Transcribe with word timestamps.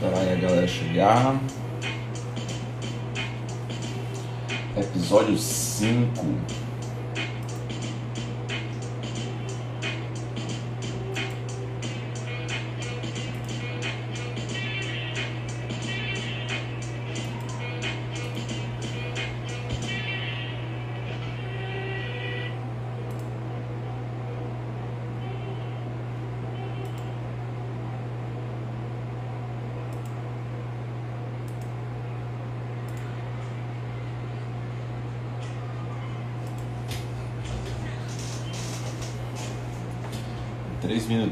Esperar 0.00 0.20
aí 0.22 0.32
a 0.32 0.36
galera 0.36 0.66
chegar. 0.66 1.38
Episódio 4.74 5.36
5. 5.36 6.24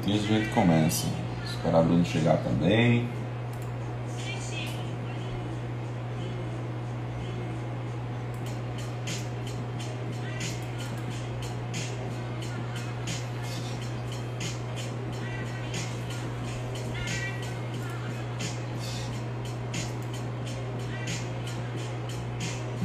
Minutinhos 0.08 0.24
a 0.24 0.38
gente 0.38 0.48
começa. 0.54 1.06
Esperar 1.44 1.82
Bruno 1.82 2.04
chegar 2.04 2.38
também. 2.38 3.06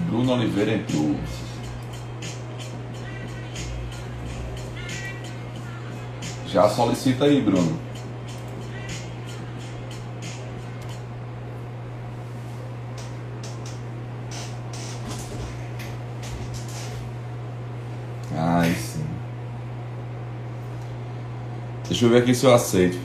Bruno 0.09 0.34
Oliveira 0.34 0.73
entrou. 0.73 1.03
Já 6.54 6.70
solicita 6.70 7.26
aí, 7.26 7.42
Bruno. 7.42 7.80
Ai, 18.38 18.72
sim. 18.76 19.04
Deixa 21.88 22.06
eu 22.06 22.09
ver 22.12 22.22
aqui 22.22 22.36
se 22.36 22.46
eu 22.46 22.54
aceito. 22.54 23.00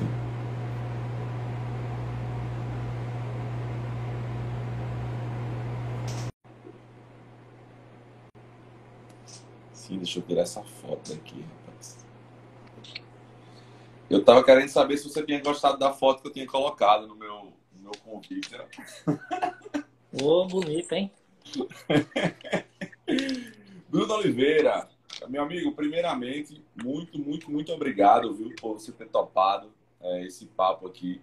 Sim, 9.72 9.96
deixa 9.96 10.18
eu 10.18 10.22
tirar 10.22 10.42
essa 10.42 10.62
foto 10.62 11.14
aqui, 11.14 11.40
rapaz. 11.40 11.67
Eu 14.10 14.24
tava 14.24 14.42
querendo 14.42 14.68
saber 14.68 14.96
se 14.96 15.08
você 15.08 15.22
tinha 15.22 15.40
gostado 15.40 15.78
da 15.78 15.92
foto 15.92 16.22
que 16.22 16.28
eu 16.28 16.32
tinha 16.32 16.46
colocado 16.46 17.06
no 17.06 17.14
meu, 17.14 17.52
no 17.72 17.82
meu 17.82 17.92
convite. 18.04 18.56
né? 18.56 18.66
Ô, 20.22 20.46
bonito, 20.46 20.92
hein? 20.92 21.10
Bruno 23.88 24.14
Oliveira, 24.14 24.88
meu 25.28 25.42
amigo, 25.42 25.72
primeiramente, 25.72 26.62
muito, 26.82 27.18
muito, 27.18 27.50
muito 27.50 27.72
obrigado, 27.72 28.34
viu, 28.34 28.54
por 28.60 28.74
você 28.74 28.92
ter 28.92 29.08
topado 29.08 29.72
é, 30.00 30.24
esse 30.24 30.46
papo 30.46 30.86
aqui. 30.86 31.20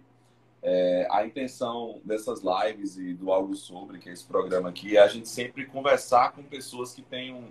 É, 0.62 1.08
a 1.12 1.26
intenção 1.26 2.02
dessas 2.04 2.42
lives 2.42 2.98
e 2.98 3.14
do 3.14 3.32
Algo 3.32 3.56
Sobre, 3.56 4.00
que 4.00 4.10
é 4.10 4.14
esse 4.14 4.26
programa 4.26 4.70
aqui, 4.70 4.98
é 4.98 5.02
a 5.02 5.08
gente 5.08 5.30
sempre 5.30 5.66
conversar 5.66 6.34
com 6.34 6.44
pessoas 6.44 6.94
que 6.94 7.02
tenham 7.02 7.46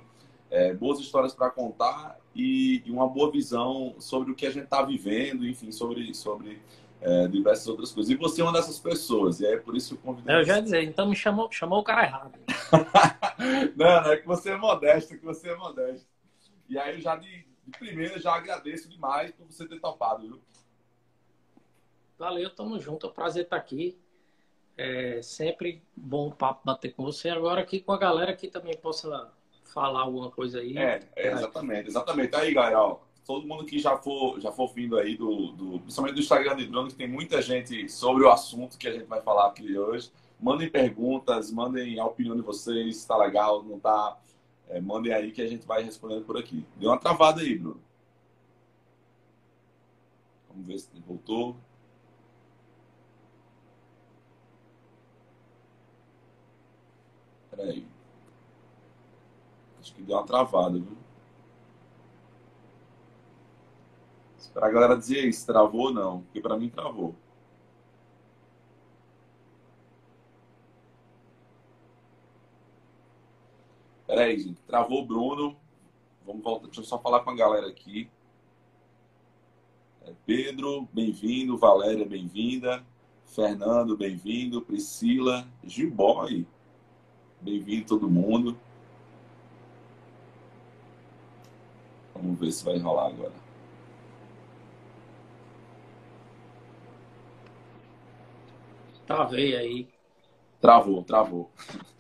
é, 0.54 0.72
boas 0.72 1.00
histórias 1.00 1.34
para 1.34 1.50
contar 1.50 2.16
e, 2.32 2.81
e 2.87 2.91
uma 2.92 3.09
boa 3.09 3.28
visão 3.28 3.97
sobre 3.98 4.31
o 4.31 4.37
que 4.37 4.47
a 4.47 4.50
gente 4.50 4.65
está 4.65 4.82
vivendo, 4.82 5.44
enfim, 5.44 5.72
sobre, 5.72 6.15
sobre 6.15 6.62
é, 7.00 7.26
diversas 7.26 7.66
outras 7.66 7.91
coisas. 7.91 8.09
E 8.12 8.15
você 8.15 8.41
é 8.41 8.44
uma 8.44 8.53
dessas 8.53 8.78
pessoas, 8.78 9.41
e 9.41 9.47
é 9.47 9.56
por 9.56 9.76
isso 9.76 9.88
que 9.88 10.00
eu 10.00 10.04
convidei 10.04 10.32
Eu 10.32 10.44
já 10.44 10.56
ia 10.56 10.62
dizer, 10.62 10.84
então 10.84 11.09
me 11.09 11.16
chamou, 11.16 11.50
chamou 11.50 11.81
o 11.81 11.82
cara 11.82 12.04
errado. 12.04 12.38
não, 13.76 14.03
não, 14.03 14.12
é 14.12 14.16
que 14.16 14.26
você 14.28 14.50
é 14.50 14.56
modesto, 14.56 15.15
é 15.15 15.16
que 15.16 15.25
você 15.25 15.50
é 15.50 15.56
modesto. 15.56 16.06
E 16.69 16.78
aí 16.78 16.94
eu 16.94 17.00
já 17.00 17.16
de, 17.16 17.44
de 17.66 17.71
primeira 17.76 18.16
já 18.21 18.32
agradeço 18.32 18.88
demais 18.88 19.32
por 19.32 19.47
você 19.47 19.66
ter 19.66 19.81
topado, 19.81 20.22
viu? 20.22 20.41
Valeu, 22.16 22.48
tamo 22.54 22.78
junto. 22.78 23.06
É 23.06 23.10
um 23.10 23.12
prazer 23.12 23.42
estar 23.42 23.56
aqui. 23.56 23.98
É 24.76 25.21
sempre 25.21 25.82
bom 25.97 26.31
papo 26.31 26.62
bater 26.65 26.94
com 26.94 27.03
você. 27.03 27.28
Agora 27.28 27.60
aqui 27.60 27.81
com 27.81 27.91
a 27.91 27.98
galera 27.98 28.34
que 28.36 28.47
também 28.47 28.76
possa 28.76 29.34
falar 29.73 30.01
alguma 30.01 30.31
coisa 30.31 30.61
aí. 30.61 30.77
É, 30.77 31.01
é, 31.17 31.33
exatamente, 31.33 31.89
exatamente. 31.89 32.35
Aí, 32.37 32.53
galera, 32.53 32.81
ó, 32.81 32.99
todo 33.25 33.47
mundo 33.47 33.65
que 33.65 33.79
já 33.79 33.97
for, 33.97 34.41
já 34.41 34.53
for 34.53 34.73
vindo 34.73 34.99
aí 34.99 35.17
do, 35.17 35.53
do, 35.53 35.81
principalmente 35.81 36.15
do 36.15 36.21
Instagram 36.21 36.57
de 36.57 36.67
Bruno, 36.67 36.89
que 36.89 36.95
tem 36.95 37.09
muita 37.09 37.41
gente 37.41 37.89
sobre 37.89 38.25
o 38.25 38.31
assunto 38.31 38.79
que 38.79 38.87
a 38.87 38.93
gente 38.93 39.07
vai 39.07 39.21
falar 39.21 39.47
aqui 39.49 39.77
hoje. 39.77 40.13
Mandem 40.41 40.69
perguntas, 40.69 41.51
mandem 41.51 41.99
a 41.99 42.05
opinião 42.05 42.37
de 42.37 42.43
vocês, 42.43 42.99
se 42.99 43.09
tá 43.09 43.17
legal, 43.17 43.63
não 43.63 43.81
tá. 43.81 44.19
É, 44.69 44.81
mandem 44.81 45.13
aí 45.13 45.31
que 45.33 45.43
a 45.43 45.47
gente 45.47 45.67
vai 45.67 45.83
respondendo 45.83 46.25
por 46.25 46.37
aqui. 46.37 46.65
Deu 46.77 46.91
uma 46.91 46.99
travada 46.99 47.41
aí, 47.41 47.57
Bruno. 47.57 47.81
Vamos 50.49 50.67
ver 50.67 50.79
se 50.79 50.89
voltou. 51.07 51.57
Peraí. 57.51 57.94
Acho 59.84 59.95
que 59.95 60.03
deu 60.03 60.17
uma 60.17 60.25
travada, 60.25 60.78
viu? 60.78 60.97
Esperar 64.39 64.69
a 64.69 64.72
galera 64.72 64.97
dizer 64.97 65.19
aí 65.19 65.31
se 65.31 65.45
travou 65.45 65.89
ou 65.89 65.93
não, 65.93 66.22
porque 66.22 66.41
pra 66.41 66.56
mim 66.56 66.71
travou. 66.71 67.15
Peraí, 74.06 74.41
gente. 74.41 74.62
Travou 74.62 75.03
o 75.03 75.06
Bruno. 75.06 75.55
Vamos 76.25 76.43
voltar. 76.43 76.65
Deixa 76.65 76.81
eu 76.81 76.84
só 76.84 76.99
falar 76.99 77.21
com 77.21 77.31
a 77.31 77.37
galera 77.37 77.69
aqui. 77.69 78.09
É, 80.01 80.15
Pedro, 80.25 80.89
bem-vindo. 80.95 81.59
Valéria, 81.59 82.06
bem-vinda. 82.06 82.83
Fernando, 83.27 83.99
bem-vindo. 83.99 84.62
Priscila, 84.62 85.47
Gilboy, 85.62 86.47
bem-vindo 87.43 87.84
todo 87.84 88.09
mundo. 88.09 88.56
Vamos 92.25 92.41
ver 92.41 92.51
se 92.53 92.65
vai 92.65 92.79
rolar 92.79 93.09
agora. 93.09 93.33
Travei 99.07 99.55
aí. 99.55 99.89
Travou, 100.59 101.05
travou. 101.05 101.53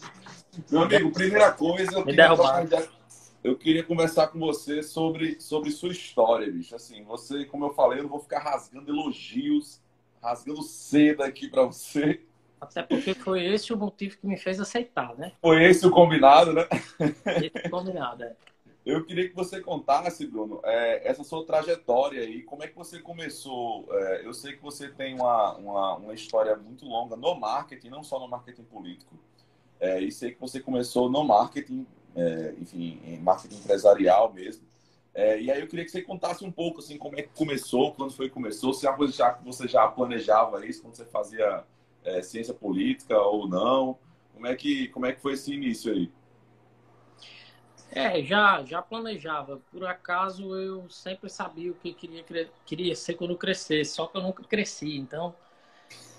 Meu 0.70 0.82
amigo, 0.82 1.12
primeira 1.12 1.52
coisa, 1.52 1.92
eu 1.92 2.06
Me 2.06 2.12
queria, 2.12 2.34
trocar 2.34 2.88
eu 3.42 3.58
queria 3.58 3.84
conversar 3.84 4.28
com 4.28 4.38
você 4.38 4.82
sobre, 4.82 5.38
sobre 5.38 5.70
sua 5.70 5.90
história, 5.90 6.50
bicho. 6.50 6.74
Assim, 6.74 7.04
você, 7.04 7.44
como 7.44 7.66
eu 7.66 7.74
falei, 7.74 7.98
eu 7.98 8.04
não 8.04 8.10
vou 8.10 8.20
ficar 8.20 8.38
rasgando 8.38 8.90
elogios, 8.90 9.82
rasgando 10.22 10.62
seda 10.62 11.26
aqui 11.26 11.48
pra 11.48 11.64
você. 11.64 12.22
Até 12.58 12.82
porque 12.82 13.12
foi 13.12 13.44
esse 13.44 13.74
o 13.74 13.76
motivo 13.76 14.16
que 14.16 14.26
me 14.26 14.38
fez 14.38 14.58
aceitar, 14.58 15.14
né? 15.18 15.32
Foi 15.42 15.62
esse 15.64 15.86
o 15.86 15.90
combinado, 15.90 16.54
né? 16.54 16.66
Esse 17.42 17.68
combinado, 17.68 18.24
é. 18.24 18.34
Eu 18.84 19.02
queria 19.04 19.26
que 19.26 19.34
você 19.34 19.60
contasse, 19.62 20.26
Bruno, 20.26 20.60
é, 20.62 21.08
essa 21.08 21.24
sua 21.24 21.44
trajetória 21.46 22.20
aí, 22.20 22.42
como 22.42 22.62
é 22.62 22.68
que 22.68 22.76
você 22.76 22.98
começou? 22.98 23.86
É, 23.90 24.26
eu 24.26 24.34
sei 24.34 24.52
que 24.52 24.62
você 24.62 24.88
tem 24.88 25.14
uma, 25.14 25.56
uma, 25.56 25.96
uma 25.96 26.14
história 26.14 26.54
muito 26.54 26.84
longa 26.84 27.16
no 27.16 27.34
marketing, 27.34 27.88
não 27.88 28.02
só 28.04 28.20
no 28.20 28.28
marketing 28.28 28.64
político. 28.64 29.16
É, 29.80 30.00
e 30.00 30.12
sei 30.12 30.32
que 30.32 30.40
você 30.40 30.60
começou 30.60 31.08
no 31.08 31.24
marketing, 31.24 31.86
é, 32.14 32.54
enfim, 32.60 33.00
em 33.04 33.18
marketing 33.20 33.56
empresarial 33.56 34.32
mesmo. 34.32 34.62
É, 35.14 35.40
e 35.40 35.50
aí 35.50 35.60
eu 35.60 35.66
queria 35.66 35.84
que 35.84 35.90
você 35.90 36.02
contasse 36.02 36.44
um 36.44 36.52
pouco, 36.52 36.80
assim, 36.80 36.98
como 36.98 37.18
é 37.18 37.22
que 37.22 37.30
começou, 37.34 37.94
quando 37.94 38.12
foi 38.12 38.28
que 38.28 38.34
começou, 38.34 38.74
se 38.74 38.86
é 38.86 38.92
coisa 38.92 39.12
já, 39.14 39.32
que 39.32 39.44
você 39.44 39.66
já 39.66 39.88
planejava 39.88 40.66
isso, 40.66 40.82
quando 40.82 40.94
você 40.94 41.06
fazia 41.06 41.64
é, 42.04 42.20
ciência 42.20 42.52
política 42.52 43.18
ou 43.18 43.48
não, 43.48 43.96
como 44.34 44.46
é 44.46 44.54
que, 44.54 44.88
como 44.88 45.06
é 45.06 45.12
que 45.12 45.22
foi 45.22 45.34
esse 45.34 45.54
início 45.54 45.90
aí? 45.90 46.10
É, 47.94 48.20
já, 48.24 48.64
já 48.64 48.82
planejava. 48.82 49.60
Por 49.70 49.86
acaso 49.86 50.56
eu 50.56 50.90
sempre 50.90 51.30
sabia 51.30 51.70
o 51.70 51.74
que 51.76 51.94
queria, 51.94 52.24
queria 52.66 52.96
ser 52.96 53.14
quando 53.14 53.36
crescesse, 53.36 53.92
só 53.92 54.08
que 54.08 54.16
eu 54.16 54.22
nunca 54.22 54.42
cresci, 54.42 54.96
então 54.96 55.32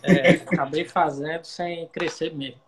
é, 0.01 0.31
acabei 0.47 0.85
fazendo 0.85 1.43
sem 1.43 1.85
crescer 1.89 2.33
mesmo. 2.33 2.61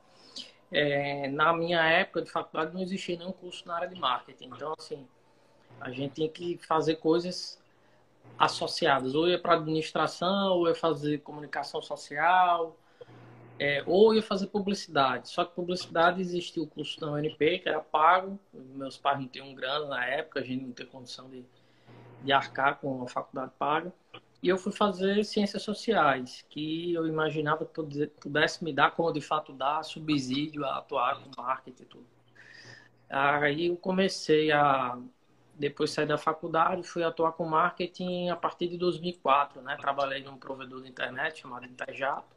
É, 0.70 1.30
na 1.30 1.54
minha 1.54 1.82
época 1.86 2.22
de 2.22 2.30
faculdade 2.30 2.74
não 2.74 2.82
existia 2.82 3.18
nenhum 3.18 3.32
curso 3.32 3.66
na 3.66 3.76
área 3.76 3.88
de 3.88 3.98
marketing, 3.98 4.48
então 4.54 4.74
assim, 4.78 5.08
a 5.80 5.90
gente 5.90 6.16
tinha 6.16 6.28
que 6.28 6.58
fazer 6.58 6.96
coisas 6.96 7.58
associadas, 8.38 9.16
ou 9.16 9.30
ia 9.30 9.40
para 9.40 9.54
administração, 9.54 10.58
ou 10.58 10.68
ia 10.68 10.76
fazer 10.76 11.20
comunicação 11.20 11.82
social, 11.82 12.76
é, 13.60 13.84
ou 13.86 14.14
ia 14.14 14.22
fazer 14.22 14.48
publicidade. 14.48 15.30
Só 15.30 15.44
que 15.44 15.56
publicidade 15.56 16.22
existia 16.22 16.62
o 16.62 16.68
curso 16.68 17.00
da 17.00 17.12
UNP, 17.12 17.60
que 17.60 17.70
era 17.70 17.80
pago. 17.80 18.40
Meus 18.54 18.98
pais 18.98 19.20
não 19.20 19.28
tinham 19.28 19.54
grana 19.54 19.88
na 19.88 20.06
época, 20.06 20.40
a 20.40 20.44
gente 20.44 20.64
não 20.64 20.72
tinha 20.72 20.88
condição 20.88 21.30
de, 21.30 21.44
de 22.24 22.32
arcar 22.32 22.78
com 22.80 23.04
a 23.04 23.08
faculdade 23.08 23.52
paga. 23.58 23.92
E 24.42 24.50
eu 24.50 24.58
fui 24.58 24.72
fazer 24.72 25.24
ciências 25.26 25.64
sociais, 25.64 26.46
que 26.50 26.94
eu 26.94 27.08
imaginava 27.08 27.66
que 27.66 28.08
pudesse 28.22 28.64
me 28.64 28.72
dar, 28.72 28.92
como 28.92 29.12
de 29.12 29.22
fato 29.22 29.52
dá, 29.52 29.82
subsídio 29.82 30.64
a 30.64 30.78
atuar 30.78 31.24
com 31.24 31.42
marketing 31.42 31.84
e 31.84 31.86
tudo. 31.86 32.08
Aí 33.10 33.68
eu 33.68 33.78
comecei 33.78 34.52
a, 34.52 35.00
depois 35.56 35.92
sair 35.92 36.06
da 36.06 36.18
faculdade, 36.18 36.84
fui 36.84 37.04
atuar 37.04 37.32
com 37.32 37.46
marketing 37.46 38.30
a 38.30 38.36
partir 38.36 38.68
de 38.68 38.78
2004, 38.78 39.62
né? 39.62 39.76
Trabalhei 39.78 40.24
num 40.24 40.38
provedor 40.38 40.84
de 40.84 40.90
internet 40.90 41.42
chamado 41.42 41.66
Interjato. 41.66 42.37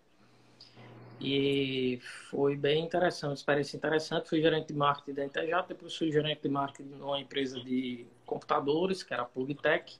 E 1.20 2.00
foi 2.30 2.56
bem 2.56 2.84
interessante, 2.84 3.36
experiência 3.36 3.76
interessante. 3.76 4.28
Fui 4.28 4.40
gerente 4.40 4.68
de 4.68 4.74
marketing 4.74 5.12
da 5.12 5.24
Interjato, 5.24 5.68
depois 5.68 5.94
fui 5.94 6.10
gerente 6.10 6.42
de 6.42 6.48
marketing 6.48 6.88
numa 6.90 7.20
empresa 7.20 7.60
de 7.60 8.06
computadores, 8.24 9.02
que 9.02 9.12
era 9.12 9.22
a 9.22 9.26
Plugtech. 9.26 9.98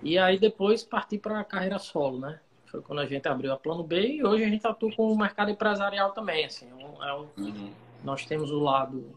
E 0.00 0.16
aí 0.16 0.38
depois 0.38 0.84
parti 0.84 1.18
para 1.18 1.40
a 1.40 1.44
carreira 1.44 1.78
solo, 1.80 2.20
né? 2.20 2.38
Foi 2.66 2.80
quando 2.80 3.00
a 3.00 3.06
gente 3.06 3.26
abriu 3.26 3.52
a 3.52 3.56
Plano 3.56 3.82
B 3.82 4.00
e 4.00 4.24
hoje 4.24 4.44
a 4.44 4.48
gente 4.48 4.64
atua 4.64 4.94
com 4.94 5.10
o 5.10 5.18
mercado 5.18 5.50
empresarial 5.50 6.12
também, 6.12 6.44
assim. 6.44 6.68
É 6.70 7.12
um, 7.14 7.26
uhum. 7.36 7.72
Nós 8.04 8.24
temos 8.24 8.52
o 8.52 8.60
lado 8.60 9.10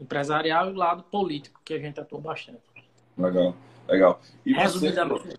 empresarial 0.00 0.70
e 0.70 0.72
o 0.72 0.76
lado 0.76 1.04
político, 1.04 1.60
que 1.64 1.74
a 1.74 1.78
gente 1.78 2.00
atua 2.00 2.20
bastante. 2.20 2.62
Legal, 3.16 3.54
legal. 3.86 4.20
E 4.44 4.52
Resumidamente. 4.52 5.28
Você... 5.28 5.38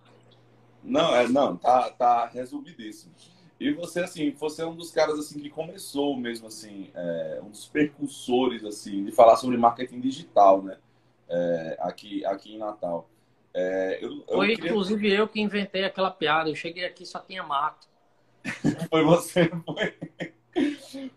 Não, 0.81 1.13
é, 1.15 1.27
não, 1.27 1.57
tá, 1.57 1.89
tá 1.89 2.27
resumidíssimo. 2.27 3.13
E 3.59 3.71
você, 3.71 4.01
assim, 4.01 4.31
você 4.31 4.61
é 4.61 4.65
um 4.65 4.75
dos 4.75 4.91
caras, 4.91 5.17
assim, 5.17 5.39
que 5.39 5.49
começou 5.49 6.17
mesmo, 6.17 6.47
assim, 6.47 6.91
é, 6.93 7.39
um 7.41 7.49
dos 7.49 7.67
percursores, 7.67 8.63
assim, 8.65 9.05
de 9.05 9.11
falar 9.11 9.37
sobre 9.37 9.57
marketing 9.57 10.01
digital, 10.01 10.61
né? 10.61 10.77
É, 11.29 11.77
aqui, 11.79 12.25
aqui 12.25 12.55
em 12.55 12.57
Natal. 12.57 13.09
É, 13.53 13.99
eu, 14.01 14.23
eu 14.27 14.35
Foi, 14.35 14.55
queria... 14.55 14.69
inclusive, 14.69 15.13
eu 15.13 15.27
que 15.27 15.39
inventei 15.39 15.85
aquela 15.85 16.11
piada. 16.11 16.49
Eu 16.49 16.55
cheguei 16.55 16.85
aqui 16.85 17.05
só 17.05 17.19
tinha 17.19 17.41
mato. 17.41 17.87
foi 18.91 19.03
você, 19.03 19.49
foi. 19.65 19.95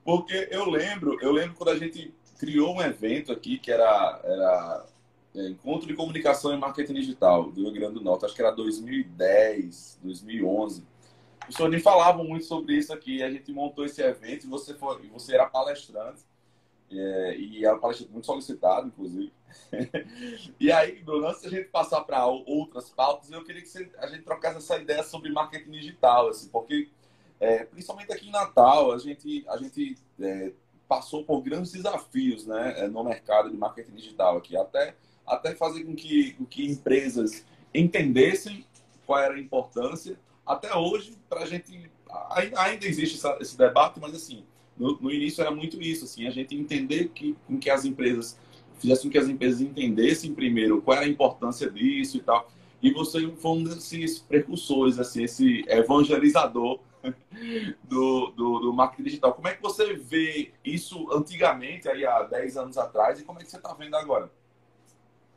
Porque 0.05 0.49
eu 0.51 0.71
lembro, 0.71 1.19
eu 1.21 1.33
lembro 1.33 1.57
quando 1.57 1.71
a 1.71 1.79
gente 1.79 2.15
criou 2.39 2.77
um 2.77 2.81
evento 2.81 3.33
aqui 3.33 3.59
que 3.59 3.71
era, 3.71 4.21
era 4.25 4.87
é, 5.35 5.49
Encontro 5.49 5.87
de 5.87 5.95
Comunicação 5.95 6.55
e 6.55 6.57
Marketing 6.57 6.95
Digital 6.95 7.51
do 7.51 7.63
Rio 7.63 7.73
Grande 7.73 7.95
do 7.95 8.01
Norte, 8.01 8.25
acho 8.25 8.35
que 8.35 8.41
era 8.41 8.53
2010, 8.53 10.01
2011. 10.03 10.87
Senhores 11.55 11.73
nem 11.73 11.81
falavam 11.81 12.25
muito 12.25 12.45
sobre 12.45 12.75
isso 12.77 12.93
aqui. 12.93 13.23
A 13.23 13.31
gente 13.31 13.53
montou 13.53 13.85
esse 13.85 14.03
evento 14.03 14.45
e 14.45 14.49
você, 14.49 14.75
foi, 14.75 15.07
você 15.09 15.35
era 15.35 15.47
palestrante. 15.47 16.23
É, 16.91 17.37
e 17.37 17.65
era 17.65 17.77
um 17.77 17.81
palestrante 17.81 18.13
muito 18.13 18.27
solicitado, 18.27 18.89
inclusive. 18.89 19.33
e 20.59 20.73
aí, 20.73 21.03
Bruno, 21.03 21.29
antes 21.29 21.43
da 21.43 21.51
gente 21.51 21.69
passar 21.69 22.03
para 22.03 22.27
outras 22.27 22.91
pautas, 22.91 23.31
eu 23.31 23.45
queria 23.45 23.63
que 23.63 23.69
você, 23.69 23.91
a 23.99 24.07
gente 24.07 24.23
trocasse 24.23 24.59
essa 24.59 24.77
ideia 24.77 25.03
sobre 25.03 25.31
marketing 25.31 25.71
digital, 25.71 26.29
assim, 26.29 26.49
porque 26.49 26.89
é, 27.41 27.65
principalmente 27.65 28.13
aqui 28.13 28.29
em 28.29 28.33
Natal, 28.33 28.93
a 28.93 28.99
gente, 28.99 29.45
a 29.49 29.57
gente 29.57 29.97
é, 30.21 30.53
passou 30.89 31.25
por 31.25 31.41
grandes 31.41 31.73
desafios 31.73 32.47
né, 32.47 32.75
é, 32.79 32.89
no 32.89 33.05
mercado 33.05 33.51
de 33.51 33.57
marketing 33.57 33.95
digital 33.95 34.39
aqui, 34.39 34.57
até, 34.57 34.95
até 35.27 35.55
fazer 35.55 35.85
com 35.85 35.95
que, 35.95 36.33
com 36.33 36.45
que 36.45 36.67
empresas 36.67 37.45
entendessem 37.73 38.65
qual 39.07 39.21
era 39.21 39.35
a 39.35 39.41
importância. 39.41 40.19
Até 40.49 40.75
hoje, 40.75 41.15
para 41.29 41.43
a 41.43 41.47
gente. 41.47 41.91
Ainda 42.57 42.87
existe 42.87 43.21
esse 43.39 43.59
debate, 43.59 44.01
mas 44.01 44.15
assim, 44.15 44.43
no, 44.79 44.99
no, 44.99 45.11
início 45.11 45.43
era 45.43 45.51
muito 45.51 45.81
isso, 45.81 46.07
assim, 46.07 46.27
a 46.27 46.31
gente 46.31 46.57
entender 46.57 47.11
que, 47.11 47.37
com 47.47 47.59
que 47.59 47.69
as 47.69 47.85
empresas 47.85 48.39
fizesse 48.79 49.03
com 49.03 49.11
que 49.11 49.19
as 49.19 49.29
empresas 49.29 49.61
entendessem 49.61 50.33
primeiro 50.33 50.81
qual 50.81 50.97
era 50.97 51.05
a 51.05 51.09
importância 51.09 51.71
disso 51.71 52.17
e 52.17 52.21
tal. 52.21 52.51
E 52.81 52.91
você 52.93 53.29
foi 53.33 53.51
um 53.51 53.65
desses 53.65 54.21
precursores, 54.21 54.99
assim, 54.99 55.25
esse 55.25 55.65
evangelizador 55.69 56.81
do, 57.85 58.31
do, 58.31 58.59
do, 58.61 58.73
marketing 58.73 59.03
digital. 59.03 59.35
Como 59.35 59.49
é 59.49 59.55
que 59.55 59.61
você 59.61 59.95
vê 59.95 60.53
isso 60.65 61.13
antigamente, 61.13 61.89
aí 61.89 62.07
há 62.07 62.23
10 62.23 62.57
anos 62.57 62.79
atrás, 62.79 63.21
e 63.21 63.25
como 63.25 63.39
é 63.41 63.45
que 63.45 63.51
você 63.51 63.57
está 63.57 63.75
vendo 63.75 63.97
agora? 63.97 64.31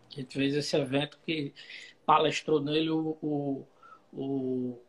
A 0.10 0.16
gente 0.16 0.34
fez 0.34 0.56
esse 0.56 0.76
evento 0.78 1.20
que 1.26 1.54
palestrou 2.06 2.62
nele 2.62 2.92
o, 2.92 3.18
o, 3.22 3.68
o, 4.14 4.80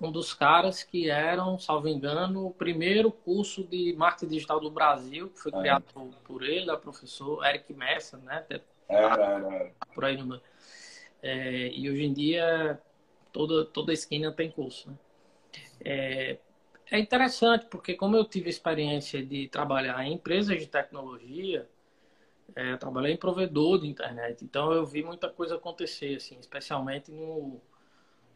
um 0.00 0.10
dos 0.10 0.32
caras 0.32 0.82
que 0.82 1.10
eram, 1.10 1.58
salvo 1.58 1.88
engano, 1.88 2.46
o 2.46 2.50
primeiro 2.50 3.12
curso 3.12 3.62
de 3.64 3.94
marketing 3.96 4.32
digital 4.32 4.58
do 4.58 4.70
Brasil, 4.70 5.28
que 5.28 5.38
foi 5.38 5.52
é. 5.52 5.58
criado 5.58 5.84
por, 5.92 6.06
por 6.24 6.42
ele, 6.42 6.70
o 6.70 6.78
professor 6.78 7.44
Eric 7.44 7.72
Messa, 7.74 8.16
né? 8.18 8.44
Era, 8.88 9.14
era, 9.14 9.54
era. 9.54 9.72
Por 9.94 10.04
aí 10.04 10.16
no... 10.16 10.40
É, 11.22 11.68
e 11.68 11.90
hoje 11.90 12.04
em 12.04 12.12
dia 12.14 12.80
toda, 13.30 13.66
toda 13.66 13.92
esquina 13.92 14.32
tem 14.32 14.50
curso, 14.50 14.88
né? 14.90 14.96
É, 15.84 16.38
é 16.90 16.98
interessante, 16.98 17.66
porque 17.66 17.94
como 17.94 18.16
eu 18.16 18.24
tive 18.24 18.48
experiência 18.48 19.24
de 19.24 19.48
trabalhar 19.48 20.02
em 20.04 20.14
empresas 20.14 20.58
de 20.58 20.66
tecnologia, 20.66 21.68
é, 22.56 22.72
eu 22.72 22.78
trabalhei 22.78 23.12
em 23.12 23.16
provedor 23.16 23.80
de 23.80 23.86
internet, 23.86 24.44
então 24.44 24.72
eu 24.72 24.84
vi 24.84 25.02
muita 25.02 25.28
coisa 25.28 25.56
acontecer, 25.56 26.16
assim, 26.16 26.38
especialmente 26.38 27.10
no, 27.12 27.60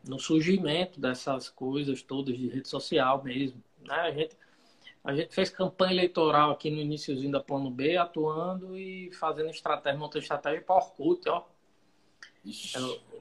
no 0.07 0.19
surgimento 0.19 1.01
dessas 1.01 1.49
coisas 1.49 2.03
todas 2.03 2.37
de 2.37 2.49
rede 2.49 2.69
social 2.69 3.23
mesmo. 3.23 3.63
Né? 3.81 3.95
A, 3.95 4.11
gente, 4.11 4.37
a 5.03 5.15
gente 5.15 5.35
fez 5.35 5.51
campanha 5.51 5.93
eleitoral 5.93 6.51
aqui 6.51 6.71
no 6.71 6.81
iníciozinho 6.81 7.33
da 7.33 7.41
Plano 7.41 7.71
B, 7.71 7.97
atuando 7.97 8.77
e 8.79 9.11
fazendo 9.13 9.51
estratégia, 9.51 9.99
montando 9.99 10.23
estratégia 10.23 10.63
para 10.63 10.77
Orkut, 10.77 11.29
ó. 11.29 11.45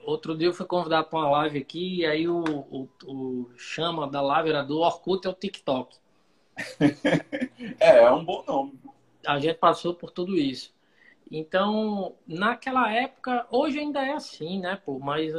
Outro 0.03 0.37
dia 0.37 0.47
eu 0.47 0.53
fui 0.53 0.65
convidado 0.65 1.07
para 1.07 1.19
uma 1.19 1.29
live 1.29 1.59
aqui 1.59 1.99
e 1.99 2.05
aí 2.05 2.27
o, 2.27 2.43
o, 2.43 2.89
o, 3.05 3.51
chama 3.55 4.05
da 4.05 4.21
live 4.21 4.49
era 4.49 4.61
do 4.61 4.79
Orkut 4.79 5.25
é 5.25 5.29
o 5.29 5.33
TikTok. 5.33 5.95
é, 7.79 7.99
é 7.99 8.11
um 8.11 8.23
bom 8.23 8.43
nome. 8.45 8.73
A 9.25 9.39
gente 9.39 9.57
passou 9.57 9.93
por 9.93 10.11
tudo 10.11 10.37
isso. 10.37 10.72
Então, 11.35 12.15
naquela 12.27 12.93
época, 12.93 13.47
hoje 13.49 13.79
ainda 13.79 14.05
é 14.05 14.13
assim, 14.13 14.59
né, 14.59 14.75
pô? 14.85 14.99
Mas 14.99 15.33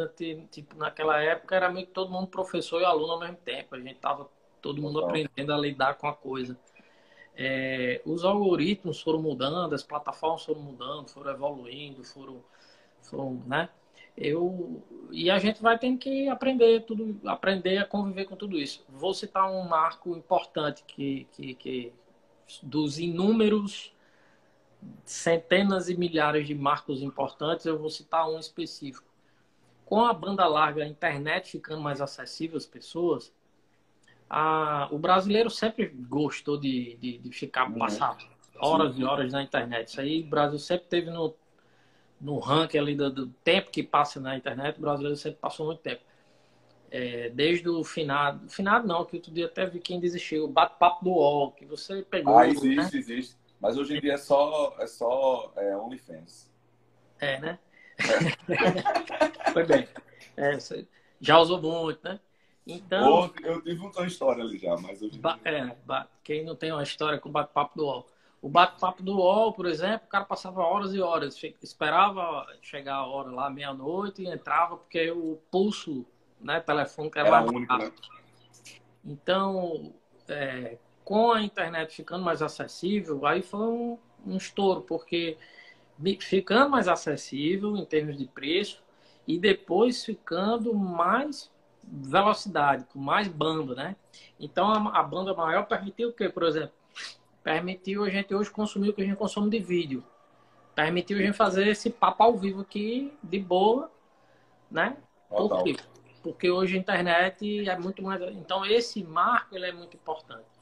tipo, 0.51 0.77
naquela 0.77 1.23
época 1.23 1.55
era 1.55 1.71
meio 1.71 1.87
que 1.87 1.93
todo 1.93 2.11
mundo 2.11 2.27
professor 2.27 2.83
e 2.83 2.85
aluno 2.85 3.13
ao 3.13 3.21
mesmo 3.21 3.37
tempo. 3.37 3.77
A 3.77 3.81
gente 3.81 4.01
tava 4.01 4.29
todo 4.61 4.83
mundo 4.83 5.05
aprendendo 5.05 5.53
a 5.53 5.57
lidar 5.57 5.95
com 5.95 6.09
a 6.09 6.13
coisa. 6.13 6.59
É, 7.37 8.03
os 8.05 8.25
algoritmos 8.25 9.01
foram 9.01 9.23
mudando, 9.23 9.73
as 9.73 9.85
plataformas 9.85 10.45
foram 10.45 10.63
mudando, 10.63 11.09
foram 11.09 11.31
evoluindo, 11.31 12.03
foram 12.03 12.43
Sou, 13.01 13.41
né? 13.47 13.69
Eu 14.17 14.83
e 15.13 15.31
a 15.31 15.39
gente 15.39 15.63
vai 15.63 15.79
ter 15.79 15.97
que 15.97 16.29
aprender 16.29 16.85
tudo, 16.85 17.21
aprender 17.29 17.79
a 17.79 17.85
conviver 17.85 18.25
com 18.25 18.35
tudo 18.37 18.59
isso. 18.59 18.85
Vou 18.89 19.15
citar 19.15 19.51
um 19.51 19.69
marco 19.69 20.17
importante 20.17 20.83
que, 20.85 21.29
que, 21.33 21.55
que 21.55 21.93
dos 22.63 22.99
inúmeros 22.99 23.94
centenas 25.05 25.89
e 25.89 25.97
milhares 25.97 26.47
de 26.47 26.55
marcos 26.55 27.03
importantes, 27.03 27.67
eu 27.67 27.79
vou 27.79 27.91
citar 27.91 28.29
um 28.29 28.39
específico. 28.39 29.07
Com 29.85 30.05
a 30.05 30.13
banda 30.13 30.47
larga, 30.47 30.83
a 30.83 30.87
internet 30.87 31.51
ficando 31.51 31.81
mais 31.81 32.01
acessível 32.01 32.57
às 32.57 32.67
pessoas, 32.67 33.33
a, 34.29 34.89
o 34.91 34.99
brasileiro 34.99 35.51
sempre 35.51 35.87
gostou 35.87 36.59
de, 36.59 36.97
de, 36.97 37.19
de 37.19 37.31
ficar 37.31 37.71
uhum. 37.71 37.79
passar 37.79 38.17
horas 38.59 38.99
e 38.99 39.05
horas 39.05 39.33
na 39.33 39.43
internet. 39.43 39.89
Isso 39.89 40.01
aí 40.01 40.23
o 40.23 40.27
Brasil 40.27 40.59
sempre 40.59 40.87
teve 40.87 41.11
no 41.11 41.35
no 42.21 42.39
ranking 42.39 42.79
ali 42.79 42.95
do, 42.95 43.11
do, 43.11 43.27
tempo 43.45 43.71
que 43.71 43.83
passa 43.83 44.19
na 44.19 44.35
internet, 44.37 44.79
o 44.79 44.81
brasileiro 44.81 45.17
sempre 45.17 45.39
passou 45.41 45.67
muito 45.67 45.81
tempo. 45.81 46.01
É, 46.91 47.29
desde 47.29 47.69
o 47.69 47.85
finado, 47.85 48.49
finado 48.49 48.87
não, 48.87 49.05
que 49.05 49.17
outro 49.17 49.33
dia 49.33 49.47
até 49.47 49.67
vi 49.67 49.81
quem 49.81 50.01
desistiu, 50.01 50.45
o 50.45 50.49
bate-papo 50.49 51.05
do 51.05 51.11
UOL, 51.11 51.53
que 51.53 51.67
você 51.67 52.03
pegou. 52.03 52.39
Ah, 52.39 52.47
existe, 52.49 52.77
né? 52.77 52.89
existe. 52.95 53.37
Mas 53.65 53.79
hoje 53.79 53.97
em 53.97 54.01
dia 54.03 54.13
é 54.13 54.19
só, 54.19 54.77
é 54.79 54.87
só 54.87 55.51
é, 55.57 55.75
OnlyFans. 55.75 56.53
É, 57.19 57.41
né? 57.41 57.59
Foi 59.55 59.65
bem. 59.65 59.89
É, 60.37 60.59
já 61.19 61.39
usou 61.39 61.63
muito, 61.63 61.99
né? 62.05 62.21
Então. 62.67 63.33
eu 63.43 63.63
tive 63.63 63.81
uma 63.81 64.07
história 64.07 64.45
ali 64.45 64.59
já, 64.59 64.77
mas 64.77 65.01
hoje. 65.01 65.19
É, 65.47 65.75
quem 66.23 66.45
não 66.45 66.55
tem 66.55 66.73
uma 66.73 66.83
história 66.83 67.19
com 67.19 67.31
o 67.31 67.33
bate-papo 67.33 67.79
do 67.79 67.87
UOL. 67.87 68.07
O 68.43 68.51
bate-papo 68.51 69.03
do 69.03 69.17
UOL, 69.17 69.55
por 69.55 69.65
exemplo, 69.65 70.07
o 70.09 70.11
cara 70.11 70.27
passava 70.27 70.61
horas 70.61 70.93
e 70.93 71.01
horas, 71.01 71.43
esperava 71.63 72.47
chegar 72.61 72.97
a 72.97 73.07
hora 73.07 73.31
lá, 73.31 73.49
meia-noite, 73.49 74.21
e 74.21 74.29
entrava, 74.29 74.77
porque 74.77 75.11
o 75.11 75.41
pulso 75.51 76.05
né, 76.39 76.61
telefônico 76.61 77.19
era, 77.19 77.29
era 77.29 77.41
mais 77.41 77.51
único, 77.51 77.79
né? 77.79 77.93
Então, 79.03 79.95
é, 80.29 80.77
com 81.05 81.33
a 81.33 81.43
internet 81.43 81.95
ficando 81.95 82.25
mais 82.25 82.41
acessível, 82.41 83.27
aí 83.27 83.43
foi 83.43 83.61
um, 83.61 83.99
um 84.27 84.37
estouro, 84.37 84.81
porque 84.81 85.37
ficando 86.21 86.71
mais 86.71 86.89
acessível 86.89 87.77
em 87.77 87.85
termos 87.85 88.17
de 88.17 88.25
preço 88.27 88.83
e 89.27 89.39
depois 89.39 90.05
ficando 90.05 90.75
mais 90.75 91.51
velocidade, 91.83 92.87
com 92.93 92.99
mais 92.99 93.29
banda, 93.29 93.75
né? 93.75 93.97
Então 94.41 94.69
a, 94.69 95.01
a 95.01 95.03
banda 95.03 95.35
maior 95.35 95.67
permitiu 95.67 96.09
o 96.09 96.13
quê, 96.13 96.29
por 96.29 96.45
exemplo? 96.45 96.73
Permitiu 97.43 98.05
a 98.05 98.11
gente 98.11 98.35
hoje 98.35 98.51
consumir 98.51 98.89
o 98.89 98.95
que 98.95 99.03
a 99.03 99.05
gente 99.05 99.17
consome 99.17 99.51
de 99.51 99.59
vídeo. 99.59 100.03
Permitiu 100.75 101.19
a 101.19 101.21
gente 101.21 101.37
fazer 101.37 101.69
esse 101.69 101.91
papo 101.91 102.23
ao 102.23 102.37
vivo 102.37 102.63
aqui, 102.63 103.13
de 103.23 103.39
boa, 103.39 103.91
né? 104.71 104.97
Por 105.29 105.63
quê? 105.63 105.77
Porque 106.23 106.51
hoje 106.51 106.77
a 106.77 106.81
internet 106.81 107.69
é 107.69 107.79
muito 107.79 108.03
mais. 108.03 108.23
Então 108.35 108.65
esse 108.65 109.05
marco 109.05 109.55
ele 109.55 109.67
é 109.67 109.73
muito 109.73 109.95
importante. 109.95 110.54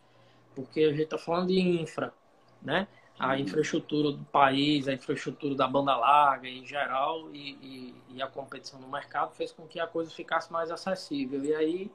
Porque 0.54 0.80
a 0.80 0.90
gente 0.90 1.02
está 1.02 1.18
falando 1.18 1.48
de 1.48 1.60
infra, 1.60 2.12
né? 2.60 2.86
a 3.18 3.38
infraestrutura 3.38 4.10
do 4.10 4.24
país, 4.24 4.88
a 4.88 4.92
infraestrutura 4.92 5.54
da 5.54 5.68
banda 5.68 5.96
larga 5.96 6.48
em 6.48 6.66
geral 6.66 7.30
e, 7.32 7.52
e, 7.62 7.94
e, 8.16 8.22
a 8.22 8.26
competição 8.26 8.80
no 8.80 8.88
mercado 8.88 9.32
fez 9.34 9.52
com 9.52 9.66
que 9.66 9.78
a 9.78 9.86
coisa 9.86 10.10
ficasse 10.10 10.52
mais 10.52 10.72
acessível. 10.72 11.44
E 11.44 11.54
aí 11.54 11.90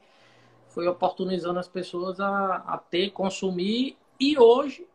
foi 0.70 0.88
oportunizando 0.88 1.60
as 1.60 1.68
pessoas 1.68 2.20
a, 2.22 2.56
a 2.68 2.78
ter, 2.78 3.10
consumir 3.10 3.98
e 4.20 4.38
hoje, 4.38 4.88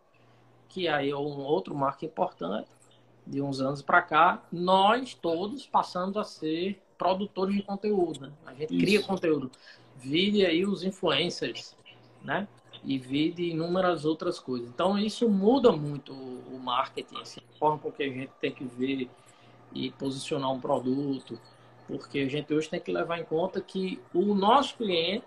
que 0.69 0.88
aí 0.88 1.11
é 1.11 1.16
um 1.16 1.40
outro 1.40 1.75
marco 1.75 2.04
importante, 2.04 2.69
de 3.26 3.42
uns 3.42 3.61
anos 3.61 3.83
para 3.83 4.02
cá, 4.02 4.42
nós 4.50 5.14
todos 5.14 5.66
passamos 5.66 6.16
a 6.16 6.25
ser 6.25 6.83
produtores 6.97 7.54
de 7.54 7.62
conteúdo. 7.62 8.21
Né? 8.21 8.33
A 8.47 8.54
gente 8.54 8.75
Isso. 8.75 8.85
cria 8.85 9.02
conteúdo. 9.02 9.50
Vide 9.97 10.47
aí 10.47 10.64
os 10.64 10.83
influencers, 10.83 11.76
né? 12.23 12.49
E 12.84 12.98
vide 12.98 13.50
inúmeras 13.50 14.04
outras 14.04 14.38
coisas. 14.38 14.68
Então, 14.68 14.98
isso 14.98 15.28
muda 15.28 15.70
muito 15.72 16.12
o 16.12 16.58
marketing, 16.58 17.20
assim, 17.20 17.40
a 17.54 17.58
forma 17.58 17.78
com 17.78 17.92
que 17.92 18.02
a 18.02 18.08
gente 18.08 18.32
tem 18.40 18.52
que 18.52 18.64
ver 18.64 19.08
e 19.72 19.90
posicionar 19.92 20.50
um 20.50 20.60
produto, 20.60 21.38
porque 21.86 22.20
a 22.20 22.28
gente 22.28 22.52
hoje 22.52 22.68
tem 22.68 22.80
que 22.80 22.92
levar 22.92 23.18
em 23.18 23.24
conta 23.24 23.60
que 23.60 24.00
o 24.12 24.34
nosso 24.34 24.76
cliente, 24.76 25.24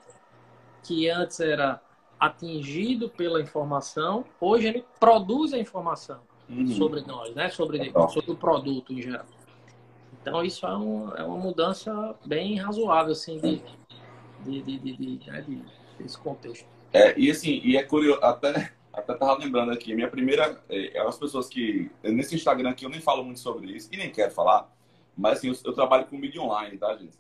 que 0.83 1.09
antes 1.09 1.39
era 1.39 1.81
atingido 2.19 3.09
pela 3.09 3.41
informação, 3.41 4.25
hoje 4.39 4.67
ele 4.67 4.85
produz 5.00 5.53
a 5.53 5.57
informação 5.57 6.19
uhum. 6.50 6.67
sobre 6.67 7.01
nós, 7.01 7.33
né? 7.33 7.50
sobre, 7.50 7.91
sobre 8.09 8.31
o 8.31 8.35
produto 8.35 8.93
em 8.93 9.01
geral. 9.01 9.25
Então, 10.21 10.43
isso 10.43 10.65
é, 10.65 10.75
um, 10.75 11.15
é 11.15 11.24
uma 11.24 11.38
mudança 11.38 12.15
bem 12.25 12.57
razoável, 12.57 13.12
assim, 13.12 13.38
de, 13.39 13.62
de, 14.43 14.62
de, 14.62 14.79
de, 14.79 15.17
de, 15.17 15.31
né? 15.31 15.41
de 15.41 15.62
desse 15.97 16.17
contexto. 16.17 16.75
É, 16.94 17.18
e 17.20 17.30
assim, 17.30 17.62
e 17.63 17.77
é 17.77 17.84
curioso, 17.84 18.20
até, 18.24 18.72
até 18.94 19.13
tava 19.13 19.38
lembrando 19.38 19.72
aqui, 19.72 19.94
minha 19.94 20.10
primeira, 20.10 20.62
é, 20.70 20.98
é 20.98 21.01
as 21.01 21.18
pessoas 21.18 21.48
que, 21.48 21.92
nesse 22.04 22.36
Instagram 22.36 22.70
aqui 22.70 22.86
eu 22.86 22.89
nem 22.89 23.01
falo 23.01 23.24
muito 23.24 23.39
sobre 23.39 23.68
isso, 23.68 23.89
e 23.92 23.98
nem 23.98 24.12
quero 24.12 24.32
falar, 24.32 24.72
mas 25.18 25.38
assim, 25.38 25.50
eu, 25.50 25.56
eu 25.65 25.74
trabalho 25.74 26.06
com 26.06 26.18
mídia 26.18 26.42
online, 26.42 26.77
tá, 26.77 26.96
gente? 26.96 27.18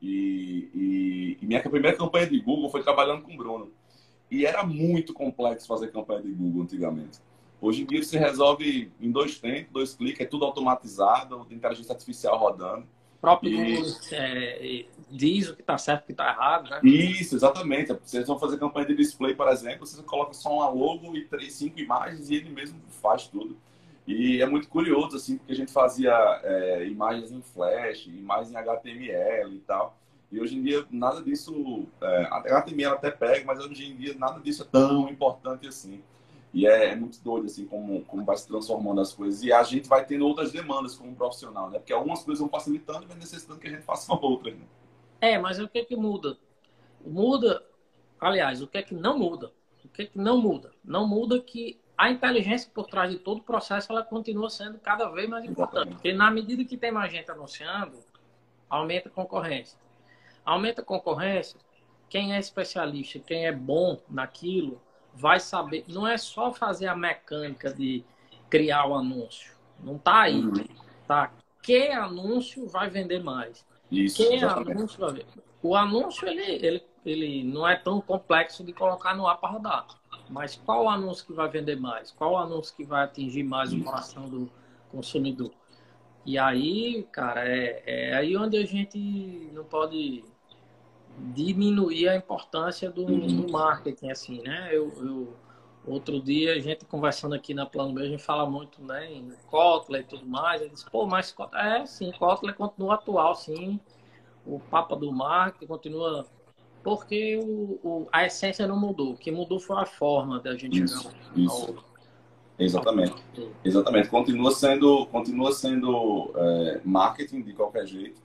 E, 0.00 0.68
e, 0.74 1.38
e, 1.40 1.46
minha 1.46 1.62
primeira 1.62 1.96
campanha 1.96 2.26
de 2.26 2.38
Google 2.40 2.68
foi 2.68 2.82
trabalhando 2.82 3.22
com 3.22 3.32
o 3.32 3.36
Bruno. 3.36 3.72
E 4.30 4.44
era 4.44 4.62
muito 4.62 5.14
complexo 5.14 5.66
fazer 5.66 5.90
campanha 5.90 6.22
de 6.22 6.32
Google 6.32 6.62
antigamente. 6.62 7.20
Hoje 7.60 7.82
em 7.82 7.86
dia 7.86 8.02
se 8.02 8.18
resolve 8.18 8.92
em 9.00 9.10
dois 9.10 9.38
tempos, 9.38 9.72
dois 9.72 9.94
cliques, 9.94 10.20
é 10.20 10.26
tudo 10.26 10.44
automatizado, 10.44 11.46
inteligência 11.50 11.92
artificial 11.92 12.36
rodando 12.36 12.86
próprio. 13.24 13.56
Google 13.56 13.96
é, 14.12 14.84
diz 15.10 15.48
o 15.48 15.54
que 15.54 15.62
está 15.62 15.78
certo 15.78 16.02
e 16.02 16.04
o 16.04 16.06
que 16.06 16.12
está 16.12 16.28
errado, 16.28 16.70
né? 16.70 16.80
Isso, 16.82 17.34
exatamente. 17.34 17.92
Vocês 17.92 18.26
vão 18.26 18.38
fazer 18.38 18.58
campanha 18.58 18.86
de 18.86 18.94
display, 18.94 19.34
por 19.34 19.48
exemplo, 19.48 19.86
você 19.86 20.02
coloca 20.02 20.34
só 20.34 20.52
uma 20.52 20.68
logo 20.68 21.16
e 21.16 21.24
três, 21.24 21.54
cinco 21.54 21.78
imagens 21.80 22.30
e 22.30 22.34
ele 22.36 22.50
mesmo 22.50 22.78
faz 23.02 23.26
tudo. 23.26 23.56
E 24.06 24.42
é 24.42 24.46
muito 24.46 24.68
curioso, 24.68 25.16
assim, 25.16 25.38
porque 25.38 25.52
a 25.52 25.56
gente 25.56 25.72
fazia 25.72 26.12
é, 26.42 26.86
imagens 26.86 27.32
em 27.32 27.40
flash, 27.40 28.06
imagens 28.06 28.52
em 28.52 28.56
HTML 28.56 29.54
e 29.54 29.60
tal. 29.60 29.96
E 30.30 30.40
hoje 30.40 30.56
em 30.56 30.62
dia 30.62 30.84
nada 30.90 31.22
disso, 31.22 31.86
é, 32.02 32.24
HTML 32.30 32.94
até 32.94 33.10
pega, 33.10 33.44
mas 33.46 33.58
hoje 33.60 33.90
em 33.90 33.96
dia 33.96 34.14
nada 34.18 34.40
disso 34.40 34.62
é 34.62 34.66
tão 34.66 35.08
importante 35.08 35.66
assim. 35.66 36.02
E 36.54 36.68
é, 36.68 36.92
é, 36.92 36.96
muito 36.96 37.20
doido, 37.20 37.46
assim, 37.46 37.66
como, 37.66 38.04
como 38.04 38.24
vai 38.24 38.36
se 38.36 38.46
transformando 38.46 39.00
as 39.00 39.12
coisas. 39.12 39.42
E 39.42 39.52
a 39.52 39.60
gente 39.64 39.88
vai 39.88 40.06
tendo 40.06 40.24
outras 40.24 40.52
demandas 40.52 40.94
como 40.94 41.12
profissional, 41.14 41.68
né? 41.68 41.80
Porque 41.80 41.92
algumas 41.92 42.22
coisas 42.22 42.40
vão 42.40 42.48
facilitando 42.48 43.02
e 43.02 43.06
vai 43.06 43.16
necessitando 43.16 43.58
que 43.58 43.66
a 43.66 43.70
gente 43.70 43.82
faça 43.82 44.14
outras, 44.14 44.54
né? 44.54 44.64
É, 45.20 45.36
mas 45.36 45.58
o 45.58 45.66
que 45.66 45.80
é 45.80 45.84
que 45.84 45.96
muda? 45.96 46.38
Muda, 47.04 47.60
aliás, 48.20 48.62
o 48.62 48.68
que 48.68 48.78
é 48.78 48.82
que 48.82 48.94
não 48.94 49.18
muda? 49.18 49.50
O 49.84 49.88
que 49.88 50.02
é 50.02 50.06
que 50.06 50.16
não 50.16 50.40
muda? 50.40 50.70
Não 50.84 51.08
muda 51.08 51.40
que 51.40 51.80
a 51.98 52.08
inteligência 52.10 52.70
por 52.72 52.86
trás 52.86 53.10
de 53.10 53.18
todo 53.18 53.38
o 53.38 53.42
processo, 53.42 53.90
ela 53.90 54.04
continua 54.04 54.48
sendo 54.48 54.78
cada 54.78 55.08
vez 55.08 55.28
mais 55.28 55.44
importante. 55.44 55.88
Exatamente. 55.88 55.94
Porque 55.96 56.12
na 56.12 56.30
medida 56.30 56.64
que 56.64 56.76
tem 56.76 56.92
mais 56.92 57.10
gente 57.10 57.30
anunciando, 57.30 57.98
aumenta 58.70 59.08
a 59.08 59.12
concorrência. 59.12 59.76
Aumenta 60.44 60.82
a 60.82 60.84
concorrência, 60.84 61.58
quem 62.08 62.32
é 62.32 62.38
especialista, 62.38 63.18
quem 63.18 63.46
é 63.46 63.52
bom 63.52 63.98
naquilo, 64.08 64.80
vai 65.14 65.40
saber. 65.40 65.84
Não 65.88 66.06
é 66.06 66.18
só 66.18 66.52
fazer 66.52 66.86
a 66.86 66.96
mecânica 66.96 67.72
de 67.72 68.04
criar 68.50 68.86
o 68.86 68.94
anúncio. 68.94 69.54
Não 69.82 69.96
está 69.96 70.22
aí. 70.22 70.44
Uhum. 70.44 70.64
Tá? 71.06 71.32
Que 71.62 71.88
anúncio 71.88 72.68
vai 72.68 72.90
vender 72.90 73.22
mais? 73.22 73.66
Isso, 73.90 74.26
que 74.28 74.44
anúncio 74.44 74.98
vai 74.98 75.12
ver? 75.12 75.26
O 75.62 75.74
anúncio 75.74 76.28
ele, 76.28 76.42
ele, 76.42 76.84
ele 77.04 77.44
não 77.44 77.66
é 77.66 77.76
tão 77.76 78.00
complexo 78.00 78.62
de 78.62 78.72
colocar 78.72 79.14
no 79.14 79.26
ar 79.26 79.38
para 79.38 79.50
rodar. 79.50 79.86
Mas 80.28 80.56
qual 80.56 80.88
anúncio 80.88 81.26
que 81.26 81.32
vai 81.32 81.48
vender 81.48 81.76
mais? 81.76 82.10
Qual 82.10 82.36
anúncio 82.36 82.74
que 82.74 82.84
vai 82.84 83.04
atingir 83.04 83.42
mais 83.42 83.72
o 83.72 83.82
coração 83.82 84.28
do 84.28 84.50
consumidor? 84.90 85.50
E 86.24 86.38
aí, 86.38 87.06
cara, 87.12 87.46
é, 87.46 87.82
é 87.86 88.14
aí 88.14 88.36
onde 88.36 88.56
a 88.56 88.64
gente 88.64 88.98
não 89.52 89.64
pode 89.64 90.24
diminuir 91.18 92.08
a 92.08 92.16
importância 92.16 92.90
do, 92.90 93.02
uhum. 93.02 93.42
do 93.42 93.52
marketing, 93.52 94.10
assim, 94.10 94.42
né? 94.42 94.70
Eu, 94.72 94.92
eu, 94.96 95.36
outro 95.86 96.20
dia, 96.20 96.54
a 96.54 96.60
gente 96.60 96.84
conversando 96.84 97.34
aqui 97.34 97.54
na 97.54 97.66
Plano 97.66 97.92
B, 97.94 98.02
a 98.02 98.08
gente 98.08 98.22
fala 98.22 98.48
muito, 98.48 98.82
né, 98.82 99.12
em 99.12 99.32
Kotler 99.46 100.02
e 100.02 100.04
tudo 100.04 100.26
mais, 100.26 100.62
eu 100.62 100.68
disse, 100.68 100.88
pô, 100.90 101.06
mas 101.06 101.34
é, 101.54 101.84
sim, 101.86 102.10
Kotler 102.12 102.54
continua 102.54 102.94
atual, 102.94 103.34
sim, 103.34 103.78
o 104.46 104.58
papa 104.58 104.96
do 104.96 105.12
marketing 105.12 105.66
continua, 105.66 106.26
porque 106.82 107.36
o, 107.36 107.78
o, 107.82 108.08
a 108.12 108.24
essência 108.24 108.66
não 108.66 108.78
mudou, 108.78 109.12
o 109.12 109.16
que 109.16 109.30
mudou 109.30 109.60
foi 109.60 109.80
a 109.80 109.86
forma 109.86 110.40
da 110.40 110.56
gente 110.56 110.82
isso, 110.82 111.02
chegar 111.02 111.38
isso. 111.38 111.84
Exatamente, 112.58 113.22
exatamente, 113.64 114.08
continua 114.08 114.52
sendo, 114.52 115.06
continua 115.06 115.52
sendo 115.52 116.32
é, 116.36 116.80
marketing 116.84 117.42
de 117.42 117.52
qualquer 117.52 117.86
jeito, 117.86 118.22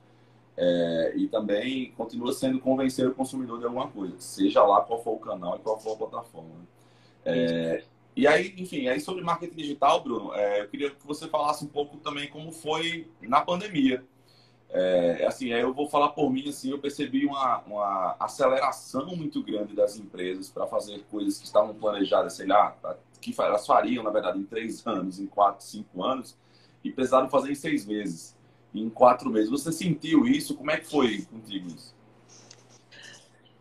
é, 0.61 1.13
e 1.15 1.25
também 1.29 1.93
continua 1.93 2.33
sendo 2.33 2.59
convencer 2.59 3.07
o 3.07 3.15
consumidor 3.15 3.59
de 3.59 3.65
alguma 3.65 3.87
coisa, 3.87 4.13
seja 4.19 4.61
lá 4.61 4.81
qual 4.81 5.01
for 5.01 5.13
o 5.13 5.19
canal 5.19 5.55
e 5.55 5.59
qual 5.59 5.79
for 5.79 5.93
a 5.93 5.95
plataforma. 5.95 6.49
Né? 6.49 6.65
É, 7.23 7.83
e 8.13 8.27
aí, 8.27 8.53
enfim, 8.57 8.89
aí 8.89 8.99
sobre 8.99 9.23
marketing 9.23 9.55
digital, 9.55 10.03
Bruno, 10.03 10.33
é, 10.33 10.59
eu 10.59 10.67
queria 10.67 10.91
que 10.91 11.07
você 11.07 11.29
falasse 11.29 11.63
um 11.63 11.69
pouco 11.69 11.95
também 11.97 12.27
como 12.27 12.51
foi 12.51 13.09
na 13.21 13.39
pandemia. 13.39 14.03
É, 14.69 15.25
assim, 15.25 15.47
eu 15.47 15.73
vou 15.73 15.87
falar 15.87 16.09
por 16.09 16.29
mim, 16.29 16.49
assim, 16.49 16.71
eu 16.71 16.77
percebi 16.77 17.25
uma, 17.25 17.59
uma 17.59 18.17
aceleração 18.19 19.15
muito 19.15 19.41
grande 19.41 19.73
das 19.73 19.95
empresas 19.97 20.49
para 20.49 20.67
fazer 20.67 21.05
coisas 21.09 21.39
que 21.39 21.45
estavam 21.45 21.73
planejadas, 21.73 22.33
sei 22.33 22.47
lá, 22.47 22.75
que 23.21 23.33
elas 23.39 23.65
fariam, 23.65 24.03
na 24.03 24.09
verdade, 24.09 24.37
em 24.37 24.43
três 24.43 24.85
anos, 24.85 25.19
em 25.19 25.25
quatro, 25.25 25.65
cinco 25.65 26.03
anos, 26.03 26.37
e 26.83 26.91
precisaram 26.91 27.29
fazer 27.29 27.51
em 27.51 27.55
seis 27.55 27.85
meses 27.85 28.37
em 28.73 28.89
quatro 28.89 29.29
meses. 29.29 29.49
Você 29.49 29.71
sentiu 29.71 30.27
isso? 30.27 30.55
Como 30.55 30.71
é 30.71 30.77
que 30.77 30.87
foi 30.87 31.21
contigo 31.23 31.67
isso? 31.67 31.95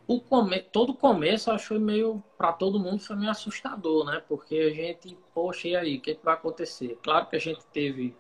O 0.07 0.21
come... 0.21 0.61
Todo 0.61 0.95
começo 0.95 1.51
eu 1.51 1.55
achei 1.55 1.79
meio, 1.79 2.23
para 2.37 2.53
todo 2.53 2.81
mundo, 2.81 2.99
foi 2.99 3.17
meio 3.17 3.31
assustador, 3.31 4.07
né? 4.07 4.23
Porque 4.27 4.57
a 4.57 4.71
gente, 4.71 5.19
poxa, 5.35 5.69
e 5.69 5.77
aí, 5.77 5.97
o 5.99 6.01
que, 6.01 6.13
é 6.13 6.15
que 6.15 6.25
vai 6.25 6.35
acontecer? 6.35 6.99
Claro 7.03 7.27
que 7.27 7.37
a 7.37 7.39
gente 7.39 7.65
teve 7.67 8.17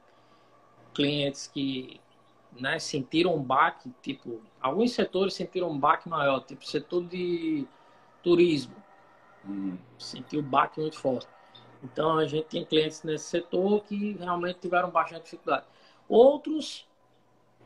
clientes 0.94 1.46
que 1.46 2.00
né, 2.52 2.78
sentiram 2.78 3.34
um 3.34 3.42
baque, 3.42 3.90
tipo, 4.02 4.40
alguns 4.60 4.92
setores 4.92 5.34
sentiram 5.34 5.70
um 5.70 5.78
baque 5.78 6.08
maior, 6.08 6.40
tipo 6.40 6.66
setor 6.66 7.04
de 7.04 7.66
turismo. 8.22 8.74
Hum. 9.46 9.78
Sentiu 9.98 10.40
um 10.40 10.44
baque 10.44 10.80
muito 10.80 10.98
forte. 10.98 11.28
Então 11.82 12.18
a 12.18 12.26
gente 12.26 12.46
tem 12.46 12.64
clientes 12.64 13.02
nesse 13.02 13.24
setor 13.24 13.84
que 13.84 14.12
realmente 14.18 14.58
tiveram 14.58 14.90
bastante 14.90 15.24
dificuldade. 15.24 15.64
Outros 16.08 16.88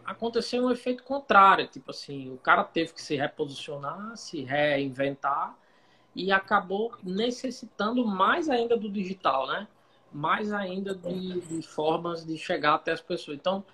aconteceu 0.04 0.64
um 0.64 0.70
efeito 0.70 1.04
contrário, 1.04 1.66
tipo 1.68 1.90
assim, 1.90 2.32
o 2.32 2.38
cara 2.38 2.64
teve 2.64 2.92
que 2.92 3.00
se 3.00 3.16
reposicionar, 3.16 4.16
se 4.16 4.42
reinventar 4.42 5.56
e 6.14 6.32
acabou 6.32 6.92
necessitando 7.02 8.04
mais 8.04 8.48
ainda 8.48 8.76
do 8.76 8.90
digital, 8.90 9.46
né? 9.46 9.68
Mais 10.12 10.52
ainda 10.52 10.94
de, 10.94 11.40
de 11.40 11.62
formas 11.62 12.26
de 12.26 12.36
chegar 12.36 12.74
até 12.74 12.92
as 12.92 13.00
pessoas. 13.00 13.38
Então, 13.38 13.64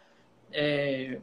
é, 0.52 1.20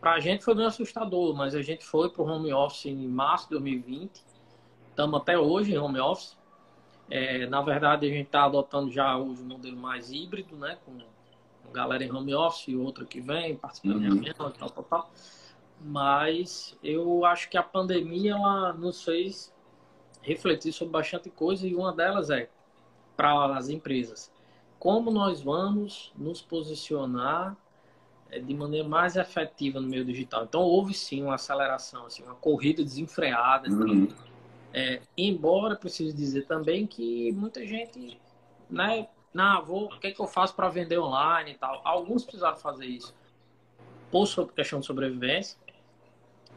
para 0.00 0.12
a 0.12 0.20
gente 0.20 0.42
foi 0.42 0.54
bem 0.54 0.66
assustador, 0.66 1.34
mas 1.36 1.54
a 1.54 1.62
gente 1.62 1.84
foi 1.84 2.10
para 2.10 2.22
o 2.22 2.26
home 2.26 2.52
office 2.52 2.86
em 2.86 3.06
março 3.06 3.44
de 3.44 3.50
2020. 3.50 4.24
Estamos 4.90 5.20
até 5.20 5.38
hoje 5.38 5.74
em 5.74 5.78
home 5.78 6.00
office. 6.00 6.36
É, 7.10 7.46
na 7.46 7.62
verdade, 7.62 8.06
a 8.06 8.08
gente 8.08 8.26
está 8.26 8.44
adotando 8.44 8.90
já 8.90 9.16
o 9.16 9.26
modelo 9.26 9.76
mais 9.76 10.10
híbrido, 10.10 10.56
né? 10.56 10.78
Com 10.84 10.98
galera 11.72 12.04
em 12.04 12.12
home 12.12 12.34
office, 12.34 12.74
outra 12.74 13.04
que 13.04 13.20
vem, 13.20 13.56
participando 13.56 13.96
uhum. 13.96 14.00
de 14.00 14.08
reunião, 14.08 14.50
tal, 14.52 14.70
tal, 14.70 14.84
tal. 14.84 15.10
mas 15.80 16.76
eu 16.82 17.24
acho 17.24 17.48
que 17.48 17.56
a 17.56 17.62
pandemia 17.62 18.32
ela 18.32 18.72
nos 18.72 19.04
fez 19.04 19.54
refletir 20.22 20.72
sobre 20.72 20.92
bastante 20.92 21.30
coisa 21.30 21.66
e 21.66 21.74
uma 21.74 21.92
delas 21.92 22.30
é 22.30 22.50
para 23.16 23.56
as 23.56 23.68
empresas 23.68 24.30
como 24.78 25.10
nós 25.10 25.40
vamos 25.42 26.12
nos 26.16 26.40
posicionar 26.40 27.56
é, 28.30 28.38
de 28.38 28.54
maneira 28.54 28.86
mais 28.86 29.16
efetiva 29.16 29.80
no 29.80 29.88
meio 29.88 30.04
digital. 30.04 30.44
Então 30.44 30.60
houve 30.60 30.94
sim 30.94 31.22
uma 31.22 31.34
aceleração, 31.34 32.06
assim, 32.06 32.22
uma 32.22 32.34
corrida 32.34 32.82
desenfreada. 32.82 33.68
Uhum. 33.68 34.08
É, 34.72 35.00
embora 35.16 35.74
preciso 35.74 36.14
dizer 36.14 36.46
também 36.46 36.86
que 36.86 37.32
muita 37.32 37.66
gente, 37.66 38.20
né, 38.70 39.08
não, 39.38 39.64
vou, 39.64 39.84
o 39.84 40.00
que, 40.00 40.08
é 40.08 40.10
que 40.10 40.20
eu 40.20 40.26
faço 40.26 40.52
para 40.52 40.68
vender 40.68 40.98
online 40.98 41.52
e 41.52 41.54
tal. 41.54 41.80
Alguns 41.84 42.24
precisaram 42.24 42.56
fazer 42.56 42.86
isso 42.86 43.14
por 44.10 44.26
questão 44.52 44.80
de 44.80 44.86
sobrevivência 44.86 45.56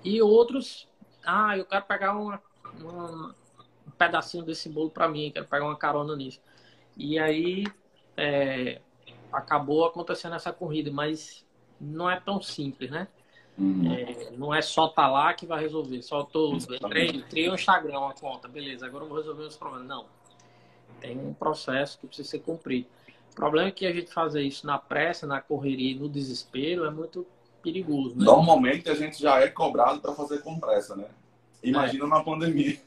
e 0.04 0.20
outros, 0.20 0.88
ah, 1.24 1.56
eu 1.56 1.64
quero 1.64 1.86
pegar 1.86 2.18
uma, 2.18 2.42
uma 2.80 3.36
um 3.86 3.92
pedacinho 3.92 4.44
desse 4.44 4.68
bolo 4.68 4.90
para 4.90 5.08
mim, 5.08 5.30
quero 5.32 5.46
pegar 5.46 5.66
uma 5.66 5.78
carona 5.78 6.16
nisso. 6.16 6.42
E 6.98 7.20
aí 7.20 7.66
é, 8.18 8.82
acabou 9.32 9.86
acontecendo 9.86 10.34
essa 10.34 10.52
corrida, 10.52 10.92
mas 10.92 11.46
não 11.80 12.10
é 12.10 12.20
tão 12.20 12.42
simples, 12.42 12.90
né? 12.90 13.08
Uhum. 13.60 13.94
É, 13.94 14.32
não 14.32 14.52
é 14.52 14.62
só 14.64 14.88
estar 14.88 15.04
tá 15.04 15.08
lá 15.08 15.32
que 15.36 15.46
vai 15.46 15.60
resolver. 15.60 16.02
Só 16.02 16.24
tô, 16.24 16.56
entrei, 16.56 17.22
criei 17.30 17.48
um 17.48 17.54
Instagram, 17.54 18.00
uma 18.00 18.14
conta, 18.16 18.48
beleza, 18.48 18.88
agora 18.88 19.04
eu 19.04 19.10
vou 19.10 19.20
resolver 19.20 19.44
os 19.44 19.56
problemas. 19.56 19.88
Não. 19.88 20.21
Tem 21.02 21.18
um 21.18 21.34
processo 21.34 22.00
que 22.00 22.08
precisa 22.08 22.30
ser 22.30 22.40
cumprido. 22.40 22.88
O 23.32 23.36
problema 23.36 23.70
é 23.70 23.72
que 23.72 23.86
a 23.86 23.94
gente 23.94 24.14
fazer 24.14 24.44
isso 24.44 24.66
na 24.66 24.78
pressa, 24.78 25.28
na 25.28 25.42
correria, 25.42 26.00
no 26.00 26.08
desespero, 26.08 26.86
é 26.86 26.92
muito 26.92 27.26
perigoso. 27.62 28.16
Né? 28.16 28.24
Normalmente 28.24 28.90
a 28.90 28.96
gente 28.96 29.20
já 29.22 29.40
é 29.40 29.50
cobrado 29.50 30.00
para 30.00 30.14
fazer 30.14 30.42
com 30.42 30.60
pressa, 30.60 30.96
né? 30.96 31.08
Imagina 31.64 32.06
é. 32.06 32.08
na 32.08 32.24
pandemia. 32.24 32.80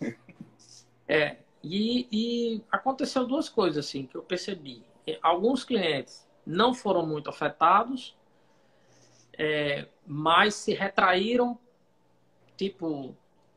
É, 1.06 1.36
e, 1.62 2.08
e 2.10 2.62
aconteceu 2.72 3.26
duas 3.26 3.48
coisas 3.48 3.86
assim 3.86 4.06
que 4.06 4.16
eu 4.16 4.22
percebi. 4.22 4.82
Alguns 5.20 5.62
clientes 5.62 6.26
não 6.46 6.72
foram 6.72 7.06
muito 7.06 7.28
afetados, 7.28 8.16
é, 9.36 9.86
mas 10.06 10.54
se 10.54 10.72
retraíram, 10.72 11.58
tipo, 12.56 13.14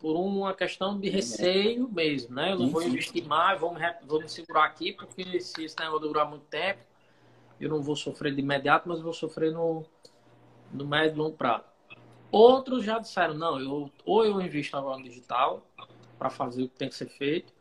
por 0.07 0.15
uma 0.15 0.53
questão 0.53 0.97
de 0.97 1.09
receio 1.09 1.89
mesmo, 1.89 2.33
né? 2.33 2.53
Eu 2.53 2.59
não 2.59 2.69
vou 2.69 2.81
investir 2.81 3.27
mais, 3.27 3.59
vou 3.59 3.73
me, 3.73 3.81
vou 4.05 4.21
me 4.21 4.29
segurar 4.29 4.63
aqui, 4.63 4.93
porque 4.93 5.41
se 5.41 5.65
esse 5.65 5.77
negócio 5.77 6.07
durar 6.07 6.29
muito 6.29 6.45
tempo, 6.45 6.79
eu 7.59 7.67
não 7.67 7.81
vou 7.81 7.93
sofrer 7.93 8.33
de 8.33 8.39
imediato, 8.39 8.87
mas 8.87 9.01
vou 9.01 9.11
sofrer 9.11 9.51
no, 9.51 9.83
no 10.71 10.87
médio 10.87 11.15
e 11.15 11.17
longo 11.17 11.35
prazo. 11.35 11.65
Outros 12.31 12.85
já 12.85 12.99
disseram, 12.99 13.33
não, 13.33 13.59
eu, 13.59 13.91
ou 14.05 14.25
eu 14.25 14.39
invisto 14.39 14.77
agora 14.77 14.97
no 14.97 15.03
digital 15.03 15.67
para 16.17 16.29
fazer 16.29 16.63
o 16.63 16.69
que 16.69 16.77
tem 16.77 16.87
que 16.87 16.95
ser 16.95 17.09
feito, 17.09 17.51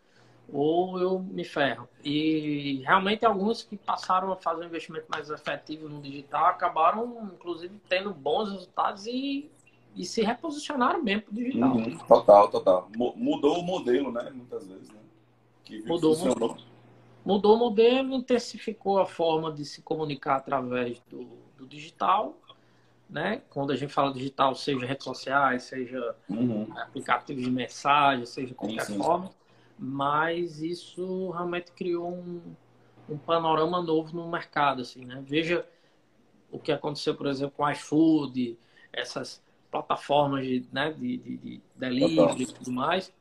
ou 0.48 1.00
eu 1.00 1.18
me 1.18 1.42
ferro. 1.42 1.88
E 2.04 2.80
realmente 2.86 3.26
alguns 3.26 3.64
que 3.64 3.76
passaram 3.76 4.30
a 4.30 4.36
fazer 4.36 4.62
um 4.62 4.68
investimento 4.68 5.06
mais 5.08 5.30
efetivo 5.30 5.88
no 5.88 6.00
digital 6.00 6.46
acabaram, 6.46 7.28
inclusive, 7.34 7.76
tendo 7.88 8.14
bons 8.14 8.52
resultados 8.52 9.04
e, 9.08 9.50
e 9.96 10.04
se 10.04 10.22
reposicionaram 10.22 11.02
mesmo 11.02 11.22
para 11.22 11.32
o 11.32 11.34
digital. 11.34 11.76
Uhum, 11.76 11.98
total, 11.98 12.48
total. 12.48 12.90
Mudou 13.16 13.58
o 13.58 13.62
modelo, 13.62 14.12
né? 14.12 14.30
Muitas 14.32 14.66
vezes, 14.66 14.88
né? 14.90 15.00
Que 15.64 15.82
mudou, 15.82 16.14
funcionou. 16.14 16.56
mudou 17.24 17.56
o 17.56 17.58
modelo, 17.58 18.14
intensificou 18.14 18.98
a 19.00 19.06
forma 19.06 19.50
de 19.50 19.64
se 19.64 19.82
comunicar 19.82 20.36
através 20.36 21.00
do, 21.10 21.26
do 21.56 21.66
digital. 21.66 22.36
Né? 23.08 23.42
Quando 23.50 23.72
a 23.72 23.76
gente 23.76 23.92
fala 23.92 24.12
digital, 24.12 24.54
seja 24.54 24.84
redes 24.84 25.04
sociais, 25.04 25.62
seja 25.62 26.14
uhum. 26.28 26.66
aplicativos 26.76 27.42
de 27.42 27.50
mensagem, 27.50 28.26
seja 28.26 28.54
qualquer 28.54 28.82
sim, 28.82 28.94
sim. 28.94 28.98
forma 28.98 29.30
mas 29.78 30.62
isso 30.62 31.30
realmente 31.30 31.70
criou 31.72 32.10
um, 32.10 32.40
um 33.08 33.18
panorama 33.18 33.82
novo 33.82 34.14
no 34.16 34.28
mercado, 34.28 34.82
assim, 34.82 35.04
né? 35.04 35.22
Veja 35.26 35.66
o 36.50 36.58
que 36.58 36.72
aconteceu, 36.72 37.14
por 37.14 37.26
exemplo, 37.26 37.54
com 37.56 37.64
o 37.64 37.70
iFood, 37.70 38.58
essas 38.92 39.42
plataformas 39.76 40.44
de, 40.44 40.64
né, 40.72 40.92
de, 40.92 41.16
de, 41.18 41.36
de 41.36 41.60
delivery 41.74 42.42
e 42.42 42.46
tudo 42.46 42.72
mais, 42.72 43.12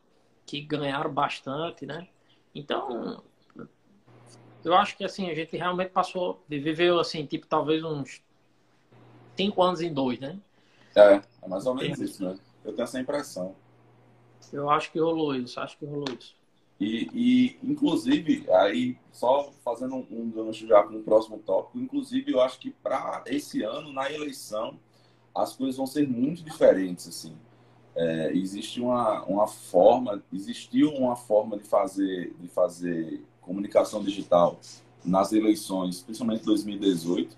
que 0.46 0.62
ganharam 0.62 1.12
bastante, 1.12 1.86
né? 1.86 2.08
Então, 2.54 3.24
eu 4.64 4.74
acho 4.74 4.96
que 4.96 5.04
assim, 5.04 5.30
a 5.30 5.36
gente 5.36 5.56
realmente 5.58 5.90
passou, 5.90 6.44
viveu 6.48 7.00
assim, 7.00 7.26
tipo, 7.26 7.46
talvez 7.48 7.84
uns 7.84 8.22
cinco 9.36 9.62
anos 9.62 9.82
em 9.82 9.94
dois, 9.94 10.20
né? 10.20 10.40
É, 10.96 11.22
é 11.42 11.48
mais 11.48 11.66
ou 11.66 11.76
menos 11.76 12.00
isso, 12.00 12.24
né? 12.24 12.38
Eu 12.64 12.74
tenho 12.74 12.84
essa 12.84 13.00
impressão. 13.00 13.56
Eu 14.54 14.70
acho 14.70 14.92
que 14.92 15.00
rolou 15.00 15.36
isso, 15.36 15.60
acho 15.60 15.78
que 15.78 15.86
rolou 15.86 16.06
isso. 16.18 16.36
E, 16.80 17.10
e, 17.14 17.60
inclusive, 17.64 18.46
aí, 18.52 18.98
só 19.12 19.52
fazendo 19.64 19.96
um, 19.96 20.06
um 20.12 20.30
gancho 20.30 20.68
já 20.68 20.84
com 20.84 20.96
o 20.96 21.04
próximo 21.04 21.38
tópico, 21.40 21.80
inclusive, 21.80 22.32
eu 22.32 22.42
acho 22.42 22.60
que 22.60 22.72
para 22.72 23.24
esse 23.28 23.64
ano, 23.64 23.94
na 23.94 24.12
eleição, 24.12 24.78
as 25.36 25.54
coisas 25.56 25.76
vão 25.76 25.86
ser 25.86 26.08
muito 26.08 26.42
diferentes, 26.42 27.08
assim. 27.08 27.36
É, 27.96 28.32
existe 28.34 28.82
uma, 28.82 29.24
uma 29.24 29.48
forma, 29.48 30.24
existiu 30.32 30.92
uma 30.92 31.16
forma 31.16 31.58
de 31.58 31.64
fazer, 31.66 32.34
de 32.40 32.48
fazer 32.48 33.24
comunicação 33.42 34.04
digital 34.04 34.60
nas 35.04 35.32
eleições, 35.34 36.02
principalmente 36.02 36.44
2018, 36.44 37.38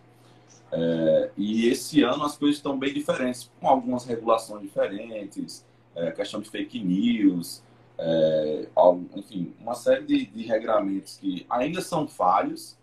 é, 0.72 1.32
e 1.38 1.68
esse 1.68 2.02
ano 2.02 2.24
as 2.24 2.38
coisas 2.38 2.58
estão 2.58 2.78
bem 2.78 2.94
diferentes, 2.94 3.50
com 3.60 3.68
algumas 3.68 4.06
regulações 4.06 4.62
diferentes, 4.62 5.66
é, 5.96 6.12
questão 6.12 6.40
de 6.40 6.50
fake 6.50 6.80
news, 6.80 7.64
é, 7.98 8.68
enfim, 9.16 9.54
uma 9.60 9.74
série 9.74 10.06
de, 10.06 10.26
de, 10.26 10.44
regramentos 10.44 11.18
que 11.18 11.46
ainda 11.50 11.82
são 11.82 12.08
falhos, 12.08 12.78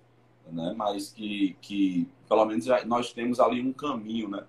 né, 0.50 0.74
mas 0.76 1.10
que, 1.10 1.56
que 1.60 2.08
pelo 2.28 2.44
menos 2.44 2.66
nós 2.86 3.12
temos 3.12 3.38
ali 3.40 3.60
um 3.62 3.72
caminho, 3.72 4.28
né? 4.28 4.44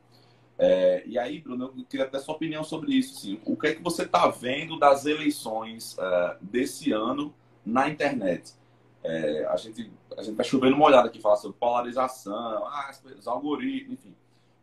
É, 0.58 1.04
e 1.06 1.20
aí, 1.20 1.40
Bruno, 1.40 1.74
eu 1.78 1.86
queria 1.86 2.08
ter 2.08 2.20
sua 2.20 2.36
opinião 2.36 2.64
sobre 2.64 2.94
isso. 2.94 3.18
Assim, 3.18 3.40
o 3.46 3.58
que 3.58 3.68
é 3.68 3.76
que 3.76 3.84
você 3.84 4.04
está 4.04 4.28
vendo 4.28 4.80
das 4.80 5.06
eleições 5.06 5.98
é, 6.00 6.38
desse 6.42 6.92
ano 6.92 7.34
na 7.66 7.90
internet? 7.90 8.54
É, 9.04 9.46
a 9.50 9.58
gente 9.58 9.92
a 10.18 10.22
gente 10.22 10.32
está 10.32 10.44
chovendo 10.44 10.76
uma 10.76 10.86
olhada 10.86 11.08
aqui, 11.08 11.20
falar 11.20 11.36
sobre 11.36 11.58
polarização, 11.58 12.66
ah, 12.66 12.92
os 13.18 13.28
algoritmos, 13.28 13.94
enfim. 13.94 14.16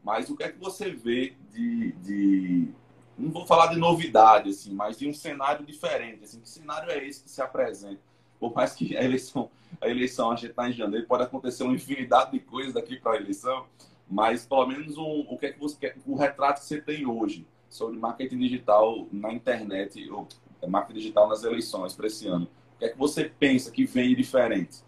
Mas 0.03 0.31
o 0.31 0.37
que 0.37 0.43
é 0.43 0.49
que 0.49 0.59
você 0.59 0.91
vê 0.91 1.35
de, 1.53 1.93
de 1.93 2.69
não 3.17 3.31
vou 3.31 3.47
falar 3.47 3.67
de 3.69 3.77
novidade, 3.79 4.51
assim, 4.51 4.73
mas 4.73 4.99
de 4.99 5.07
um 5.07 5.13
cenário 5.13 5.65
diferente. 5.65 6.25
Assim, 6.25 6.41
que 6.41 6.49
cenário 6.49 6.91
é 6.91 7.07
esse 7.07 7.23
que 7.23 7.31
se 7.31 7.43
apresenta? 7.43 8.01
Por 8.41 8.53
mais 8.55 8.75
que 8.75 8.97
a 8.97 9.05
eleição, 9.05 9.51
a 9.81 9.89
eleição 9.89 10.31
a 10.31 10.37
gente 10.37 10.51
está 10.51 10.69
em 10.69 10.73
janeiro, 10.73 11.07
pode 11.07 11.23
acontecer 11.23 11.63
uma 11.63 11.75
infinidade 11.75 12.33
de 12.33 12.41
coisas 12.41 12.73
daqui 12.73 12.97
para 12.97 13.13
a 13.13 13.17
eleição, 13.17 13.67
mas 14.09 14.47
pelo 14.47 14.67
menos 14.67 14.97
um, 14.99 15.27
o 15.29 15.39
que 15.39 15.47
é 15.47 15.53
que 15.53 15.59
você 15.59 15.77
quer, 15.79 15.97
o 16.07 16.15
retrato 16.15 16.61
que 16.61 16.67
você 16.67 16.81
tem 16.81 17.07
hoje 17.07 17.47
sobre 17.69 17.99
marketing 17.99 18.39
digital 18.39 19.07
na 19.11 19.33
internet 19.33 20.11
ou 20.11 20.29
marketing 20.69 20.99
digital 20.99 21.29
nas 21.29 21.43
eleições 21.43 21.95
para 21.95 22.07
esse 22.07 22.29
ano. 22.29 22.47
O 22.77 22.79
que 22.79 22.85
é 22.85 22.89
que 22.91 22.99
você 22.99 23.25
pensa 23.25 23.71
que 23.71 23.85
vem 23.85 24.15
diferente? 24.15 24.85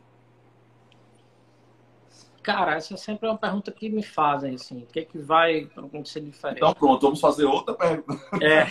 Cara, 2.43 2.75
essa 2.75 2.95
sempre 2.99 3.27
é 3.27 3.31
uma 3.31 3.39
pergunta 3.39 3.73
que 3.73 3.89
me 3.89 4.03
fazem, 4.03 4.55
assim, 4.55 4.83
o 4.83 4.87
que 4.87 5.01
é 5.01 5.05
que 5.05 5.17
vai 5.17 5.71
acontecer 5.75 6.21
diferente? 6.21 6.59
Então 6.59 6.75
pronto, 6.75 7.01
vamos 7.01 7.21
fazer 7.21 7.47
outra 7.47 7.75
pergunta. 7.75 8.21
É. 8.43 8.67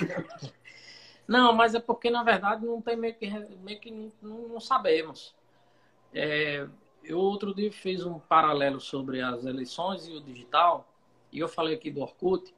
Não, 1.27 1.53
mas 1.53 1.73
é 1.73 1.79
porque, 1.79 2.11
na 2.11 2.21
verdade, 2.21 2.65
não 2.65 2.81
tem 2.81 2.95
meio 2.95 3.15
que, 3.15 3.27
meio 3.63 3.79
que 3.79 4.11
não, 4.21 4.47
não 4.49 4.59
sabemos. 4.59 5.33
É, 6.13 6.67
eu 7.03 7.19
outro 7.19 7.53
dia 7.53 7.71
fiz 7.71 8.05
um 8.05 8.19
paralelo 8.19 8.79
sobre 8.79 9.21
as 9.21 9.45
eleições 9.45 10.07
e 10.07 10.11
o 10.11 10.21
digital, 10.21 10.87
e 11.31 11.39
eu 11.39 11.47
falei 11.47 11.75
aqui 11.75 11.91
do 11.91 12.01
Orkut, 12.01 12.53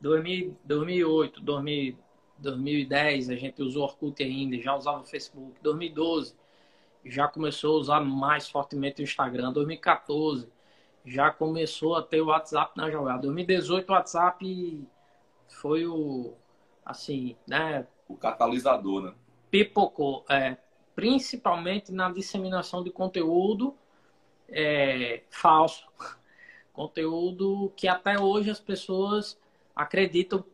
2000, 0.00 0.56
2008, 0.64 1.40
2000, 1.40 1.98
2010 2.38 3.30
a 3.30 3.36
gente 3.36 3.62
usou 3.62 3.84
Orkut 3.84 4.22
ainda, 4.22 4.60
já 4.60 4.74
usava 4.74 5.00
o 5.00 5.04
Facebook, 5.04 5.58
2012 5.62 6.34
já 7.04 7.28
começou 7.28 7.76
a 7.76 7.80
usar 7.80 8.00
mais 8.00 8.48
fortemente 8.48 9.00
o 9.00 9.04
Instagram, 9.04 9.52
2014 9.52 10.48
já 11.04 11.30
começou 11.30 11.94
a 11.94 12.02
ter 12.02 12.20
o 12.20 12.26
WhatsApp 12.26 12.72
na 12.76 12.90
jogada. 12.90 13.22
2018 13.22 13.88
o 13.88 13.92
WhatsApp 13.92 14.88
foi 15.48 15.86
o 15.86 16.34
assim, 16.84 17.36
né? 17.46 17.86
O 18.08 18.16
catalisador, 18.16 19.02
né? 19.02 19.14
Pipocou, 19.50 20.24
é, 20.28 20.56
principalmente 20.94 21.92
na 21.92 22.10
disseminação 22.10 22.82
de 22.82 22.90
conteúdo 22.90 23.76
é, 24.48 25.22
falso, 25.30 25.86
conteúdo 26.72 27.72
que 27.76 27.88
até 27.88 28.18
hoje 28.18 28.50
as 28.50 28.60
pessoas 28.60 29.38
acreditam, 29.74 30.44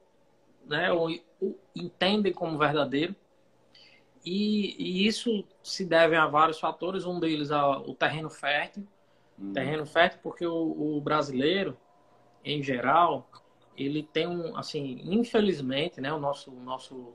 né? 0.66 0.92
Ou, 0.92 1.10
ou 1.40 1.58
entendem 1.74 2.32
como 2.32 2.58
verdadeiro. 2.58 3.14
E, 4.24 4.76
e, 4.78 5.06
isso 5.06 5.44
se 5.62 5.84
deve 5.84 6.14
a 6.14 6.26
vários 6.26 6.60
fatores. 6.60 7.04
Um 7.04 7.18
deles 7.18 7.50
é 7.50 7.56
o 7.56 7.94
terreno 7.94 8.30
fértil 8.30 8.86
Uhum. 9.38 9.52
Terreno 9.52 9.86
fértil 9.86 10.20
porque 10.22 10.46
o, 10.46 10.96
o, 10.96 11.00
brasileiro, 11.00 11.76
em 12.44 12.62
geral, 12.62 13.28
ele 13.76 14.02
tem 14.02 14.26
um, 14.26 14.56
assim, 14.56 15.00
infelizmente, 15.04 16.00
né, 16.00 16.12
o 16.12 16.18
nosso, 16.18 16.50
o 16.50 16.60
nosso 16.60 17.12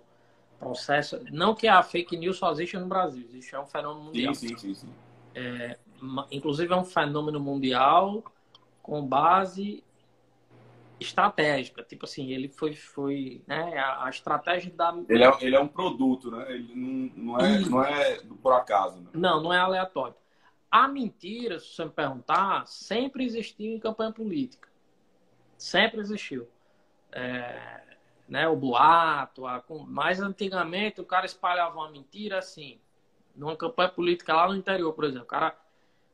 processo, 0.59 1.23
não 1.31 1.53
que 1.53 1.67
a 1.67 1.81
fake 1.83 2.17
news 2.17 2.37
só 2.37 2.51
existe 2.51 2.77
no 2.77 2.87
Brasil, 2.87 3.23
existe 3.29 3.55
é 3.55 3.59
um 3.59 3.65
fenômeno 3.65 4.05
mundial. 4.05 4.33
Sim, 4.33 4.49
sim, 4.49 4.57
sim. 4.57 4.73
sim. 4.73 4.93
É, 5.35 5.77
inclusive 6.31 6.71
é 6.73 6.75
um 6.75 6.85
fenômeno 6.85 7.39
mundial 7.39 8.23
com 8.81 9.05
base 9.05 9.83
estratégica. 10.99 11.83
Tipo 11.83 12.05
assim, 12.05 12.31
ele 12.31 12.47
foi, 12.47 12.73
foi 12.73 13.41
né, 13.47 13.77
a, 13.77 14.09
estratégia 14.09 14.71
da. 14.71 14.95
Ele 15.07 15.23
é, 15.23 15.31
ele 15.41 15.55
é 15.55 15.59
um 15.59 15.67
produto, 15.67 16.31
né? 16.31 16.45
Ele 16.53 16.73
não, 16.75 17.11
não, 17.15 17.39
é, 17.39 17.59
não 17.59 17.83
é 17.83 18.19
por 18.41 18.53
acaso. 18.53 18.99
Né? 18.99 19.09
Não, 19.13 19.41
não 19.41 19.53
é 19.53 19.59
aleatório. 19.59 20.15
A 20.69 20.87
mentira, 20.87 21.59
se 21.59 21.67
você 21.67 21.85
me 21.85 21.91
perguntar, 21.91 22.67
sempre 22.67 23.23
existiu 23.23 23.73
em 23.73 23.79
campanha 23.79 24.11
política. 24.11 24.67
Sempre 25.57 26.01
existiu. 26.01 26.47
É, 27.11 27.81
né, 28.27 28.47
o 28.47 28.55
boato, 28.55 29.47
a, 29.47 29.63
mais 29.87 30.19
antigamente 30.19 30.99
o 30.99 31.05
cara 31.05 31.25
espalhava 31.25 31.77
uma 31.77 31.89
mentira 31.89 32.39
assim, 32.39 32.79
numa 33.33 33.55
campanha 33.55 33.89
política 33.89 34.35
lá 34.35 34.47
no 34.49 34.55
interior, 34.55 34.91
por 34.93 35.05
exemplo. 35.05 35.23
O 35.23 35.27
cara 35.27 35.57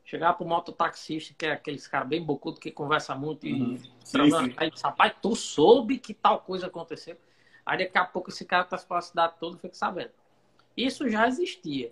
Chegar 0.04 0.34
pro 0.34 0.46
mototaxista, 0.46 1.34
que 1.36 1.46
é 1.46 1.52
aqueles 1.52 1.86
caras 1.86 2.08
bem 2.08 2.22
bocudo 2.22 2.60
que 2.60 2.70
conversa 2.70 3.14
muito 3.14 3.46
uhum. 3.46 3.74
e 3.74 3.78
sim, 4.04 4.30
sim. 4.30 4.54
aí 4.56 4.70
rapaz, 4.82 5.14
tu 5.20 5.34
soube 5.34 5.98
que 5.98 6.12
tal 6.12 6.40
coisa 6.40 6.66
aconteceu. 6.66 7.16
Aí 7.64 7.78
daqui 7.78 7.96
a 7.96 8.04
pouco 8.04 8.30
esse 8.30 8.44
cara 8.44 8.64
tá 8.64 8.76
pela 8.76 9.00
cidade 9.00 9.34
toda 9.40 9.56
e 9.56 9.60
fica 9.60 9.74
sabendo. 9.74 10.12
Isso 10.76 11.08
já 11.08 11.26
existia. 11.26 11.90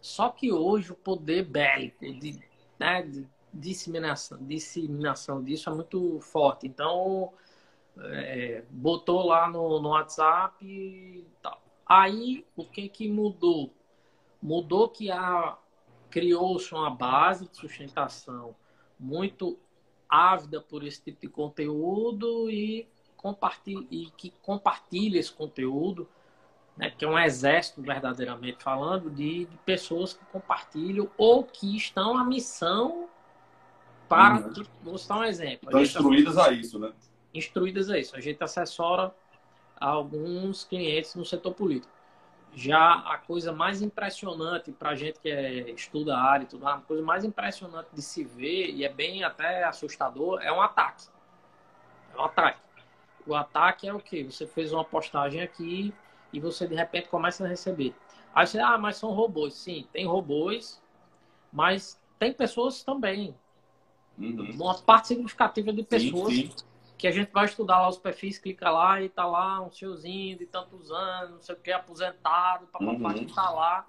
Só 0.00 0.28
que 0.28 0.52
hoje 0.52 0.92
o 0.92 0.94
poder 0.94 1.44
bélico 1.44 2.04
de, 2.12 2.38
né, 2.78 3.02
de 3.02 3.26
disseminação, 3.52 4.38
disseminação 4.40 5.42
disso 5.42 5.70
é 5.70 5.74
muito 5.74 6.20
forte. 6.20 6.66
Então, 6.66 7.32
é, 7.98 8.64
botou 8.70 9.24
lá 9.24 9.48
no, 9.48 9.80
no 9.80 9.90
WhatsApp 9.90 10.64
e 10.64 11.26
tal. 11.40 11.60
Aí, 11.86 12.44
o 12.56 12.64
que 12.64 12.88
que 12.88 13.08
mudou? 13.08 13.72
Mudou 14.42 14.88
que 14.88 15.10
a, 15.10 15.56
criou-se 16.14 16.72
uma 16.72 16.90
base 16.90 17.48
de 17.48 17.56
sustentação 17.56 18.54
muito 18.96 19.58
ávida 20.08 20.60
por 20.60 20.84
esse 20.84 21.02
tipo 21.02 21.20
de 21.22 21.26
conteúdo 21.26 22.48
e, 22.48 22.86
compartilha, 23.16 23.84
e 23.90 24.06
que 24.16 24.32
compartilha 24.40 25.18
esse 25.18 25.32
conteúdo, 25.32 26.08
né, 26.76 26.88
que 26.88 27.04
é 27.04 27.08
um 27.08 27.18
exército, 27.18 27.82
verdadeiramente 27.82 28.62
falando, 28.62 29.10
de, 29.10 29.46
de 29.46 29.56
pessoas 29.66 30.14
que 30.14 30.24
compartilham 30.26 31.10
ou 31.18 31.42
que 31.42 31.76
estão 31.76 32.16
à 32.16 32.22
missão 32.22 33.08
para. 34.08 34.46
Uhum. 34.46 34.64
Vou 34.84 34.96
citar 34.96 35.18
um 35.18 35.24
exemplo. 35.24 35.68
Estão 35.68 35.82
instruídas 35.82 36.38
a 36.38 36.52
isso, 36.52 36.78
né? 36.78 36.92
Instruídas 37.34 37.90
a 37.90 37.98
isso. 37.98 38.14
A 38.14 38.20
gente 38.20 38.40
assessora 38.40 39.12
alguns 39.80 40.62
clientes 40.62 41.16
no 41.16 41.24
setor 41.24 41.54
político. 41.54 41.92
Já 42.54 42.94
a 42.94 43.18
coisa 43.18 43.52
mais 43.52 43.82
impressionante 43.82 44.70
para 44.70 44.90
a 44.90 44.94
gente 44.94 45.18
que 45.18 45.28
é, 45.28 45.70
estuda 45.70 46.16
a 46.16 46.22
área 46.22 46.44
e 46.44 46.46
tudo, 46.46 46.66
a 46.66 46.78
coisa 46.78 47.02
mais 47.02 47.24
impressionante 47.24 47.88
de 47.92 48.02
se 48.02 48.22
ver, 48.22 48.70
e 48.70 48.84
é 48.84 48.88
bem 48.88 49.24
até 49.24 49.64
assustador, 49.64 50.40
é 50.40 50.52
um 50.52 50.60
ataque. 50.60 51.06
É 52.14 52.18
um 52.18 52.24
ataque. 52.24 52.60
O 53.26 53.34
ataque 53.34 53.88
é 53.88 53.94
o 53.94 53.98
que? 53.98 54.22
Você 54.24 54.46
fez 54.46 54.72
uma 54.72 54.84
postagem 54.84 55.40
aqui 55.40 55.92
e 56.32 56.38
você 56.38 56.66
de 56.66 56.74
repente 56.74 57.08
começa 57.08 57.44
a 57.44 57.48
receber. 57.48 57.94
Aí 58.34 58.46
você, 58.46 58.58
ah, 58.58 58.78
mas 58.78 58.96
são 58.96 59.10
robôs. 59.10 59.54
Sim, 59.54 59.86
tem 59.92 60.06
robôs, 60.06 60.82
mas 61.52 62.00
tem 62.18 62.32
pessoas 62.32 62.82
também. 62.82 63.34
Uhum. 64.18 64.52
Uma 64.54 64.78
parte 64.78 65.08
significativa 65.08 65.72
de 65.72 65.82
pessoas 65.82 66.32
sim, 66.32 66.50
sim 66.56 66.73
que 67.04 67.08
a 67.08 67.10
gente 67.10 67.30
vai 67.32 67.44
estudar 67.44 67.82
lá 67.82 67.88
os 67.90 67.98
perfis, 67.98 68.38
clica 68.38 68.70
lá 68.70 69.02
e 69.02 69.10
tá 69.10 69.26
lá 69.26 69.60
um 69.60 69.70
senhorzinho 69.70 70.38
de 70.38 70.46
tantos 70.46 70.90
anos, 70.90 71.32
não 71.32 71.42
sei 71.42 71.54
o 71.54 71.58
que, 71.58 71.70
aposentado, 71.70 72.66
papapá, 72.68 73.10
uhum. 73.10 73.26
que 73.26 73.34
tá 73.34 73.50
lá 73.50 73.86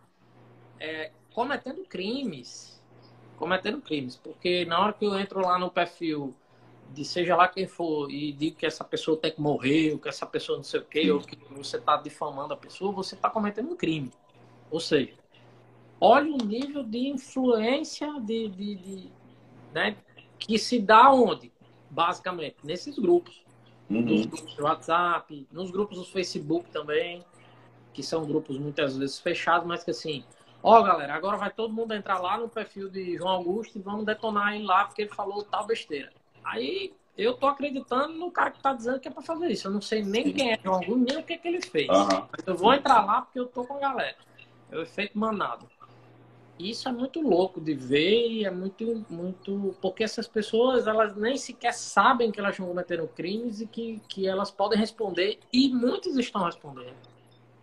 é, 0.77 1.13
cometendo 1.33 1.81
crimes. 1.85 2.83
Cometendo 3.37 3.79
crimes. 3.79 4.17
Porque 4.17 4.65
na 4.65 4.81
hora 4.81 4.91
que 4.91 5.05
eu 5.05 5.17
entro 5.17 5.39
lá 5.39 5.57
no 5.57 5.71
perfil 5.71 6.35
de 6.91 7.05
seja 7.05 7.37
lá 7.37 7.47
quem 7.47 7.65
for 7.65 8.11
e 8.11 8.33
digo 8.33 8.57
que 8.57 8.65
essa 8.65 8.83
pessoa 8.83 9.15
tem 9.15 9.31
que 9.31 9.39
morrer, 9.39 9.93
ou 9.93 9.97
que 9.97 10.09
essa 10.09 10.25
pessoa 10.25 10.57
não 10.57 10.65
sei 10.65 10.81
o 10.81 10.83
que, 10.83 11.09
ou 11.09 11.21
que 11.21 11.37
você 11.53 11.79
tá 11.79 11.95
difamando 11.95 12.53
a 12.53 12.57
pessoa, 12.57 12.91
você 12.91 13.15
tá 13.15 13.29
cometendo 13.29 13.71
um 13.71 13.77
crime. 13.77 14.11
Ou 14.69 14.81
seja, 14.81 15.13
olha 16.01 16.33
o 16.33 16.45
nível 16.45 16.83
de 16.83 17.07
influência 17.07 18.19
de, 18.19 18.49
de, 18.49 18.75
de 18.75 19.11
né, 19.73 19.95
que 20.37 20.59
se 20.59 20.81
dá 20.81 21.09
onde? 21.13 21.54
Basicamente, 21.95 22.57
nesses 22.61 22.99
grupos. 22.99 23.41
Uhum. 23.89 24.01
Nos 24.01 24.25
grupos 24.25 24.53
do 24.55 24.63
WhatsApp, 24.63 25.47
nos 25.51 25.71
grupos 25.71 25.97
do 25.97 26.05
Facebook 26.05 26.69
também, 26.71 27.23
que 27.93 28.03
são 28.03 28.25
grupos 28.25 28.57
muitas 28.57 28.97
vezes 28.97 29.19
fechados, 29.19 29.65
mas 29.65 29.83
que 29.83 29.91
assim, 29.91 30.23
ó 30.61 30.81
galera, 30.81 31.13
agora 31.13 31.37
vai 31.37 31.51
todo 31.51 31.73
mundo 31.73 31.93
entrar 31.93 32.19
lá 32.19 32.37
no 32.37 32.49
perfil 32.49 32.89
de 32.89 33.15
João 33.15 33.29
Augusto 33.29 33.77
e 33.77 33.81
vamos 33.81 34.05
detonar 34.05 34.55
ele 34.55 34.65
lá 34.65 34.85
porque 34.85 35.03
ele 35.03 35.11
falou 35.11 35.43
tal 35.43 35.65
besteira. 35.65 36.11
Aí 36.43 36.93
eu 37.17 37.35
tô 37.35 37.47
acreditando 37.47 38.13
no 38.13 38.29
cara 38.31 38.51
que 38.51 38.61
tá 38.61 38.73
dizendo 38.73 38.99
que 38.99 39.07
é 39.07 39.11
para 39.11 39.21
fazer 39.21 39.47
isso. 39.51 39.67
Eu 39.67 39.71
não 39.71 39.81
sei 39.81 40.03
nem 40.03 40.33
quem 40.33 40.51
é 40.51 40.59
João 40.61 40.75
Augusto, 40.75 40.97
nem 40.97 41.17
o 41.17 41.23
que, 41.23 41.37
que 41.37 41.47
ele 41.47 41.61
fez. 41.61 41.87
Uhum. 41.87 42.27
Mas 42.31 42.45
eu 42.45 42.55
vou 42.57 42.73
entrar 42.73 43.05
lá 43.05 43.21
porque 43.21 43.39
eu 43.39 43.45
tô 43.45 43.63
com 43.63 43.75
a 43.75 43.79
galera. 43.79 44.17
É 44.71 44.77
o 44.77 44.81
efeito 44.81 45.17
manado. 45.17 45.69
Isso 46.57 46.87
é 46.87 46.91
muito 46.91 47.21
louco 47.21 47.59
de 47.59 47.73
ver 47.73 48.29
e 48.29 48.45
é 48.45 48.51
muito, 48.51 49.05
muito. 49.09 49.75
Porque 49.81 50.03
essas 50.03 50.27
pessoas, 50.27 50.87
elas 50.87 51.15
nem 51.15 51.35
sequer 51.37 51.73
sabem 51.73 52.31
que 52.31 52.39
elas 52.39 52.53
estão 52.53 52.67
cometendo 52.67 53.07
crimes 53.09 53.59
e 53.59 53.67
que, 53.67 54.01
que 54.07 54.25
elas 54.25 54.51
podem 54.51 54.79
responder, 54.79 55.39
e 55.51 55.67
muitas 55.69 56.15
estão 56.15 56.43
respondendo. 56.43 56.95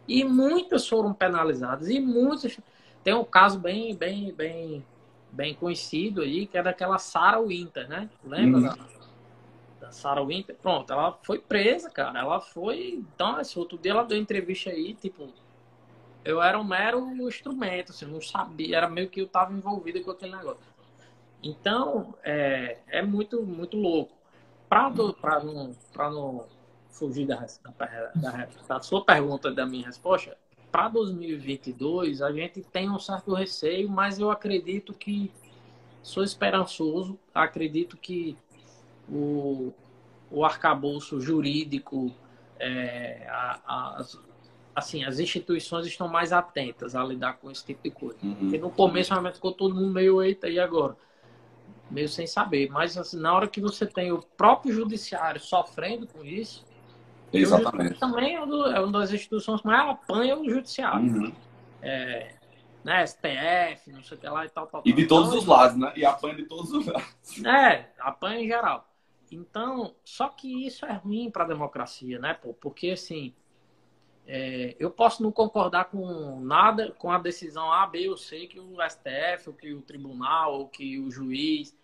E 0.07 0.25
muitas 0.25 0.87
foram 0.87 1.15
penalizadas, 1.15 1.89
e 1.89 2.01
muitas. 2.01 2.59
Tem 3.03 3.15
um 3.15 3.25
caso 3.25 3.59
bem, 3.59 3.95
bem, 3.95 4.33
bem, 4.33 4.85
bem 5.31 5.55
conhecido 5.55 6.21
aí, 6.21 6.47
que 6.47 6.59
é 6.59 6.63
daquela 6.63 6.99
Sarah 6.99 7.41
Winter, 7.41 7.89
né? 7.89 8.11
Lembra 8.23 8.61
uhum. 8.61 8.67
da, 8.67 8.77
da 9.81 9.91
Sarah 9.91 10.23
Winter? 10.23 10.55
Pronto, 10.61 10.93
ela 10.93 11.19
foi 11.23 11.39
presa, 11.39 11.89
cara. 11.89 12.21
Ela 12.21 12.41
foi. 12.41 13.03
Então, 13.15 13.41
esse 13.41 13.59
outro 13.59 13.79
dia 13.79 13.93
ela 13.93 14.05
deu 14.05 14.19
entrevista 14.19 14.69
aí, 14.69 14.93
tipo, 14.93 15.33
eu 16.25 16.43
era 16.43 16.59
um 16.59 16.65
mero 16.65 17.01
instrumento, 17.29 17.91
assim, 17.91 18.07
não 18.07 18.21
sabia, 18.21 18.77
era 18.77 18.89
meio 18.89 19.09
que 19.09 19.21
eu 19.21 19.27
estava 19.27 19.53
envolvido 19.53 20.03
com 20.03 20.11
aquele 20.11 20.37
negócio. 20.37 20.61
Então, 21.43 22.15
é, 22.23 22.79
é 22.89 23.03
muito, 23.03 23.43
muito 23.43 23.77
louco. 23.77 24.13
Para 24.69 24.91
não, 24.91 25.75
não 25.97 26.47
fugir 26.91 27.27
da, 27.27 27.45
da, 27.79 28.13
da, 28.15 28.49
da 28.69 28.81
sua 28.81 29.05
pergunta 29.05 29.51
da 29.51 29.67
minha 29.67 29.87
resposta, 29.87 30.37
para 30.71 30.89
2022 30.89 32.23
a 32.23 32.33
gente 32.33 32.63
tem 32.63 32.89
um 32.89 32.99
certo 32.99 33.35
receio, 33.35 33.91
mas 33.91 34.19
eu 34.19 34.31
acredito 34.31 34.95
que 34.95 35.31
sou 36.03 36.25
esperançoso, 36.25 37.19
acredito 37.35 37.97
que 37.97 38.37
o, 39.09 39.73
o 40.31 40.45
arcabouço 40.45 41.21
jurídico, 41.21 42.11
é, 42.59 43.27
a, 43.29 43.99
as, 43.99 44.19
assim, 44.75 45.05
as 45.05 45.19
instituições 45.19 45.87
estão 45.87 46.09
mais 46.09 46.33
atentas 46.33 46.95
a 46.95 47.05
lidar 47.05 47.35
com 47.35 47.51
esse 47.51 47.65
tipo 47.65 47.83
de 47.83 47.91
coisa. 47.91 48.19
Uhum. 48.23 48.35
Porque 48.35 48.59
no 48.59 48.71
começo 48.71 49.11
realmente 49.11 49.35
ficou 49.35 49.53
todo 49.53 49.75
mundo 49.75 49.93
meio, 49.93 50.23
eita, 50.23 50.49
e 50.49 50.59
agora? 50.59 50.97
Meio 51.91 52.09
sem 52.09 52.27
saber. 52.27 52.71
Mas 52.71 52.97
assim, 52.97 53.19
na 53.19 53.35
hora 53.35 53.47
que 53.47 53.61
você 53.61 53.87
tem 53.87 54.13
o 54.13 54.19
próprio 54.37 54.73
judiciário 54.73 55.41
sofrendo 55.41 56.07
com 56.07 56.25
isso, 56.25 56.65
Exatamente. 57.33 57.99
também 57.99 58.37
é, 58.37 58.39
é 58.39 58.81
uma 58.81 59.01
das 59.01 59.13
instituições 59.13 59.61
que 59.61 59.67
mais 59.67 59.89
apanha 59.89 60.39
o 60.39 60.49
judiciário. 60.49 61.05
Uhum. 61.05 61.33
É, 61.83 62.35
né, 62.85 63.07
STF, 63.07 63.93
não 63.93 64.03
sei 64.03 64.17
o 64.17 64.21
que 64.21 64.29
lá 64.29 64.45
e 64.45 64.49
tal, 64.49 64.67
tal. 64.67 64.83
E 64.85 64.93
de 64.93 65.07
todos 65.07 65.29
então, 65.29 65.39
os 65.39 65.47
lados, 65.47 65.77
né? 65.77 65.93
E 65.97 66.05
apanha 66.05 66.35
de 66.35 66.45
todos 66.45 66.73
os 66.73 66.87
lados. 66.87 67.45
É, 67.45 67.91
apanha 67.99 68.41
em 68.41 68.47
geral. 68.47 68.89
Então, 69.31 69.95
só 70.05 70.29
que 70.29 70.67
isso 70.67 70.85
é 70.85 70.93
ruim 70.93 71.31
para 71.31 71.45
a 71.45 71.49
democracia, 71.49 72.19
né, 72.19 72.35
pô? 72.35 72.53
Porque 72.53 72.91
assim, 72.91 73.35
é, 74.27 74.77
eu 74.79 74.91
posso 74.91 75.23
não 75.23 75.33
concordar 75.33 75.87
com 75.87 76.41
nada, 76.41 76.93
com 76.93 77.11
a 77.11 77.19
decisão 77.19 77.73
A, 77.73 77.87
B 77.87 78.09
ou 78.09 78.17
C 78.17 78.47
que 78.47 78.61
o 78.61 78.77
STF, 78.89 79.49
ou 79.49 79.55
que 79.55 79.73
o 79.73 79.83
tribunal, 79.83 80.61
ou 80.61 80.69
que 80.69 80.99
o 80.99 81.11
juiz 81.11 81.77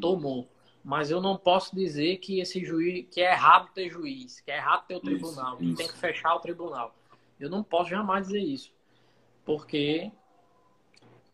tomou. 0.00 0.48
Mas 0.82 1.10
eu 1.10 1.20
não 1.20 1.36
posso 1.36 1.74
dizer 1.74 2.18
que 2.18 2.40
esse 2.40 2.64
juiz, 2.64 3.06
que 3.10 3.20
é 3.20 3.32
errado 3.32 3.70
ter 3.74 3.90
juiz, 3.90 4.40
que 4.40 4.50
é 4.50 4.56
errado 4.56 4.86
ter 4.86 4.96
o 4.96 5.00
tribunal, 5.00 5.54
isso, 5.54 5.58
que 5.58 5.64
isso. 5.64 5.76
tem 5.76 5.88
que 5.88 5.98
fechar 5.98 6.34
o 6.34 6.40
tribunal. 6.40 6.94
Eu 7.38 7.50
não 7.50 7.62
posso 7.62 7.90
jamais 7.90 8.26
dizer 8.28 8.40
isso. 8.40 8.72
Porque 9.44 10.10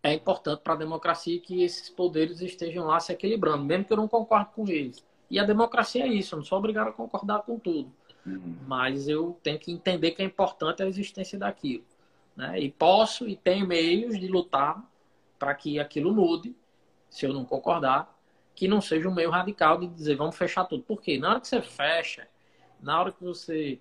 é 0.03 0.15
importante 0.15 0.63
para 0.63 0.75
a 0.75 0.77
democracia 0.77 1.39
que 1.41 1.63
esses 1.63 1.91
poderes 1.91 2.41
estejam 2.41 2.87
lá 2.87 2.99
se 2.99 3.13
equilibrando, 3.13 3.65
mesmo 3.65 3.85
que 3.85 3.93
eu 3.93 3.97
não 3.97 4.09
concorde 4.09 4.51
com 4.55 4.67
eles. 4.69 5.05
E 5.31 5.39
a 5.39 5.45
democracia 5.45 6.05
é 6.05 6.09
isso, 6.09 6.35
eu 6.35 6.39
não 6.39 6.45
sou 6.45 6.59
obrigado 6.59 6.89
a 6.89 6.93
concordar 6.93 7.43
com 7.43 7.59
tudo. 7.59 7.93
Uhum. 8.27 8.57
Mas 8.67 9.09
eu 9.09 9.39
tenho 9.43 9.59
que 9.59 9.71
entender 9.71 10.11
que 10.11 10.23
é 10.23 10.25
importante 10.25 10.83
a 10.83 10.87
existência 10.87 11.39
daquilo. 11.39 11.85
Né? 12.35 12.61
E 12.61 12.71
posso 12.71 13.29
e 13.29 13.37
tenho 13.37 13.67
meios 13.67 14.19
de 14.19 14.27
lutar 14.27 14.83
para 15.39 15.55
que 15.55 15.79
aquilo 15.79 16.13
mude, 16.13 16.55
se 17.09 17.25
eu 17.25 17.33
não 17.33 17.45
concordar. 17.45 18.15
que 18.55 18.67
não 18.67 18.81
seja 18.81 19.09
um 19.09 19.15
meio 19.15 19.31
radical 19.31 19.79
de 19.79 19.87
dizer 19.87 20.17
vamos 20.17 20.37
fechar 20.37 20.65
tudo. 20.65 20.83
Por 20.83 21.01
quê? 21.01 21.19
Na 21.19 21.31
hora 21.31 21.41
que 21.41 21.49
você 21.49 21.63
fecha, 21.63 22.29
na 22.81 22.99
hora 23.01 23.13
que 23.13 23.23
você 23.23 23.79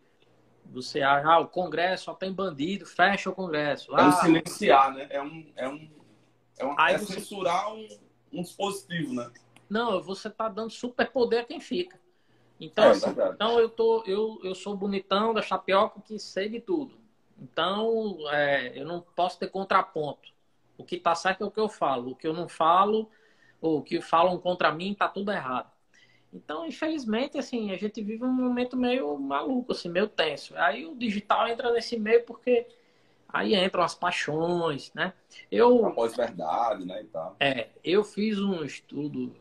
você 0.66 1.02
ah, 1.02 1.40
o 1.40 1.48
Congresso 1.48 2.06
só 2.06 2.14
tem 2.14 2.34
bandido, 2.34 2.86
fecha 2.86 3.30
o 3.30 3.34
Congresso. 3.34 3.96
Ah, 3.96 4.02
é 4.02 4.08
um 4.08 4.12
silenciar, 4.12 4.94
né? 4.94 5.08
É 5.10 5.22
um, 5.22 5.52
é 5.56 5.70
um, 5.70 5.90
é, 6.58 6.66
um, 6.66 6.80
é 6.80 6.98
você... 6.98 7.14
censurar 7.14 7.74
um, 7.74 7.88
um 8.34 8.42
dispositivo, 8.42 9.14
né? 9.14 9.32
Não, 9.70 10.02
você 10.02 10.30
tá 10.30 10.50
dando 10.50 10.72
super 10.72 11.12
poder 11.12 11.40
a 11.40 11.46
quem 11.46 11.60
fica. 11.60 12.00
Então, 12.60 12.86
é, 12.86 12.90
assim, 12.92 13.10
então 13.34 13.60
eu 13.60 13.70
tô, 13.70 14.04
eu, 14.06 14.40
eu 14.44 14.56
sou 14.56 14.76
bonitão 14.76 15.34
da 15.34 15.42
chapioca 15.42 16.02
que 16.02 16.18
sei 16.18 16.50
de 16.50 16.60
tudo. 16.60 16.98
Então, 17.38 18.18
é, 18.30 18.80
eu 18.80 18.86
não 18.86 19.02
posso 19.02 19.38
ter 19.38 19.50
contraponto. 19.50 20.34
O 20.78 20.84
que 20.84 20.98
tá 20.98 21.14
certo 21.16 21.44
é 21.44 21.48
o 21.48 21.52
que 21.52 21.60
eu 21.60 21.68
falo. 21.68 22.12
O 22.12 22.16
que 22.16 22.28
eu 22.28 22.34
não 22.34 22.48
falo, 22.48 23.10
ou 23.62 23.80
o 23.80 23.82
que 23.82 24.02
falam 24.02 24.38
contra 24.38 24.72
mim, 24.72 24.94
tá 24.94 25.08
tudo 25.08 25.32
errado. 25.32 25.70
Então, 26.34 26.66
infelizmente, 26.66 27.38
assim, 27.38 27.72
a 27.72 27.78
gente 27.78 28.02
vive 28.02 28.24
um 28.24 28.32
momento 28.32 28.76
meio 28.76 29.18
maluco, 29.18 29.72
assim, 29.72 29.90
meio 29.90 30.08
tenso. 30.08 30.54
Aí 30.58 30.86
o 30.86 30.96
digital 30.96 31.48
entra 31.48 31.72
nesse 31.72 31.98
meio 31.98 32.24
porque 32.24 32.68
aí 33.28 33.56
entram 33.56 33.84
as 33.84 33.96
paixões, 33.96 34.94
né? 34.94 35.14
Eu 35.50 35.92
pós-verdade, 35.92 36.86
né, 36.86 37.02
e 37.02 37.06
tal. 37.06 37.36
É, 37.40 37.68
eu 37.84 38.04
fiz 38.04 38.40
um 38.40 38.64
estudo 38.64 39.34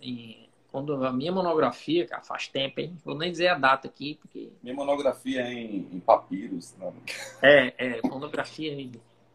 em 0.00 0.49
quando 0.70 1.04
a 1.04 1.12
minha 1.12 1.32
monografia, 1.32 2.06
cara, 2.06 2.22
faz 2.22 2.48
tempo, 2.48 2.80
hein? 2.80 2.96
Vou 3.04 3.16
nem 3.16 3.30
dizer 3.30 3.48
a 3.48 3.58
data 3.58 3.88
aqui, 3.88 4.18
porque 4.20 4.50
minha 4.62 4.74
monografia 4.74 5.42
é 5.42 5.52
em, 5.52 5.88
em 5.92 6.00
papiros, 6.00 6.74
não. 6.78 6.92
Né? 6.92 7.00
É, 7.42 7.74
é, 7.98 8.00
monografia 8.08 8.90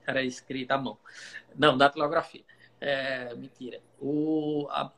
era 0.07 0.23
escrita 0.23 0.75
à 0.75 0.77
mão. 0.77 0.97
Não, 1.55 1.77
datilografia. 1.77 2.43
É, 2.79 3.35
mentira. 3.35 3.81
O, 3.99 4.67
a, 4.69 4.91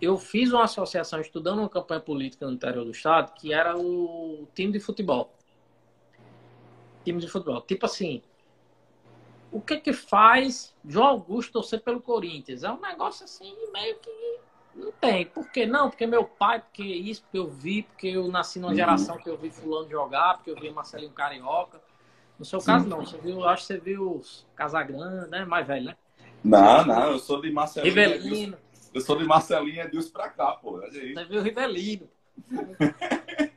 eu 0.00 0.16
fiz 0.16 0.52
uma 0.52 0.64
associação 0.64 1.20
estudando 1.20 1.58
uma 1.58 1.68
campanha 1.68 2.00
política 2.00 2.46
no 2.46 2.52
interior 2.52 2.84
do 2.84 2.92
estado, 2.92 3.32
que 3.34 3.52
era 3.52 3.76
o 3.76 4.46
time 4.54 4.72
de 4.72 4.80
futebol. 4.80 5.34
Time 7.04 7.20
de 7.20 7.28
futebol. 7.28 7.60
Tipo 7.62 7.86
assim, 7.86 8.22
o 9.50 9.60
que 9.60 9.78
que 9.78 9.92
faz 9.92 10.74
João 10.84 11.06
Augusto 11.06 11.52
torcer 11.52 11.80
pelo 11.80 12.00
Corinthians? 12.00 12.62
É 12.62 12.70
um 12.70 12.80
negócio 12.80 13.24
assim, 13.24 13.56
meio 13.72 13.98
que 13.98 14.38
não 14.78 14.92
tem. 14.92 15.26
Por 15.26 15.50
que 15.50 15.66
não? 15.66 15.90
Porque 15.90 16.06
meu 16.06 16.24
pai, 16.24 16.60
porque 16.60 16.84
isso, 16.84 17.22
porque 17.22 17.38
eu 17.38 17.48
vi, 17.48 17.82
porque 17.82 18.08
eu 18.08 18.28
nasci 18.28 18.60
numa 18.60 18.70
uhum. 18.70 18.76
geração 18.76 19.18
que 19.18 19.28
eu 19.28 19.36
vi 19.36 19.50
fulano 19.50 19.90
jogar, 19.90 20.34
porque 20.34 20.50
eu 20.50 20.56
vi 20.56 20.70
Marcelinho 20.70 21.10
Carioca. 21.10 21.80
No 22.38 22.44
seu 22.44 22.60
caso, 22.60 22.86
não. 22.86 23.04
Você 23.04 23.18
viu, 23.18 23.44
acho 23.44 23.62
que 23.62 23.66
você 23.66 23.78
viu 23.78 24.16
os 24.16 24.46
Casagrande, 24.54 25.28
né? 25.28 25.44
Mais 25.44 25.66
velho, 25.66 25.86
né? 25.86 25.96
Não, 26.44 26.86
não, 26.86 27.10
eu 27.10 27.18
sou 27.18 27.42
de 27.42 27.50
Marcelinho. 27.50 27.92
Rivelino. 27.92 28.56
Eu 28.94 29.00
sou 29.00 29.18
de 29.18 29.24
Marcelinho 29.24 29.80
é 29.80 29.88
Deus 29.88 30.08
pra 30.08 30.28
cá, 30.28 30.52
pô. 30.52 30.80
Você 30.80 31.24
viu 31.28 31.42
Rivelino. 31.42 32.08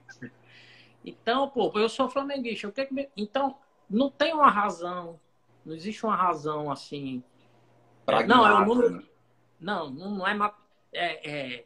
então, 1.06 1.48
pô, 1.50 1.72
eu 1.76 1.88
sou 1.88 2.10
flamenguista. 2.10 2.68
O 2.68 2.72
que. 2.72 2.90
Então, 3.16 3.56
não 3.88 4.10
tem 4.10 4.34
uma 4.34 4.50
razão. 4.50 5.20
Não 5.64 5.76
existe 5.76 6.04
uma 6.04 6.16
razão 6.16 6.72
assim. 6.72 7.24
não, 8.28 8.48
é 8.48 8.54
o 8.54 8.66
número. 8.66 8.90
Né? 8.90 9.04
Não, 9.60 9.92
não 9.92 10.28
é, 10.28 10.34
é, 10.94 11.30
é, 11.30 11.66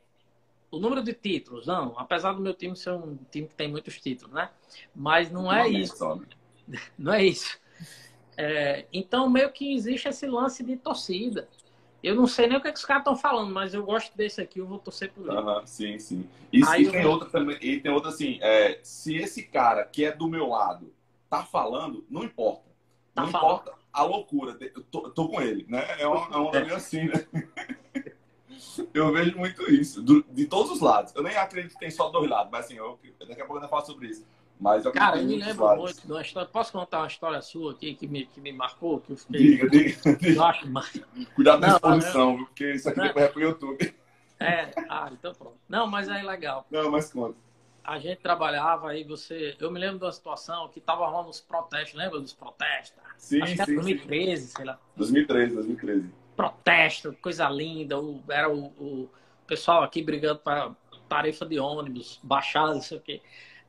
o 0.71 0.79
número 0.79 1.03
de 1.03 1.13
títulos, 1.13 1.67
não. 1.67 1.93
Apesar 1.97 2.33
do 2.33 2.41
meu 2.41 2.53
time 2.53 2.75
ser 2.75 2.91
um 2.91 3.17
time 3.31 3.47
que 3.47 3.55
tem 3.55 3.67
muitos 3.67 3.99
títulos, 3.99 4.33
né? 4.33 4.49
Mas 4.95 5.31
não 5.31 5.51
é 5.51 5.67
isso. 5.67 6.21
Não 6.97 7.13
é 7.13 7.23
isso. 7.23 7.59
É, 8.35 8.87
então, 8.91 9.29
meio 9.29 9.51
que 9.51 9.71
existe 9.71 10.09
esse 10.09 10.25
lance 10.25 10.63
de 10.63 10.75
torcida. 10.75 11.47
Eu 12.01 12.15
não 12.15 12.25
sei 12.25 12.47
nem 12.47 12.57
o 12.57 12.61
que, 12.61 12.67
é 12.67 12.71
que 12.71 12.79
os 12.79 12.85
caras 12.85 13.01
estão 13.01 13.15
falando, 13.15 13.53
mas 13.53 13.75
eu 13.75 13.83
gosto 13.83 14.17
desse 14.17 14.41
aqui, 14.41 14.59
eu 14.59 14.65
vou 14.65 14.79
torcer 14.79 15.11
por 15.11 15.27
ele. 15.27 15.37
Uhum, 15.37 15.67
sim, 15.67 15.99
sim. 15.99 16.27
E, 16.51 16.59
e 16.59 16.91
tem 16.91 17.05
outra 17.05 17.29
também, 17.29 17.55
e 17.61 17.79
tem 17.79 17.91
outra 17.91 18.09
assim, 18.09 18.39
é, 18.41 18.79
se 18.81 19.15
esse 19.15 19.43
cara 19.43 19.85
que 19.85 20.03
é 20.03 20.11
do 20.11 20.27
meu 20.27 20.47
lado 20.47 20.91
tá 21.29 21.43
falando, 21.43 22.03
não 22.09 22.23
importa. 22.23 22.63
Tá 23.13 23.21
não 23.21 23.29
falando. 23.29 23.61
importa 23.61 23.85
a 23.95 24.03
loucura. 24.03 24.57
Eu 24.59 24.83
tô, 24.83 25.09
tô, 25.09 25.29
com 25.29 25.41
ele, 25.41 25.65
né? 25.69 25.83
É 25.99 26.05
uma, 26.05 26.27
é 26.35 26.37
uma 26.37 26.57
é. 26.57 26.73
assim, 26.73 27.05
né? 27.05 27.25
Eu 28.93 29.11
vejo 29.11 29.37
muito 29.37 29.71
isso, 29.71 30.01
do, 30.01 30.23
de 30.31 30.45
todos 30.45 30.71
os 30.71 30.81
lados. 30.81 31.13
Eu 31.15 31.23
nem 31.23 31.35
acredito 31.35 31.73
que 31.73 31.79
tem 31.79 31.91
só 31.91 32.09
dois 32.09 32.29
lados, 32.29 32.51
mas 32.51 32.65
assim, 32.65 32.75
eu, 32.75 32.99
daqui 33.19 33.41
a 33.41 33.45
pouco 33.45 33.53
eu 33.53 33.57
ainda 33.57 33.67
falo 33.67 33.85
sobre 33.85 34.07
isso. 34.07 34.25
Mas 34.59 34.85
eu 34.85 34.91
Cara, 34.91 35.17
eu 35.17 35.25
me 35.25 35.37
lembro 35.37 35.75
muito 35.75 36.05
de 36.05 36.11
uma 36.11 36.21
história. 36.21 36.49
Posso 36.49 36.71
contar 36.71 36.99
uma 36.99 37.07
história 37.07 37.41
sua 37.41 37.73
aqui 37.73 37.93
que 37.93 38.07
me, 38.07 38.25
que 38.25 38.39
me 38.39 38.53
marcou? 38.53 39.01
Que 39.01 39.11
eu 39.11 39.17
fiquei. 39.17 39.39
Diga, 39.39 39.69
diga. 39.69 40.15
diga. 40.15 40.43
acho 40.43 40.69
mais... 40.69 41.01
Cuidado 41.35 41.59
na 41.59 41.67
exposição, 41.67 42.31
eu... 42.31 42.37
porque 42.45 42.71
isso 42.73 42.87
aqui 42.87 42.99
não. 42.99 43.07
depois 43.07 43.25
é 43.25 43.27
pro 43.29 43.41
YouTube. 43.41 43.95
É, 44.39 44.71
ah, 44.89 45.09
então 45.11 45.33
pronto. 45.33 45.57
Não, 45.67 45.87
mas 45.87 46.07
é 46.07 46.21
legal. 46.21 46.65
Não, 46.69 46.91
mas 46.91 47.11
conta. 47.11 47.37
A 47.83 47.99
gente 47.99 48.19
trabalhava 48.19 48.89
aí, 48.89 49.03
você. 49.03 49.55
Eu 49.59 49.71
me 49.71 49.79
lembro 49.79 49.99
de 49.99 50.05
uma 50.05 50.11
situação 50.11 50.67
que 50.69 50.81
tava 50.81 51.05
rolando 51.07 51.29
os 51.29 51.39
protestos, 51.39 51.93
lembra 51.93 52.19
dos 52.19 52.33
protestos? 52.33 52.99
Sim, 53.17 53.41
Acho 53.41 53.55
que 53.55 53.61
era 53.61 53.73
2013, 53.73 54.41
sim. 54.41 54.55
sei 54.55 54.65
lá. 54.65 54.79
2013, 54.95 55.55
2013. 55.55 56.09
Protesto, 56.35 57.15
coisa 57.21 57.49
linda. 57.49 57.99
O, 57.99 58.23
era 58.29 58.49
o, 58.49 58.65
o 58.65 59.09
pessoal 59.47 59.83
aqui 59.83 60.01
brigando 60.01 60.39
para 60.39 60.75
tarifa 61.07 61.45
de 61.45 61.59
ônibus, 61.59 62.19
baixada, 62.23 62.73
não 62.73 62.81
sei 62.81 62.97
o 62.97 63.01
quê. 63.01 63.21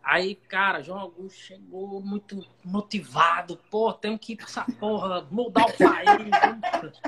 Aí, 0.03 0.37
cara, 0.37 0.83
João 0.83 1.01
Augusto 1.01 1.39
chegou 1.39 2.01
muito 2.01 2.47
motivado. 2.65 3.57
Pô, 3.71 3.93
tem 3.93 4.17
que 4.17 4.35
ir 4.35 4.37
pra 4.37 4.47
essa 4.47 4.65
porra, 4.79 5.27
mudar 5.31 5.67
o 5.67 5.77
país. 5.77 7.01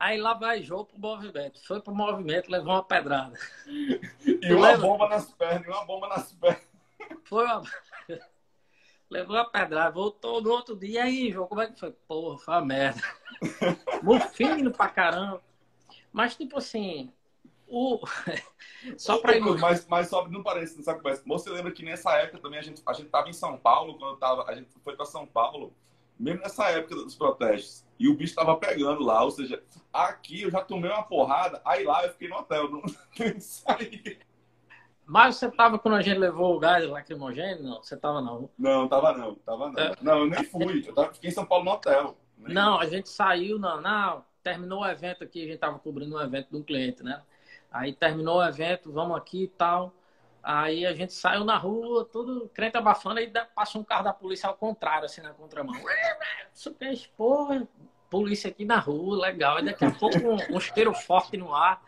Aí 0.00 0.18
lá 0.18 0.34
vai 0.34 0.62
João 0.62 0.84
pro 0.84 0.98
movimento. 0.98 1.64
Foi 1.64 1.80
pro 1.80 1.94
movimento, 1.94 2.50
levou 2.50 2.72
uma 2.72 2.82
pedrada. 2.82 3.38
E 3.66 4.38
tu 4.38 4.56
uma 4.56 4.72
lembra? 4.72 4.78
bomba 4.78 5.08
nas 5.10 5.30
pernas, 5.32 5.66
e 5.66 5.70
uma 5.70 5.84
bomba 5.84 6.08
nas 6.08 6.32
pernas. 6.32 6.68
Foi 7.24 7.44
uma... 7.44 7.62
levou 9.12 9.36
uma 9.36 9.44
pedrada, 9.44 9.90
voltou 9.90 10.40
no 10.40 10.50
outro 10.50 10.74
dia. 10.74 10.90
E 10.90 10.98
aí, 10.98 11.30
João, 11.30 11.46
como 11.46 11.60
é 11.60 11.66
que 11.66 11.78
foi? 11.78 11.92
Porra, 12.08 12.38
foi 12.38 12.54
uma 12.54 12.64
merda. 12.64 13.02
Mufino 14.02 14.72
pra 14.72 14.88
caramba. 14.88 15.42
Mas, 16.10 16.34
tipo 16.34 16.56
assim, 16.56 17.12
o... 17.68 18.00
só 18.96 19.18
para 19.18 19.38
mas, 19.38 19.86
mas 19.86 20.08
só 20.08 20.26
não 20.28 20.42
parece 20.42 20.78
nessa 20.78 20.94
conversa. 20.94 21.22
Você 21.26 21.50
lembra 21.50 21.70
que 21.72 21.84
nessa 21.84 22.10
época 22.16 22.38
também 22.38 22.58
a 22.58 22.62
gente 22.62 22.82
a 22.86 22.92
gente 22.94 23.06
estava 23.06 23.28
em 23.28 23.34
São 23.34 23.56
Paulo 23.58 23.98
quando 23.98 24.16
tava, 24.16 24.50
a 24.50 24.54
gente 24.54 24.70
foi 24.82 24.96
para 24.96 25.04
São 25.04 25.26
Paulo, 25.26 25.74
mesmo 26.18 26.40
nessa 26.40 26.70
época 26.70 26.94
dos 26.94 27.14
protestos, 27.14 27.84
e 27.98 28.08
o 28.08 28.14
bicho 28.14 28.32
estava 28.32 28.56
pegando 28.56 29.02
lá, 29.02 29.22
ou 29.22 29.30
seja, 29.30 29.62
aqui 29.92 30.42
eu 30.42 30.50
já 30.50 30.62
tomei 30.62 30.90
uma 30.90 31.02
porrada, 31.02 31.60
aí 31.64 31.84
lá 31.84 32.04
eu 32.04 32.12
fiquei 32.12 32.28
no 32.28 32.36
hotel, 32.36 32.70
não, 32.70 32.80
não 32.82 33.40
saí. 33.40 34.18
Mas 35.12 35.36
você 35.36 35.50
tava 35.50 35.78
quando 35.78 35.96
a 35.96 36.00
gente 36.00 36.18
levou 36.18 36.56
o 36.56 36.58
gás 36.58 36.88
lacrimogêneo? 36.88 37.62
Não, 37.62 37.82
você 37.82 37.94
tava 37.98 38.22
não. 38.22 38.48
Não, 38.58 38.88
tava 38.88 39.12
não, 39.12 39.34
tava 39.34 39.70
não. 39.70 39.78
É. 39.78 39.92
Não, 40.00 40.18
eu 40.20 40.26
nem 40.26 40.42
fui, 40.42 40.88
eu 40.88 40.94
tava, 40.94 41.12
fiquei 41.12 41.28
em 41.28 41.32
São 41.34 41.44
Paulo 41.44 41.66
no 41.66 41.72
hotel. 41.72 42.16
Não, 42.38 42.80
a 42.80 42.86
gente 42.86 43.10
saiu, 43.10 43.58
não, 43.58 43.78
não, 43.78 44.24
terminou 44.42 44.80
o 44.80 44.86
evento 44.86 45.22
aqui, 45.22 45.44
a 45.44 45.46
gente 45.48 45.58
tava 45.58 45.78
cobrindo 45.78 46.16
um 46.16 46.20
evento 46.20 46.48
de 46.48 46.56
um 46.56 46.62
cliente, 46.62 47.02
né? 47.02 47.20
Aí 47.70 47.92
terminou 47.92 48.38
o 48.38 48.42
evento, 48.42 48.90
vamos 48.90 49.14
aqui 49.18 49.42
e 49.42 49.48
tal. 49.48 49.92
Aí 50.42 50.86
a 50.86 50.94
gente 50.94 51.12
saiu 51.12 51.44
na 51.44 51.58
rua, 51.58 52.08
tudo 52.10 52.50
crente 52.54 52.78
abafando, 52.78 53.18
aí 53.18 53.30
passou 53.54 53.82
um 53.82 53.84
carro 53.84 54.04
da 54.04 54.14
polícia 54.14 54.48
ao 54.48 54.56
contrário, 54.56 55.04
assim, 55.04 55.20
na 55.20 55.34
contramão. 55.34 55.74
Super, 56.54 56.98
porra, 57.18 57.68
polícia 58.08 58.48
aqui 58.48 58.64
na 58.64 58.78
rua, 58.78 59.26
legal. 59.26 59.58
Aí 59.58 59.64
daqui 59.66 59.84
a 59.84 59.90
pouco 59.90 60.16
um, 60.16 60.56
um 60.56 60.58
cheiro 60.58 60.94
forte 60.94 61.36
no 61.36 61.54
ar. 61.54 61.82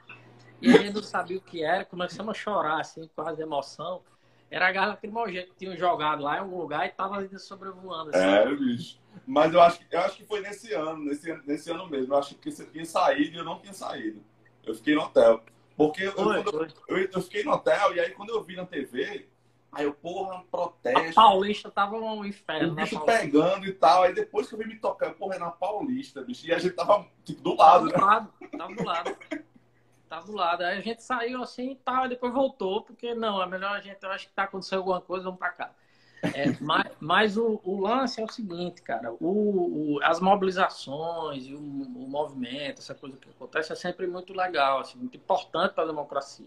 E 0.65 0.71
a 0.71 0.79
gente 0.79 0.95
não 0.95 1.03
sabia 1.03 1.37
o 1.37 1.41
que 1.43 1.63
era, 1.63 1.85
começamos 1.85 2.31
a 2.31 2.35
chorar, 2.35 2.81
assim, 2.81 3.09
quase 3.15 3.43
emoção. 3.43 4.03
Era 4.51 4.69
a 4.69 4.73
gás 4.73 4.89
lacrimogênea 4.89 5.47
que 5.47 5.55
tinham 5.59 5.77
jogado 5.77 6.23
lá 6.23 6.37
em 6.37 6.41
algum 6.41 6.57
lugar 6.57 6.87
e 6.87 6.91
tava 6.91 7.19
ainda 7.19 7.39
sobrevoando. 7.39 8.11
Assim. 8.11 8.25
É, 8.25 8.57
bicho. 8.57 8.99
Mas 9.27 9.53
eu 9.53 9.61
acho, 9.61 9.81
eu 9.91 10.01
acho 10.01 10.17
que 10.17 10.25
foi 10.25 10.41
nesse 10.41 10.73
ano, 10.73 11.05
nesse, 11.05 11.33
nesse 11.47 11.71
ano 11.71 11.87
mesmo. 11.87 12.15
Eu 12.15 12.19
acho 12.19 12.35
que 12.37 12.51
você 12.51 12.65
tinha 12.65 12.85
saído 12.87 13.37
e 13.37 13.39
eu 13.39 13.45
não 13.45 13.59
tinha 13.59 13.75
saído. 13.75 14.23
Eu 14.65 14.75
fiquei 14.75 14.95
no 14.95 15.03
hotel. 15.03 15.43
Porque 15.77 16.05
eu, 16.05 16.13
foi, 16.13 16.43
foi. 16.43 16.69
Eu, 16.89 16.99
eu, 17.13 17.21
fiquei 17.21 17.45
no 17.45 17.53
hotel 17.53 17.95
e 17.95 18.01
aí 18.01 18.11
quando 18.13 18.31
eu 18.31 18.43
vi 18.43 18.57
na 18.57 18.65
TV, 18.65 19.27
aí 19.73 19.85
eu, 19.85 19.93
porra, 19.93 20.43
protesto. 20.51 21.21
A 21.21 21.25
Paulista 21.25 21.71
tava 21.71 21.97
um 21.97 22.25
inferno. 22.25 22.73
O 22.73 22.75
bicho 22.75 23.01
pegando 23.01 23.67
e 23.67 23.73
tal. 23.73 24.05
Aí 24.05 24.15
depois 24.15 24.49
que 24.49 24.55
eu 24.55 24.59
vi 24.59 24.67
me 24.67 24.79
tocar, 24.79 25.09
eu, 25.09 25.15
porra, 25.15 25.35
é 25.35 25.39
na 25.39 25.51
Paulista, 25.51 26.23
bicho. 26.23 26.47
E 26.47 26.55
a 26.55 26.59
gente 26.59 26.75
tava, 26.75 27.07
tipo, 27.23 27.43
do 27.43 27.55
lado, 27.57 27.91
tava 27.91 27.91
né? 27.91 27.99
Do 27.99 28.07
lado, 28.07 28.33
tava 28.57 28.75
do 28.75 28.85
lado. 28.85 29.17
Do 30.21 30.33
lado. 30.33 30.63
Aí 30.63 30.79
a 30.79 30.81
gente 30.81 31.03
saiu 31.03 31.43
assim 31.43 31.73
e 31.73 31.77
tal, 31.77 32.07
e 32.07 32.09
depois 32.09 32.33
voltou, 32.33 32.83
porque 32.83 33.15
não, 33.15 33.43
é 33.43 33.47
melhor 33.47 33.77
a 33.77 33.81
gente, 33.81 34.03
eu 34.03 34.11
acho 34.11 34.29
que 34.29 34.35
tá 34.35 34.45
acontecendo 34.45 34.79
alguma 34.79 35.01
coisa, 35.01 35.25
vamos 35.25 35.39
pra 35.39 35.51
cá. 35.51 35.71
É, 36.33 36.57
mas, 36.61 36.85
mas 37.01 37.37
o, 37.37 37.61
o, 37.65 37.81
lance 37.81 38.21
é 38.21 38.25
o 38.25 38.29
seguinte, 38.29 38.83
cara, 38.83 39.13
o, 39.21 39.97
o 39.97 40.03
as 40.03 40.21
mobilizações 40.21 41.47
e 41.47 41.55
o, 41.55 41.59
o, 41.59 42.09
movimento, 42.09 42.79
essa 42.79 42.95
coisa 42.95 43.17
que 43.17 43.29
acontece 43.29 43.73
é 43.73 43.77
sempre 43.77 44.07
muito 44.07 44.33
legal, 44.33 44.81
assim, 44.81 44.99
muito 44.99 45.17
importante 45.17 45.75
para 45.75 45.85
a 45.85 45.87
democracia. 45.87 46.47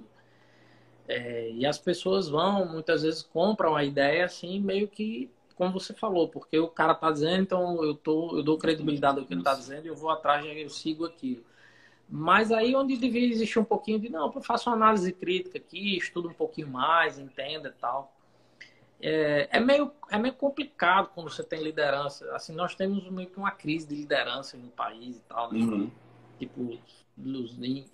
É, 1.08 1.52
e 1.52 1.66
as 1.66 1.78
pessoas 1.78 2.28
vão, 2.28 2.66
muitas 2.66 3.04
vezes 3.04 3.22
compram 3.22 3.76
a 3.76 3.84
ideia 3.84 4.26
assim, 4.26 4.60
meio 4.60 4.88
que, 4.88 5.32
como 5.56 5.72
você 5.72 5.94
falou, 5.94 6.28
porque 6.28 6.60
o 6.60 6.68
cara 6.68 6.94
tá 6.94 7.10
dizendo, 7.12 7.44
então 7.44 7.84
eu, 7.84 7.96
tô, 7.96 8.38
eu 8.38 8.44
dou 8.44 8.58
credibilidade 8.58 9.20
ao 9.20 9.26
que 9.26 9.34
ele 9.34 9.44
tá 9.44 9.54
dizendo 9.54 9.86
e 9.86 9.88
eu 9.88 9.96
vou 9.96 10.10
atrás 10.10 10.46
e 10.46 10.62
eu 10.62 10.70
sigo 10.70 11.06
aquilo. 11.06 11.46
Mas 12.10 12.52
aí 12.52 12.76
onde 12.76 12.96
devia 12.96 13.28
existir 13.28 13.60
um 13.60 13.66
pouquinho 13.66 14.00
de, 14.00 14.10
não, 14.10 14.32
eu 14.34 14.42
faço 14.42 14.70
uma 14.70 14.76
análise 14.76 15.12
crítica 15.12 15.58
aqui, 15.58 15.98
estudo 15.98 16.30
um 16.30 16.34
pouquinho 16.34 16.70
mais, 16.70 17.20
entenda 17.20 17.70
e 17.70 17.82
tal. 17.82 18.14
É, 19.00 19.50
é, 19.52 19.60
meio, 19.60 19.92
é 20.10 20.18
meio 20.18 20.34
complicado 20.34 21.10
quando 21.14 21.30
você 21.30 21.44
tem 21.44 21.62
liderança. 21.62 22.34
Assim, 22.34 22.54
nós 22.56 22.76
temos 22.76 23.10
meio 23.12 23.30
que 23.30 23.38
uma 23.38 23.52
crise 23.52 23.88
de 23.88 23.96
liderança 23.96 24.58
no 24.58 24.70
país 24.70 25.18
e 25.18 25.22
tal, 25.22 25.52
né? 25.52 25.60
Uhum. 25.60 25.92
Tipo, 26.40 26.80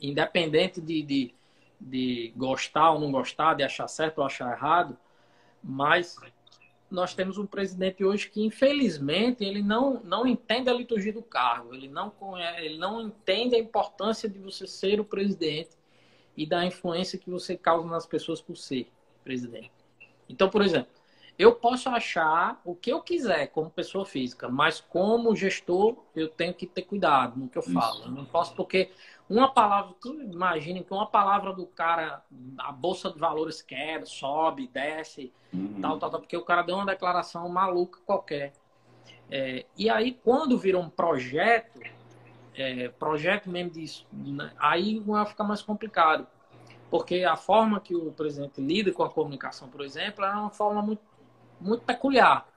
independente 0.02 0.80
de, 0.80 1.02
de, 1.02 1.34
de 1.80 2.34
gostar 2.36 2.92
ou 2.92 3.00
não 3.00 3.12
gostar, 3.12 3.56
de 3.56 3.64
achar 3.64 3.88
certo 3.88 4.20
ou 4.20 4.26
achar 4.26 4.52
errado, 4.52 4.98
mas 5.64 6.18
nós 6.94 7.16
temos 7.16 7.38
um 7.38 7.46
presidente 7.46 8.06
hoje 8.06 8.30
que, 8.30 8.42
infelizmente, 8.42 9.44
ele 9.44 9.64
não, 9.64 10.00
não 10.04 10.28
entende 10.28 10.70
a 10.70 10.74
liturgia 10.74 11.12
do 11.12 11.24
cargo, 11.24 11.74
ele 11.74 11.88
não, 11.88 12.14
ele 12.58 12.78
não 12.78 13.02
entende 13.02 13.56
a 13.56 13.60
importância 13.60 14.30
de 14.30 14.38
você 14.38 14.68
ser 14.68 15.00
o 15.00 15.04
presidente 15.04 15.72
e 16.38 16.46
da 16.46 16.64
influência 16.64 17.18
que 17.18 17.30
você 17.30 17.58
causa 17.58 17.88
nas 17.88 18.06
pessoas 18.06 18.40
por 18.40 18.56
ser 18.56 18.88
presidente. 19.24 19.72
Então, 20.30 20.50
por 20.50 20.62
exemplo, 20.62 20.92
eu 21.38 21.56
posso 21.56 21.90
achar 21.90 22.62
o 22.64 22.76
que 22.76 22.92
eu 22.92 23.02
quiser 23.02 23.48
como 23.48 23.70
pessoa 23.72 24.06
física, 24.06 24.48
mas 24.48 24.80
como 24.80 25.36
gestor, 25.36 25.98
eu 26.16 26.30
tenho 26.30 26.54
que 26.54 26.68
ter 26.68 26.84
cuidado 26.84 27.40
no 27.40 27.50
que 27.50 27.58
eu 27.58 27.64
falo. 27.64 28.04
Eu 28.04 28.12
não 28.12 28.26
posso, 28.26 28.56
porque 28.56 28.92
uma 29.34 29.52
palavra, 29.52 29.96
tu 30.02 30.14
imagina 30.22 30.84
que 30.84 30.94
uma 30.94 31.06
palavra 31.06 31.54
do 31.54 31.66
cara, 31.66 32.24
a 32.58 32.72
bolsa 32.72 33.10
de 33.12 33.20
valores 33.20 33.62
quebra, 33.62 34.06
sobe, 34.06 34.68
desce, 34.68 35.34
uhum. 35.54 35.80
tal, 35.82 35.98
tal, 35.98 36.10
tal, 36.10 36.20
porque 36.20 36.38
o 36.38 36.44
cara 36.44 36.62
deu 36.62 36.76
uma 36.76 36.86
declaração 36.86 37.48
maluca 37.50 38.00
qualquer. 38.06 38.54
É, 39.32 39.66
e 39.78 39.90
aí, 39.90 40.14
quando 40.24 40.58
vira 40.58 40.78
um 40.78 40.90
projeto, 40.90 41.80
é, 42.56 42.90
projeto 42.90 43.50
mesmo 43.50 43.72
disso, 43.72 44.06
né, 44.12 44.52
aí 44.58 45.00
vai 45.00 45.26
ficar 45.26 45.44
mais 45.44 45.62
complicado. 45.62 46.28
Porque 46.90 47.24
a 47.24 47.36
forma 47.36 47.80
que 47.80 47.96
o 47.96 48.12
presidente 48.12 48.62
lida 48.62 48.92
com 48.92 49.04
a 49.04 49.10
comunicação, 49.10 49.68
por 49.68 49.82
exemplo, 49.82 50.24
é 50.24 50.32
uma 50.32 50.52
forma 50.52 50.82
muito 50.82 51.02
muito 51.60 51.84
peculiar. 51.86 52.48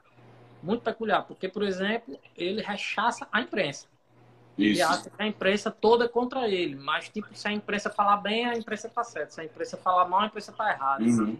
Muito 0.63 0.83
peculiar, 0.83 1.23
porque, 1.23 1.49
por 1.49 1.63
exemplo, 1.63 2.19
ele 2.37 2.61
rechaça 2.61 3.29
a 3.31 3.41
imprensa. 3.41 3.87
Isso. 4.59 4.83
Acha 4.83 5.11
que 5.11 5.23
a 5.23 5.27
imprensa 5.27 5.71
toda 5.71 6.07
é 6.07 6.09
contra 6.09 6.49
ele, 6.49 6.75
mas, 6.77 7.09
tipo, 7.09 7.29
se 7.35 7.47
a 7.47 7.53
imprensa 7.53 7.91
falar 7.91 8.17
bem, 8.19 8.47
a 8.47 8.57
imprensa 8.57 8.87
está 8.87 9.05
certa. 9.05 9.33
Se 9.33 9.41
a 9.41 9.45
imprensa 9.45 9.77
falar 9.77 10.09
mal, 10.09 10.21
a 10.21 10.27
imprensa 10.27 10.51
está 10.51 10.71
errada. 10.71 11.05
Uhum. 11.05 11.37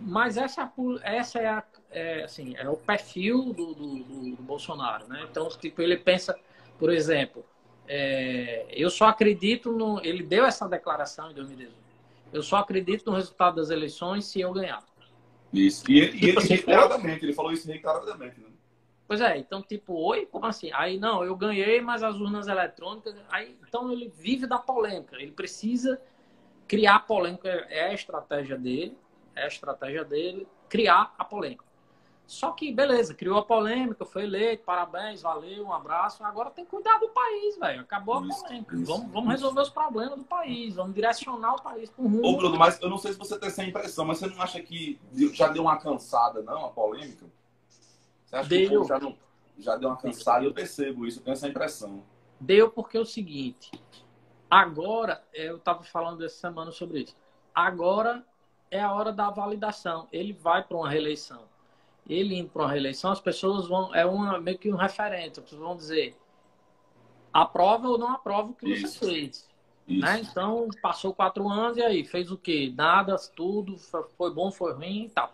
Mas 0.00 0.36
essa, 0.36 0.70
é 1.02 1.16
essa 1.16 1.38
é, 1.38 1.48
a, 1.48 1.62
é, 1.90 2.24
assim, 2.24 2.56
é 2.56 2.68
o 2.68 2.76
perfil 2.76 3.52
do, 3.52 3.74
do, 3.74 3.94
do, 4.02 4.36
do, 4.36 4.42
Bolsonaro, 4.42 5.06
né? 5.06 5.24
Então, 5.30 5.48
tipo, 5.50 5.80
ele 5.80 5.96
pensa, 5.96 6.36
por 6.78 6.92
exemplo, 6.92 7.44
é, 7.86 8.66
eu 8.70 8.90
só 8.90 9.06
acredito 9.06 9.70
no... 9.70 10.00
Ele 10.04 10.24
deu 10.24 10.44
essa 10.44 10.68
declaração 10.68 11.30
em 11.30 11.34
2018. 11.34 11.80
Eu 12.32 12.42
só 12.42 12.56
acredito 12.56 13.08
no 13.08 13.16
resultado 13.16 13.56
das 13.56 13.70
eleições 13.70 14.24
se 14.24 14.40
eu 14.40 14.52
ganhar. 14.52 14.82
Isso. 15.52 15.88
E, 15.88 16.00
ele, 16.00 16.12
tipo 16.12 16.24
ele 16.24 16.38
assim, 16.38 16.48
reiteradamente, 16.54 17.24
ele 17.24 17.32
falou 17.34 17.52
isso 17.52 17.68
reiteradamente, 17.68 18.40
né? 18.40 18.46
Pois 19.06 19.20
é, 19.20 19.36
então, 19.38 19.62
tipo, 19.62 19.94
oi, 19.94 20.26
como 20.26 20.46
assim? 20.46 20.70
Aí, 20.72 20.98
não, 20.98 21.24
eu 21.24 21.36
ganhei, 21.36 21.80
mas 21.80 22.02
as 22.02 22.16
urnas 22.16 22.46
eletrônicas. 22.46 23.14
Aí, 23.30 23.58
então, 23.66 23.90
ele 23.90 24.08
vive 24.08 24.46
da 24.46 24.58
polêmica. 24.58 25.16
Ele 25.16 25.32
precisa 25.32 26.00
criar 26.66 27.00
polêmica. 27.00 27.48
É 27.68 27.90
a 27.90 27.94
estratégia 27.94 28.56
dele. 28.56 28.96
É 29.34 29.44
a 29.44 29.48
estratégia 29.48 30.04
dele 30.04 30.46
criar 30.68 31.14
a 31.18 31.24
polêmica. 31.24 31.64
Só 32.26 32.52
que, 32.52 32.72
beleza, 32.72 33.14
criou 33.14 33.36
a 33.38 33.44
polêmica, 33.44 34.06
foi 34.06 34.22
eleito, 34.22 34.64
parabéns, 34.64 35.20
valeu, 35.20 35.66
um 35.66 35.72
abraço. 35.72 36.24
Agora 36.24 36.50
tem 36.50 36.64
que 36.64 36.70
cuidar 36.70 36.98
do 36.98 37.10
país, 37.10 37.58
velho. 37.58 37.82
Acabou 37.82 38.24
isso, 38.24 38.40
a 38.40 38.48
polêmica. 38.48 38.76
Isso, 38.76 38.86
vamos, 38.86 39.12
vamos 39.12 39.30
resolver 39.30 39.60
os 39.60 39.68
problemas 39.68 40.18
do 40.18 40.24
país, 40.24 40.74
vamos 40.74 40.94
direcionar 40.94 41.56
o 41.56 41.62
país 41.62 41.90
para 41.90 42.02
um 42.02 42.08
rumo. 42.08 42.26
Ô, 42.26 42.36
Bruno, 42.38 42.56
mas 42.56 42.80
eu 42.80 42.88
não 42.88 42.96
sei 42.96 43.12
se 43.12 43.18
você 43.18 43.38
tem 43.38 43.48
essa 43.48 43.62
impressão, 43.62 44.06
mas 44.06 44.18
você 44.18 44.28
não 44.28 44.40
acha 44.40 44.62
que 44.62 44.98
já 45.34 45.48
deu 45.48 45.64
uma 45.64 45.76
cansada, 45.76 46.40
não, 46.40 46.64
a 46.64 46.70
polêmica? 46.70 47.26
Você 48.32 48.36
acha 48.36 48.48
deu. 48.48 48.82
que 48.82 48.88
já, 48.88 48.98
não, 48.98 49.16
já 49.58 49.76
deu 49.76 49.88
uma 49.90 49.96
cansada? 49.96 50.44
Eu 50.44 50.54
percebo 50.54 51.06
isso, 51.06 51.18
eu 51.20 51.24
tenho 51.24 51.34
essa 51.34 51.48
impressão. 51.48 52.02
Deu 52.40 52.70
porque 52.70 52.96
é 52.96 53.00
o 53.00 53.04
seguinte, 53.04 53.70
agora, 54.50 55.22
eu 55.32 55.58
estava 55.58 55.82
falando 55.84 56.24
essa 56.24 56.36
semana 56.36 56.72
sobre 56.72 57.02
isso, 57.02 57.16
agora 57.54 58.24
é 58.70 58.80
a 58.80 58.92
hora 58.92 59.12
da 59.12 59.30
validação. 59.30 60.08
Ele 60.10 60.32
vai 60.32 60.64
para 60.64 60.76
uma 60.76 60.88
reeleição 60.88 61.52
ele 62.08 62.34
indo 62.34 62.50
para 62.50 62.62
uma 62.62 62.70
reeleição, 62.72 63.12
as 63.12 63.20
pessoas 63.20 63.68
vão. 63.68 63.94
É 63.94 64.04
uma, 64.04 64.40
meio 64.40 64.58
que 64.58 64.72
um 64.72 64.76
referente. 64.76 65.38
As 65.38 65.44
pessoas 65.44 65.60
vão 65.60 65.76
dizer 65.76 66.16
aprova 67.32 67.88
ou 67.88 67.96
não 67.98 68.10
aprova 68.10 68.50
o 68.50 68.54
que 68.54 68.68
Isso. 68.70 68.98
você 68.98 69.06
fez. 69.06 69.48
Né? 69.88 70.20
Então, 70.20 70.68
passou 70.80 71.14
quatro 71.14 71.48
anos 71.48 71.76
e 71.76 71.82
aí, 71.82 72.04
fez 72.04 72.30
o 72.30 72.36
quê? 72.36 72.72
Nada, 72.74 73.16
tudo, 73.34 73.76
foi 74.16 74.32
bom, 74.32 74.50
foi 74.50 74.72
ruim 74.74 75.04
e 75.04 75.10
tal. 75.10 75.32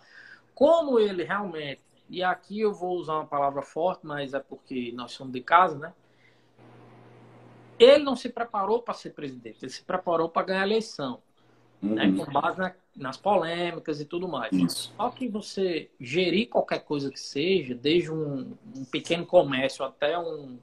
Como 0.54 0.98
ele 0.98 1.22
realmente, 1.22 1.82
e 2.08 2.22
aqui 2.22 2.60
eu 2.60 2.72
vou 2.72 2.96
usar 2.96 3.14
uma 3.14 3.26
palavra 3.26 3.62
forte, 3.62 4.06
mas 4.06 4.34
é 4.34 4.40
porque 4.40 4.92
nós 4.94 5.12
somos 5.12 5.32
de 5.32 5.40
casa, 5.40 5.78
né? 5.78 5.92
Ele 7.78 8.02
não 8.02 8.16
se 8.16 8.28
preparou 8.28 8.82
para 8.82 8.94
ser 8.94 9.10
presidente, 9.10 9.58
ele 9.62 9.70
se 9.70 9.84
preparou 9.84 10.28
para 10.28 10.46
ganhar 10.46 10.62
a 10.62 10.66
eleição 10.66 11.22
né, 11.80 12.06
uhum. 12.06 12.24
com 12.24 12.32
base 12.32 12.58
na, 12.58 12.74
nas 12.96 13.16
polêmicas 13.16 14.00
e 14.00 14.04
tudo 14.04 14.28
mais. 14.28 14.52
Isso. 14.52 14.92
Só 14.96 15.10
que 15.10 15.28
você 15.28 15.90
gerir 16.00 16.48
qualquer 16.48 16.80
coisa 16.80 17.10
que 17.10 17.20
seja, 17.20 17.74
desde 17.74 18.10
um, 18.10 18.56
um 18.76 18.84
pequeno 18.84 19.24
comércio 19.24 19.84
até 19.84 20.18
um, 20.18 20.58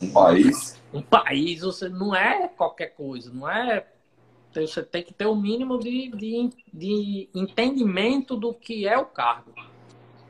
um 0.00 0.12
país, 0.12 0.80
um 0.92 1.00
país, 1.00 1.60
você 1.60 1.88
não 1.88 2.14
é 2.14 2.48
qualquer 2.48 2.88
coisa, 2.88 3.32
não 3.32 3.48
é 3.48 3.86
você 4.54 4.82
tem 4.82 5.02
que 5.02 5.14
ter 5.14 5.24
o 5.24 5.32
um 5.32 5.40
mínimo 5.40 5.78
de, 5.78 6.10
de, 6.10 6.50
de, 6.70 7.28
entendimento 7.34 8.36
do 8.36 8.52
que 8.52 8.86
é 8.86 8.98
o 8.98 9.06
cargo. 9.06 9.54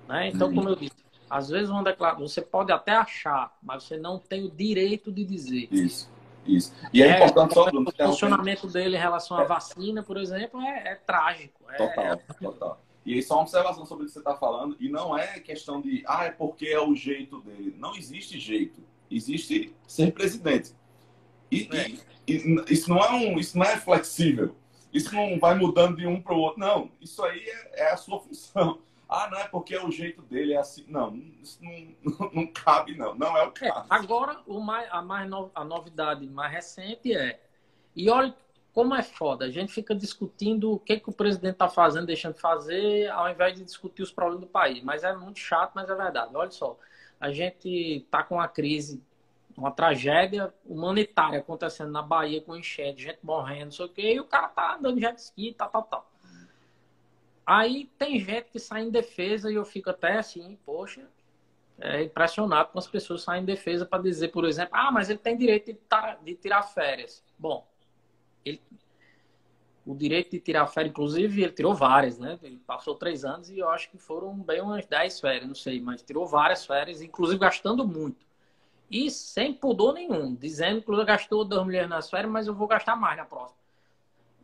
Né? 0.09 0.29
Então, 0.29 0.53
como 0.55 0.69
eu 0.69 0.77
disse, 0.77 1.03
às 1.29 1.49
vezes 1.49 1.71
uma 1.71 1.83
declaração, 1.83 2.27
você 2.27 2.43
pode 2.43 2.71
até 2.73 2.93
achar, 2.93 3.57
mas 3.63 3.85
você 3.85 3.97
não 3.97 4.19
tem 4.19 4.45
o 4.45 4.51
direito 4.51 5.11
de 5.11 5.25
dizer. 5.25 5.69
Isso. 5.71 6.11
Isso. 6.47 6.73
E 6.93 7.03
é, 7.03 7.07
é 7.07 7.17
importante 7.17 7.55
só, 7.55 7.71
Bruno, 7.71 7.89
O 7.89 8.05
funcionamento 8.05 8.67
dele 8.67 8.97
em 8.97 9.01
relação 9.01 9.37
à 9.37 9.43
é. 9.43 9.47
vacina, 9.47 10.03
por 10.03 10.17
exemplo, 10.17 10.61
é, 10.61 10.93
é 10.93 10.95
trágico. 10.97 11.65
É, 11.71 11.77
total, 11.77 12.05
é 12.05 12.17
total. 12.17 12.85
E 13.05 13.15
aí, 13.15 13.23
só 13.23 13.35
uma 13.35 13.43
observação 13.43 13.85
sobre 13.85 14.05
o 14.05 14.07
que 14.07 14.13
você 14.13 14.19
está 14.21 14.35
falando, 14.35 14.77
e 14.79 14.89
não 14.89 15.17
é 15.17 15.41
questão 15.41 15.81
de, 15.81 16.05
ah, 16.07 16.25
é 16.25 16.31
porque 16.31 16.67
é 16.67 16.81
o 16.81 16.95
jeito 16.95 17.41
dele. 17.41 17.75
Não 17.79 17.97
existe 17.97 18.39
jeito. 18.39 18.81
Existe 19.11 19.75
ser 19.87 20.13
presidente. 20.13 20.73
E, 21.51 21.69
e, 21.73 22.33
e 22.33 22.65
isso, 22.69 22.89
não 22.89 22.99
é 22.99 23.11
um, 23.11 23.39
isso 23.39 23.59
não 23.59 23.65
é 23.65 23.77
flexível. 23.77 24.55
Isso 24.93 25.15
não 25.15 25.39
vai 25.39 25.55
mudando 25.55 25.97
de 25.97 26.07
um 26.07 26.21
para 26.21 26.35
o 26.35 26.39
outro. 26.39 26.61
Não, 26.61 26.91
isso 27.01 27.23
aí 27.25 27.41
é, 27.41 27.85
é 27.85 27.93
a 27.93 27.97
sua 27.97 28.21
função. 28.23 28.79
Ah, 29.13 29.29
não 29.31 29.39
é 29.39 29.47
porque 29.47 29.75
é 29.75 29.85
o 29.85 29.91
jeito 29.91 30.23
dele, 30.23 30.55
é 30.55 30.57
assim. 30.57 30.87
Não, 30.89 31.15
isso 31.43 31.59
não, 31.63 32.31
não, 32.33 32.47
cabe, 32.47 32.97
não. 32.97 33.15
Não 33.15 33.37
é 33.37 33.45
o 33.45 33.49
é, 33.49 33.51
caso. 33.51 33.81
É, 33.81 33.95
agora, 33.95 34.41
o 34.47 34.59
mais, 34.59 34.89
a, 34.91 35.03
mais 35.03 35.29
no, 35.29 35.51
a 35.55 35.63
novidade 35.63 36.27
mais 36.27 36.51
recente 36.51 37.15
é. 37.15 37.39
E 37.95 38.09
olha 38.09 38.35
como 38.73 38.95
é 38.95 39.03
foda. 39.03 39.45
A 39.45 39.51
gente 39.51 39.71
fica 39.71 39.95
discutindo 39.95 40.73
o 40.73 40.79
que, 40.79 40.99
que 40.99 41.11
o 41.11 41.13
presidente 41.13 41.53
está 41.53 41.69
fazendo, 41.69 42.07
deixando 42.07 42.37
de 42.37 42.41
fazer, 42.41 43.11
ao 43.11 43.29
invés 43.29 43.55
de 43.55 43.63
discutir 43.63 44.03
os 44.03 44.11
problemas 44.11 44.41
do 44.41 44.47
país. 44.47 44.83
Mas 44.83 45.05
é 45.05 45.15
muito 45.15 45.39
chato, 45.39 45.73
mas 45.75 45.91
é 45.91 45.95
verdade. 45.95 46.35
Olha 46.35 46.51
só. 46.51 46.79
A 47.21 47.31
gente 47.31 47.69
está 47.69 48.23
com 48.23 48.37
uma 48.37 48.49
crise, 48.49 49.03
uma 49.55 49.71
tragédia 49.71 50.55
humanitária 50.65 51.39
acontecendo 51.39 51.93
na 51.93 52.01
Bahia 52.01 52.41
com 52.41 52.57
enchente, 52.57 53.03
gente 53.03 53.19
morrendo, 53.23 53.67
não 53.67 53.73
sei 53.73 53.85
o 53.85 53.89
quê, 53.91 54.15
e 54.15 54.21
o 54.21 54.25
cara 54.25 54.49
tá 54.49 54.77
andando 54.77 54.95
de 54.95 55.03
jet 55.03 55.19
ski, 55.19 55.53
tal, 55.53 55.69
tal, 55.69 55.83
tal. 55.83 56.12
Aí 57.45 57.91
tem 57.99 58.21
gente 58.21 58.51
que 58.51 58.59
sai 58.59 58.83
em 58.83 58.91
defesa 58.91 59.51
e 59.51 59.55
eu 59.55 59.65
fico 59.65 59.91
até 59.91 60.19
assim, 60.19 60.59
poxa, 60.65 61.09
é 61.81 62.03
impressionado 62.03 62.71
com 62.71 62.79
as 62.79 62.87
pessoas 62.87 63.23
saem 63.23 63.43
em 63.43 63.47
defesa 63.47 63.85
para 63.85 64.03
dizer, 64.03 64.29
por 64.29 64.45
exemplo, 64.45 64.77
ah, 64.77 64.93
mas 64.93 65.11
ele 65.11 65.19
tem 65.19 65.37
direito 65.37 65.73
de, 65.73 65.79
de 66.25 66.35
tirar 66.37 66.63
férias. 66.63 67.25
Bom, 67.37 67.67
ele, 68.45 68.61
o 69.85 69.95
direito 69.95 70.31
de 70.31 70.39
tirar 70.39 70.67
férias, 70.69 70.93
inclusive, 70.93 71.43
ele 71.43 71.53
tirou 71.53 71.75
várias, 71.75 72.19
né? 72.19 72.39
Ele 72.43 72.59
passou 72.59 72.95
três 72.95 73.25
anos 73.25 73.51
e 73.51 73.59
eu 73.59 73.69
acho 73.69 73.91
que 73.91 73.99
foram 73.99 74.33
bem 74.35 74.61
umas 74.61 74.87
dez 74.87 75.19
férias, 75.19 75.47
não 75.49 75.57
sei, 75.57 75.81
mas 75.81 76.03
tirou 76.03 76.25
várias 76.25 76.65
férias, 76.65 77.03
inclusive 77.03 77.41
gastando 77.41 77.87
muito. 77.87 78.25
E 78.89 79.11
sem 79.11 79.53
pudor 79.53 79.95
nenhum, 79.95 80.35
dizendo 80.35 80.83
que 80.83 81.05
gastou 81.05 81.45
dois 81.45 81.67
milhões 81.67 81.89
nas 81.89 82.09
férias, 82.09 82.31
mas 82.31 82.47
eu 82.47 82.55
vou 82.55 82.69
gastar 82.69 82.95
mais 82.95 83.17
na 83.17 83.25
próxima. 83.25 83.59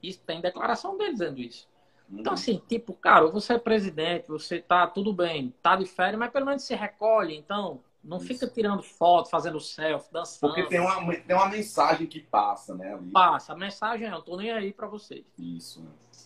Isso 0.03 0.21
tem 0.27 0.41
declaração 0.41 0.97
dele 0.97 1.13
dizendo 1.13 1.39
isso. 1.39 1.69
Então, 2.11 2.33
assim, 2.33 2.63
tipo, 2.69 2.95
cara, 2.95 3.27
você 3.27 3.55
é 3.55 3.59
presidente, 3.59 4.29
você 4.29 4.61
tá 4.61 4.87
tudo 4.87 5.13
bem, 5.13 5.55
tá 5.63 5.77
de 5.77 5.85
férias, 5.85 6.19
mas 6.19 6.31
pelo 6.31 6.47
menos 6.47 6.63
se 6.63 6.75
recolhe, 6.75 7.37
então. 7.37 7.81
Não 8.03 8.19
Isso. 8.19 8.27
fica 8.29 8.47
tirando 8.47 8.83
foto, 8.83 9.29
fazendo 9.29 9.61
selfie, 9.61 10.13
dançando. 10.13 10.55
Porque 10.55 10.69
tem 10.69 10.81
uma, 10.81 11.15
tem 11.15 11.37
uma 11.37 11.49
mensagem 11.49 12.07
que 12.07 12.21
passa, 12.21 12.75
né? 12.75 12.95
Ali. 12.95 13.11
Passa. 13.11 13.53
A 13.53 13.57
mensagem 13.57 14.09
é, 14.09 14.13
eu 14.13 14.23
tô 14.23 14.37
nem 14.37 14.53
aí 14.53 14.73
para 14.73 14.87
vocês. 14.87 15.27
Isso. 15.37 15.85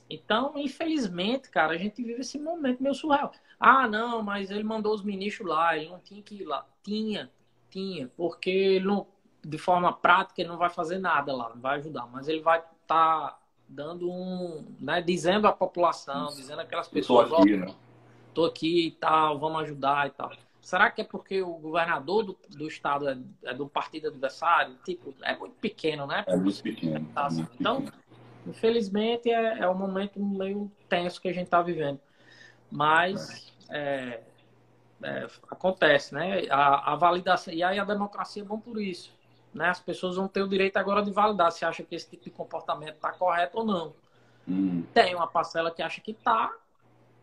Então, 0.08 0.52
infelizmente, 0.56 1.50
cara, 1.50 1.72
a 1.72 1.78
gente 1.78 2.02
vive 2.02 2.20
esse 2.20 2.38
momento 2.38 2.82
meio 2.82 2.94
surreal. 2.94 3.32
Ah, 3.58 3.88
não, 3.88 4.22
mas 4.22 4.50
ele 4.50 4.62
mandou 4.62 4.94
os 4.94 5.02
ministros 5.02 5.48
lá, 5.48 5.76
ele 5.76 5.88
não 5.88 5.98
tinha 5.98 6.22
que 6.22 6.42
ir 6.42 6.44
lá. 6.44 6.66
Tinha, 6.82 7.32
tinha, 7.70 8.08
porque 8.16 8.50
ele 8.50 8.86
não, 8.86 9.06
de 9.42 9.58
forma 9.58 9.92
prática, 9.92 10.40
ele 10.40 10.50
não 10.50 10.58
vai 10.58 10.68
fazer 10.68 10.98
nada 10.98 11.34
lá, 11.34 11.48
não 11.48 11.60
vai 11.60 11.78
ajudar, 11.78 12.06
mas 12.06 12.28
ele 12.28 12.40
vai 12.40 12.58
estar 12.58 12.76
tá 12.86 13.41
dando 13.72 14.10
um, 14.10 14.64
né, 14.78 15.00
dizendo 15.00 15.48
à 15.48 15.52
população, 15.52 16.28
dizendo 16.28 16.60
aquelas 16.60 16.88
pessoas, 16.88 17.28
tô 17.28 17.36
aqui, 17.36 17.56
né? 17.56 17.74
tô 18.34 18.44
aqui 18.44 18.86
e 18.88 18.90
tal, 18.92 19.38
vamos 19.38 19.62
ajudar 19.62 20.06
e 20.06 20.10
tal. 20.10 20.30
Será 20.60 20.90
que 20.90 21.00
é 21.00 21.04
porque 21.04 21.42
o 21.42 21.54
governador 21.54 22.22
do, 22.22 22.38
do 22.50 22.68
estado 22.68 23.08
é, 23.08 23.18
é, 23.44 23.54
do 23.54 23.66
partido 23.68 24.08
adversário? 24.08 24.76
Tipo, 24.84 25.12
é 25.22 25.36
muito 25.36 25.56
pequeno, 25.56 26.06
né? 26.06 26.22
É 26.26 26.36
muito 26.36 26.62
pequeno. 26.62 27.04
Tá, 27.12 27.26
assim. 27.26 27.38
muito 27.38 27.56
então, 27.58 27.82
pequeno. 27.82 28.02
infelizmente, 28.46 29.30
é, 29.30 29.58
é 29.58 29.68
um 29.68 29.74
momento 29.74 30.22
meio 30.22 30.70
tenso 30.88 31.20
que 31.20 31.28
a 31.28 31.32
gente 31.32 31.46
está 31.46 31.60
vivendo. 31.60 31.98
Mas 32.70 33.52
é, 33.70 34.20
é, 35.02 35.26
acontece, 35.50 36.14
né? 36.14 36.46
A, 36.48 36.92
a, 36.92 36.96
validação. 36.96 37.52
E 37.52 37.62
aí 37.62 37.78
a 37.78 37.84
democracia 37.84 38.42
é 38.42 38.46
bom 38.46 38.60
por 38.60 38.80
isso. 38.80 39.12
Né? 39.54 39.68
As 39.68 39.80
pessoas 39.80 40.16
vão 40.16 40.26
ter 40.28 40.42
o 40.42 40.48
direito 40.48 40.76
agora 40.76 41.02
de 41.02 41.10
validar 41.10 41.52
se 41.52 41.64
acha 41.64 41.82
que 41.82 41.94
esse 41.94 42.08
tipo 42.08 42.24
de 42.24 42.30
comportamento 42.30 42.94
está 42.94 43.12
correto 43.12 43.58
ou 43.58 43.64
não. 43.64 43.94
Hum. 44.48 44.82
Tem 44.94 45.14
uma 45.14 45.26
parcela 45.26 45.70
que 45.70 45.82
acha 45.82 46.00
que 46.00 46.12
está, 46.12 46.52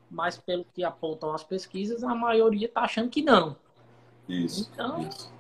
mas 0.09 0.37
pelo 0.37 0.65
que 0.73 0.83
apontam 0.83 1.33
as 1.33 1.43
pesquisas, 1.43 2.03
a 2.03 2.15
maioria 2.15 2.67
está 2.67 2.81
achando 2.81 3.09
que 3.09 3.21
não. 3.21 3.55
Isso. 4.27 4.69
Então, 4.71 5.01
isso. 5.01 5.31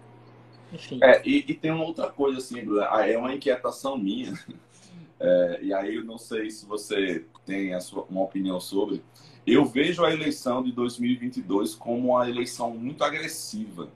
enfim. 0.73 0.99
É, 1.01 1.21
e, 1.25 1.45
e, 1.47 1.53
tem 1.53 1.71
uma 1.71 1.85
outra 1.85 2.09
coisa, 2.09 2.39
assim, 2.39 2.65
é 3.03 3.17
uma 3.17 3.33
inquietação 3.33 3.97
minha, 3.97 4.33
é, 5.19 5.59
e 5.61 5.73
aí 5.73 5.95
eu 5.95 6.03
não 6.03 6.17
sei 6.17 6.49
se 6.49 6.65
você 6.65 7.25
tem 7.45 7.79
sua, 7.79 8.03
uma 8.09 8.21
opinião 8.21 8.59
sobre. 8.59 9.03
Eu 9.45 9.65
vejo 9.65 10.03
a 10.03 10.11
eleição 10.11 10.61
de 10.61 10.71
2022 10.71 11.73
como 11.75 12.09
uma 12.09 12.29
eleição 12.29 12.71
muito 12.71 13.03
agressiva, 13.03 13.89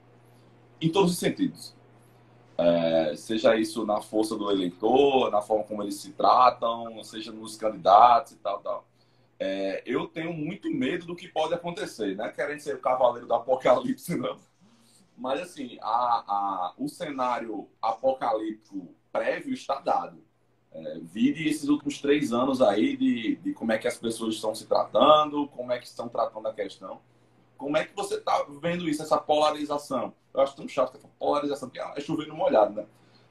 em 0.80 0.90
todos 0.90 1.12
os 1.12 1.18
sentidos. 1.18 1.74
É, 2.56 3.14
seja 3.16 3.56
isso 3.56 3.84
na 3.84 4.00
força 4.00 4.36
do 4.36 4.50
eleitor, 4.50 5.30
na 5.30 5.42
forma 5.42 5.64
como 5.64 5.82
eles 5.82 5.96
se 5.96 6.12
tratam, 6.12 7.02
seja 7.02 7.32
nos 7.32 7.56
candidatos 7.56 8.32
e 8.32 8.36
tal, 8.36 8.60
tal 8.60 8.86
é, 9.38 9.82
eu 9.84 10.06
tenho 10.06 10.32
muito 10.32 10.70
medo 10.70 11.06
do 11.06 11.16
que 11.16 11.28
pode 11.28 11.54
acontecer, 11.54 12.16
né? 12.16 12.30
Querendo 12.30 12.60
ser 12.60 12.76
o 12.76 12.80
cavaleiro 12.80 13.26
do 13.26 13.34
apocalipse, 13.34 14.16
não. 14.16 14.38
Mas, 15.16 15.40
assim, 15.40 15.78
a, 15.80 15.86
a, 15.86 16.74
o 16.78 16.88
cenário 16.88 17.68
apocalíptico 17.80 18.94
prévio 19.12 19.54
está 19.54 19.80
dado. 19.80 20.22
É, 20.72 20.98
vide 21.00 21.48
esses 21.48 21.68
últimos 21.68 22.00
três 22.00 22.32
anos 22.32 22.60
aí 22.60 22.96
de, 22.96 23.36
de 23.36 23.52
como 23.52 23.70
é 23.70 23.78
que 23.78 23.86
as 23.86 23.96
pessoas 23.96 24.34
estão 24.34 24.54
se 24.54 24.66
tratando, 24.66 25.46
como 25.48 25.70
é 25.70 25.78
que 25.78 25.86
estão 25.86 26.08
tratando 26.08 26.48
a 26.48 26.54
questão. 26.54 27.00
Como 27.56 27.76
é 27.76 27.84
que 27.84 27.94
você 27.94 28.16
está 28.16 28.44
vendo 28.60 28.88
isso, 28.88 29.02
essa 29.02 29.18
polarização? 29.18 30.12
Eu 30.32 30.40
acho 30.40 30.56
tão 30.56 30.68
chato 30.68 30.96
essa 30.96 31.08
polarização, 31.18 31.68
porque 31.68 31.80
é 31.80 32.00
chovendo 32.00 32.34
molhado, 32.34 32.74
né? 32.74 32.86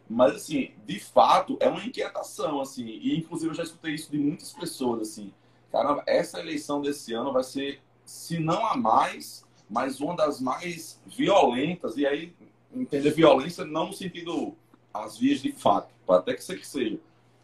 Mas, 0.10 0.36
assim, 0.36 0.72
de 0.86 1.00
fato, 1.00 1.58
é 1.60 1.68
uma 1.68 1.84
inquietação, 1.84 2.62
assim. 2.62 2.86
E, 2.86 3.18
inclusive, 3.18 3.52
eu 3.52 3.56
já 3.56 3.64
escutei 3.64 3.94
isso 3.94 4.12
de 4.12 4.18
muitas 4.18 4.52
pessoas, 4.54 5.02
assim 5.02 5.34
caramba, 5.74 6.04
essa 6.06 6.40
eleição 6.40 6.80
desse 6.80 7.16
ano 7.16 7.34
vai 7.34 7.44
ser, 7.44 7.82
se 8.06 8.38
não 8.38 8.64
a 8.64 8.78
mais, 8.78 9.44
mas 9.68 10.00
uma 10.00 10.16
das 10.16 10.40
mais 10.40 11.02
violentas. 11.08 11.98
E 11.98 12.06
aí, 12.06 12.32
entender 12.72 13.10
violência 13.10 13.66
não 13.66 13.88
no 13.88 13.94
sentido 13.94 14.56
as 14.94 15.18
vias 15.18 15.42
de 15.42 15.52
fato, 15.52 15.92
até 16.08 16.36
que 16.36 16.44
seja, 16.44 17.00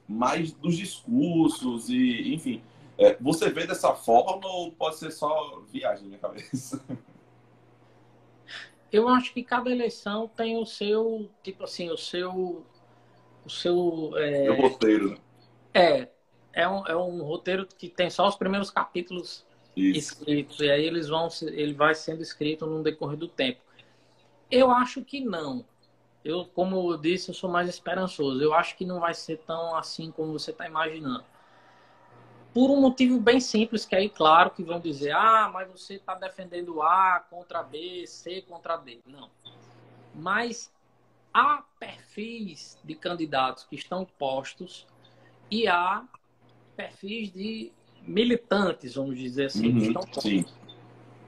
mas 0.08 0.52
dos 0.52 0.78
discursos 0.78 1.90
e, 1.90 2.32
enfim. 2.32 2.62
É, 3.00 3.16
você 3.20 3.50
vê 3.50 3.66
dessa 3.66 3.96
forma 3.96 4.46
ou 4.46 4.74
pode 4.74 4.98
ser 4.98 5.10
só 5.10 5.62
viagem 5.72 6.04
na 6.04 6.10
minha 6.10 6.20
cabeça? 6.20 6.84
Eu 8.92 9.08
acho 9.08 9.34
que 9.34 9.42
cada 9.42 9.70
eleição 9.70 10.28
tem 10.28 10.58
o 10.58 10.66
seu, 10.66 11.30
tipo 11.42 11.64
assim, 11.64 11.90
o 11.90 11.98
seu. 11.98 12.66
O 13.46 13.50
seu. 13.50 14.12
É, 14.18 14.50
o 14.50 14.62
roteiro, 14.62 15.12
né? 15.12 15.18
É, 15.74 16.10
é 16.52 16.68
um, 16.68 16.86
é 16.88 16.96
um 16.98 17.24
roteiro 17.24 17.66
que 17.66 17.88
tem 17.88 18.10
só 18.10 18.28
os 18.28 18.36
primeiros 18.36 18.70
capítulos 18.70 19.46
Isso. 19.78 20.14
escritos, 20.14 20.60
e 20.60 20.70
aí 20.70 20.84
eles 20.84 21.08
vão, 21.08 21.30
ele 21.44 21.74
vai 21.74 21.96
sendo 21.96 22.22
escrito 22.22 22.66
no 22.66 22.84
decorrer 22.84 23.18
do 23.18 23.28
tempo. 23.28 23.62
Eu 24.52 24.72
acho 24.72 25.04
que 25.04 25.22
não. 25.22 25.64
Eu, 26.26 26.46
como 26.46 26.92
eu 26.92 26.98
disse, 26.98 27.30
eu 27.30 27.36
sou 27.36 27.50
mais 27.50 27.70
esperançoso. 27.70 28.42
Eu 28.42 28.54
acho 28.54 28.76
que 28.76 28.86
não 28.86 29.00
vai 29.00 29.14
ser 29.14 29.38
tão 29.38 29.76
assim 29.76 30.12
como 30.12 30.34
você 30.34 30.52
está 30.52 30.68
imaginando. 30.68 31.24
Por 32.54 32.72
um 32.72 32.82
motivo 32.82 33.20
bem 33.20 33.40
simples, 33.40 33.86
que 33.86 33.96
aí, 33.96 34.10
claro, 34.10 34.52
que 34.52 34.64
vão 34.64 34.80
dizer, 34.80 35.12
ah, 35.12 35.50
mas 35.54 35.70
você 35.70 35.96
está 35.96 36.16
defendendo 36.16 36.82
A 36.82 37.24
contra 37.30 37.62
B, 37.62 38.06
C 38.08 38.42
contra 38.42 38.76
D. 38.76 39.00
Não. 39.06 39.30
Mas 40.16 40.72
há 41.34 41.64
perfis 41.80 42.78
de 42.84 42.96
candidatos 42.96 43.66
que 43.66 43.76
estão 43.76 44.06
postos 44.18 44.88
e 45.50 45.68
há 45.68 46.04
perfis 46.76 47.32
de 47.32 47.72
militantes, 48.02 48.96
vamos 48.96 49.18
dizer 49.18 49.46
assim. 49.46 49.70
Uhum, 49.70 50.02
sim. 50.20 50.46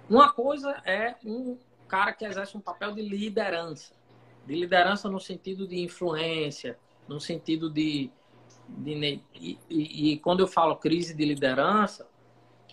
Uma 0.09 0.31
coisa 0.31 0.81
é 0.85 1.15
um 1.23 1.57
cara 1.87 2.13
que 2.13 2.25
exerce 2.25 2.57
um 2.57 2.61
papel 2.61 2.93
de 2.93 3.01
liderança. 3.01 3.93
De 4.45 4.55
liderança 4.55 5.09
no 5.09 5.19
sentido 5.19 5.67
de 5.67 5.79
influência, 5.79 6.77
no 7.07 7.19
sentido 7.19 7.69
de. 7.69 8.09
De 8.77 9.21
e, 9.35 9.59
e, 9.69 10.13
e 10.13 10.17
quando 10.19 10.41
eu 10.41 10.47
falo 10.47 10.75
crise 10.75 11.13
de 11.13 11.25
liderança, 11.25 12.07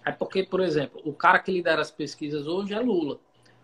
é 0.05 0.13
porque, 0.13 0.43
por 0.43 0.61
exemplo, 0.61 1.01
o 1.05 1.13
cara 1.13 1.39
que 1.39 1.53
lidera 1.53 1.83
as 1.83 1.91
pesquisas 1.91 2.47
hoje 2.47 2.75
é 2.75 2.81
Lula. 2.81 3.19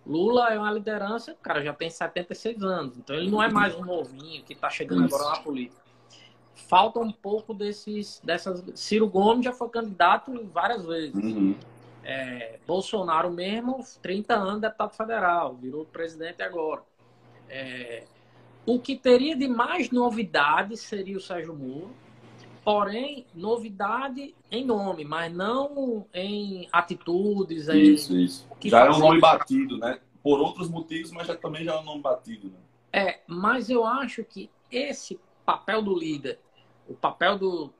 Lula 0.06 0.52
é 0.52 0.58
uma 0.58 0.70
liderança, 0.70 1.32
o 1.32 1.36
cara 1.36 1.62
já 1.62 1.72
tem 1.72 1.88
76 1.88 2.62
anos, 2.62 2.98
então 2.98 3.16
ele 3.16 3.30
não 3.30 3.42
é 3.42 3.50
mais 3.50 3.74
um 3.74 3.84
novinho 3.84 4.42
que 4.42 4.52
está 4.52 4.68
chegando 4.68 5.06
Isso. 5.06 5.14
agora 5.14 5.36
na 5.36 5.42
política 5.42 5.84
falta 6.54 7.00
um 7.00 7.12
pouco 7.12 7.52
desses 7.52 8.20
dessas 8.24 8.64
Ciro 8.74 9.08
Gomes 9.08 9.44
já 9.44 9.52
foi 9.52 9.68
candidato 9.68 10.32
várias 10.52 10.84
vezes 10.84 11.14
uhum. 11.14 11.54
é, 12.02 12.58
Bolsonaro 12.66 13.30
mesmo 13.30 13.84
30 14.02 14.34
anos 14.34 14.60
deputado 14.60 14.94
federal 14.94 15.54
virou 15.54 15.84
presidente 15.84 16.42
agora 16.42 16.82
é, 17.48 18.04
o 18.66 18.78
que 18.78 18.96
teria 18.96 19.36
de 19.36 19.48
mais 19.48 19.90
novidade 19.90 20.76
seria 20.76 21.16
o 21.16 21.20
Sérgio 21.20 21.54
Moro 21.54 21.90
porém 22.64 23.26
novidade 23.34 24.34
em 24.50 24.64
nome 24.64 25.04
mas 25.04 25.32
não 25.32 26.06
em 26.14 26.68
atitudes 26.72 27.68
em 27.68 27.92
isso 27.92 28.16
isso 28.16 28.46
já 28.64 28.86
é 28.86 28.90
um 28.90 28.98
nome 28.98 29.20
batido 29.20 29.78
né 29.78 30.00
por 30.22 30.40
outros 30.40 30.68
motivos 30.68 31.10
mas 31.10 31.26
já 31.26 31.36
também 31.36 31.64
já 31.64 31.74
é 31.74 31.78
um 31.78 31.84
nome 31.84 32.00
batido 32.00 32.48
né? 32.48 32.58
é 32.92 33.20
mas 33.26 33.68
eu 33.68 33.84
acho 33.84 34.24
que 34.24 34.50
esse 34.70 35.20
papel 35.44 35.82
do 35.82 35.96
líder, 35.96 36.38
o 36.88 36.94
papel 36.94 37.38
do, 37.38 37.70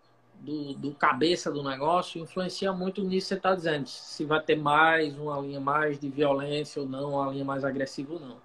do, 0.41 0.75
do, 0.75 0.95
cabeça 0.95 1.51
do 1.51 1.63
negócio 1.63 2.23
influencia 2.23 2.73
muito 2.73 3.03
nisso 3.03 3.27
que 3.27 3.29
você 3.29 3.35
está 3.35 3.55
dizendo. 3.55 3.87
Se 3.89 4.25
vai 4.25 4.41
ter 4.41 4.57
mais, 4.57 5.17
uma 5.19 5.41
linha 5.41 5.61
mais 5.61 5.99
de 5.99 6.09
violência 6.09 6.83
ou 6.83 6.89
não, 6.89 7.15
uma 7.15 7.33
linha 7.33 7.45
mais 7.45 7.65
agressiva 7.65 8.15
ou 8.15 8.21
não. 8.21 8.37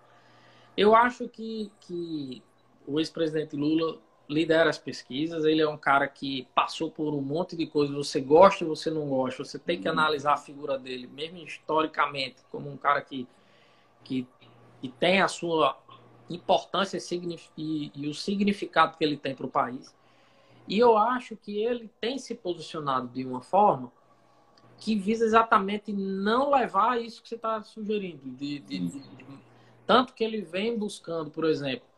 Eu 0.76 0.96
acho 0.96 1.28
que, 1.28 1.72
que 1.82 2.42
o 2.88 3.00
ex-presidente 3.00 3.56
Lula 3.56 3.98
lidera 4.30 4.70
as 4.70 4.78
pesquisas, 4.78 5.44
ele 5.44 5.62
é 5.62 5.68
um 5.68 5.78
cara 5.78 6.08
que 6.08 6.48
passou 6.54 6.92
por 6.92 7.14
um 7.16 7.22
monte 7.22 7.56
de 7.56 7.66
coisas, 7.66 7.96
você 7.96 8.22
gosta 8.22 8.64
ou 8.64 8.76
você 8.76 8.92
não 8.92 9.10
gosta, 9.10 9.44
você 9.44 9.58
tem 9.58 9.82
que 9.82 9.88
uhum. 9.88 9.94
analisar 9.94 10.34
a 10.34 10.38
figura 10.38 10.78
dele, 10.78 11.08
mesmo 11.08 11.40
historicamente, 11.40 12.38
como 12.52 12.70
um 12.70 12.78
cara 12.78 13.02
que, 13.02 13.28
que, 14.04 14.28
que 14.80 14.88
tem 14.88 15.20
a 15.20 15.28
sua 15.28 15.76
importância 16.30 17.00
e, 17.58 17.92
e 17.96 18.08
o 18.08 18.14
significado 18.14 18.96
que 18.96 19.04
ele 19.04 19.18
tem 19.18 19.34
para 19.34 19.48
o 19.48 19.50
país. 19.50 19.96
E 20.68 20.78
eu 20.78 20.96
acho 20.96 21.36
que 21.36 21.64
ele 21.64 21.90
tem 22.00 22.20
se 22.20 22.36
posicionado 22.36 23.08
de 23.08 23.26
uma 23.26 23.42
forma 23.42 23.92
que 24.78 24.96
visa 24.96 25.26
exatamente 25.26 25.92
não 25.92 26.52
levar 26.52 27.02
isso 27.02 27.24
que 27.24 27.28
você 27.28 27.36
está 27.36 27.64
sugerindo. 27.64 28.22
De, 28.24 28.60
de, 28.60 28.80
de, 28.88 29.04
tanto 29.88 30.14
que 30.14 30.24
ele 30.24 30.42
vem 30.42 30.78
buscando, 30.78 31.32
por 31.32 31.46
exemplo, 31.46 31.89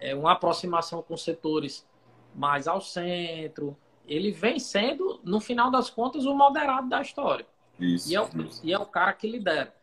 é, 0.00 0.14
uma 0.14 0.32
aproximação 0.32 1.02
com 1.02 1.16
setores 1.16 1.86
mais 2.34 2.66
ao 2.66 2.80
centro. 2.80 3.76
Ele 4.06 4.30
vem 4.30 4.58
sendo, 4.58 5.20
no 5.22 5.40
final 5.40 5.70
das 5.70 5.90
contas, 5.90 6.24
o 6.24 6.34
moderado 6.34 6.88
da 6.88 7.00
história. 7.00 7.46
Isso, 7.78 8.10
e, 8.10 8.14
é 8.14 8.20
o, 8.20 8.28
e 8.62 8.72
é 8.72 8.78
o 8.78 8.86
cara 8.86 9.12
que 9.12 9.28
lidera. 9.28 9.74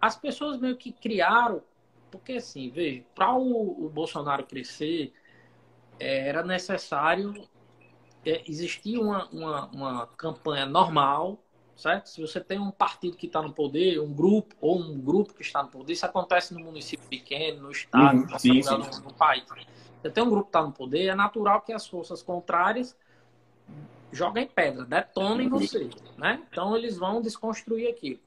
As 0.00 0.16
pessoas 0.16 0.58
meio 0.58 0.76
que 0.76 0.92
criaram 0.92 1.62
porque, 2.10 2.34
assim, 2.34 2.70
veja, 2.70 3.04
para 3.14 3.34
o, 3.34 3.86
o, 3.86 3.88
Bolsonaro 3.88 4.44
crescer, 4.46 5.12
é, 5.98 6.28
era 6.28 6.42
necessário 6.42 7.34
é, 8.24 8.42
existir 8.48 8.98
uma, 8.98 9.28
uma, 9.28 9.66
uma 9.66 10.06
campanha 10.06 10.66
normal, 10.66 11.42
certo? 11.76 12.08
Se 12.08 12.20
você 12.20 12.40
tem 12.40 12.58
um 12.58 12.70
partido 12.70 13.16
que 13.16 13.26
está 13.26 13.42
no 13.42 13.52
poder, 13.52 14.00
um 14.00 14.12
grupo, 14.12 14.56
ou 14.60 14.80
um 14.80 14.98
grupo 14.98 15.34
que 15.34 15.42
está 15.42 15.62
no 15.62 15.68
poder, 15.68 15.92
isso 15.92 16.06
acontece 16.06 16.54
no 16.54 16.60
município 16.60 17.06
pequeno, 17.08 17.64
no 17.64 17.70
estado, 17.70 18.18
uhum, 18.18 18.38
sim, 18.38 18.62
sim. 18.62 18.70
No, 18.70 18.78
no, 18.78 19.14
país. 19.14 19.44
Você 20.02 20.10
tem 20.10 20.24
um 20.24 20.30
grupo 20.30 20.44
que 20.44 20.48
está 20.48 20.62
no 20.62 20.72
poder, 20.72 21.08
é 21.08 21.14
natural 21.14 21.60
que 21.60 21.72
as 21.72 21.86
forças 21.86 22.22
contrárias 22.22 22.96
joguem 24.10 24.46
pedra, 24.46 24.84
detonem 24.84 25.48
uhum. 25.48 25.58
você, 25.58 25.90
né? 26.16 26.42
Então 26.50 26.74
eles 26.76 26.96
vão 26.96 27.20
desconstruir 27.20 27.88
aquilo. 27.88 28.20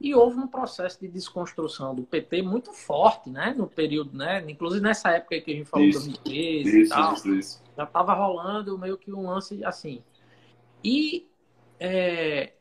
E 0.00 0.14
houve 0.14 0.38
um 0.38 0.48
processo 0.48 1.00
de 1.00 1.08
desconstrução 1.08 1.94
do 1.94 2.02
PT 2.02 2.42
muito 2.42 2.72
forte, 2.72 3.30
né? 3.30 3.54
No 3.56 3.68
período, 3.68 4.16
né? 4.16 4.44
Inclusive 4.48 4.82
nessa 4.82 5.10
época 5.10 5.40
que 5.40 5.50
a 5.50 5.54
gente 5.54 5.68
falou, 5.68 5.86
isso, 5.86 6.00
2013 6.00 6.68
isso, 6.68 6.76
e 6.76 6.88
tal. 6.88 7.14
Isso, 7.14 7.34
isso. 7.34 7.62
Já 7.76 7.84
estava 7.84 8.12
rolando 8.12 8.76
meio 8.78 8.98
que 8.98 9.12
um 9.12 9.28
lance 9.28 9.64
assim. 9.64 10.02
E 10.84 11.28
é, 11.78 12.52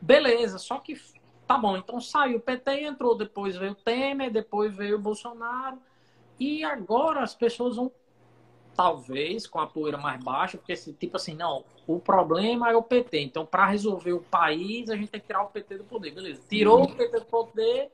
beleza, 0.00 0.58
só 0.58 0.78
que 0.78 1.00
tá 1.46 1.56
bom, 1.56 1.76
então 1.76 2.00
saiu 2.00 2.38
o 2.38 2.40
PT 2.40 2.82
entrou, 2.82 3.16
depois 3.16 3.56
veio 3.56 3.72
o 3.72 3.74
Temer, 3.74 4.30
depois 4.30 4.74
veio 4.74 4.96
o 4.96 5.00
Bolsonaro. 5.00 5.78
E 6.38 6.62
agora 6.62 7.20
as 7.20 7.34
pessoas 7.34 7.76
vão 7.76 7.90
talvez 8.76 9.44
com 9.44 9.58
a 9.58 9.66
poeira 9.66 9.98
mais 9.98 10.22
baixa, 10.22 10.56
porque 10.56 10.74
tipo 10.76 11.16
assim, 11.16 11.34
não, 11.34 11.64
o 11.84 11.98
problema 11.98 12.70
é 12.70 12.76
o 12.76 12.82
PT. 12.82 13.18
Então, 13.18 13.44
para 13.44 13.66
resolver 13.66 14.12
o 14.12 14.20
país, 14.20 14.88
a 14.88 14.94
gente 14.94 15.08
tem 15.08 15.20
que 15.20 15.26
tirar 15.26 15.42
o 15.42 15.48
PT 15.48 15.78
do 15.78 15.84
poder. 15.84 16.14
Beleza. 16.14 16.42
Tirou 16.48 16.84
o 16.84 16.94
PT 16.94 17.18
do 17.18 17.24
poder, 17.24 17.90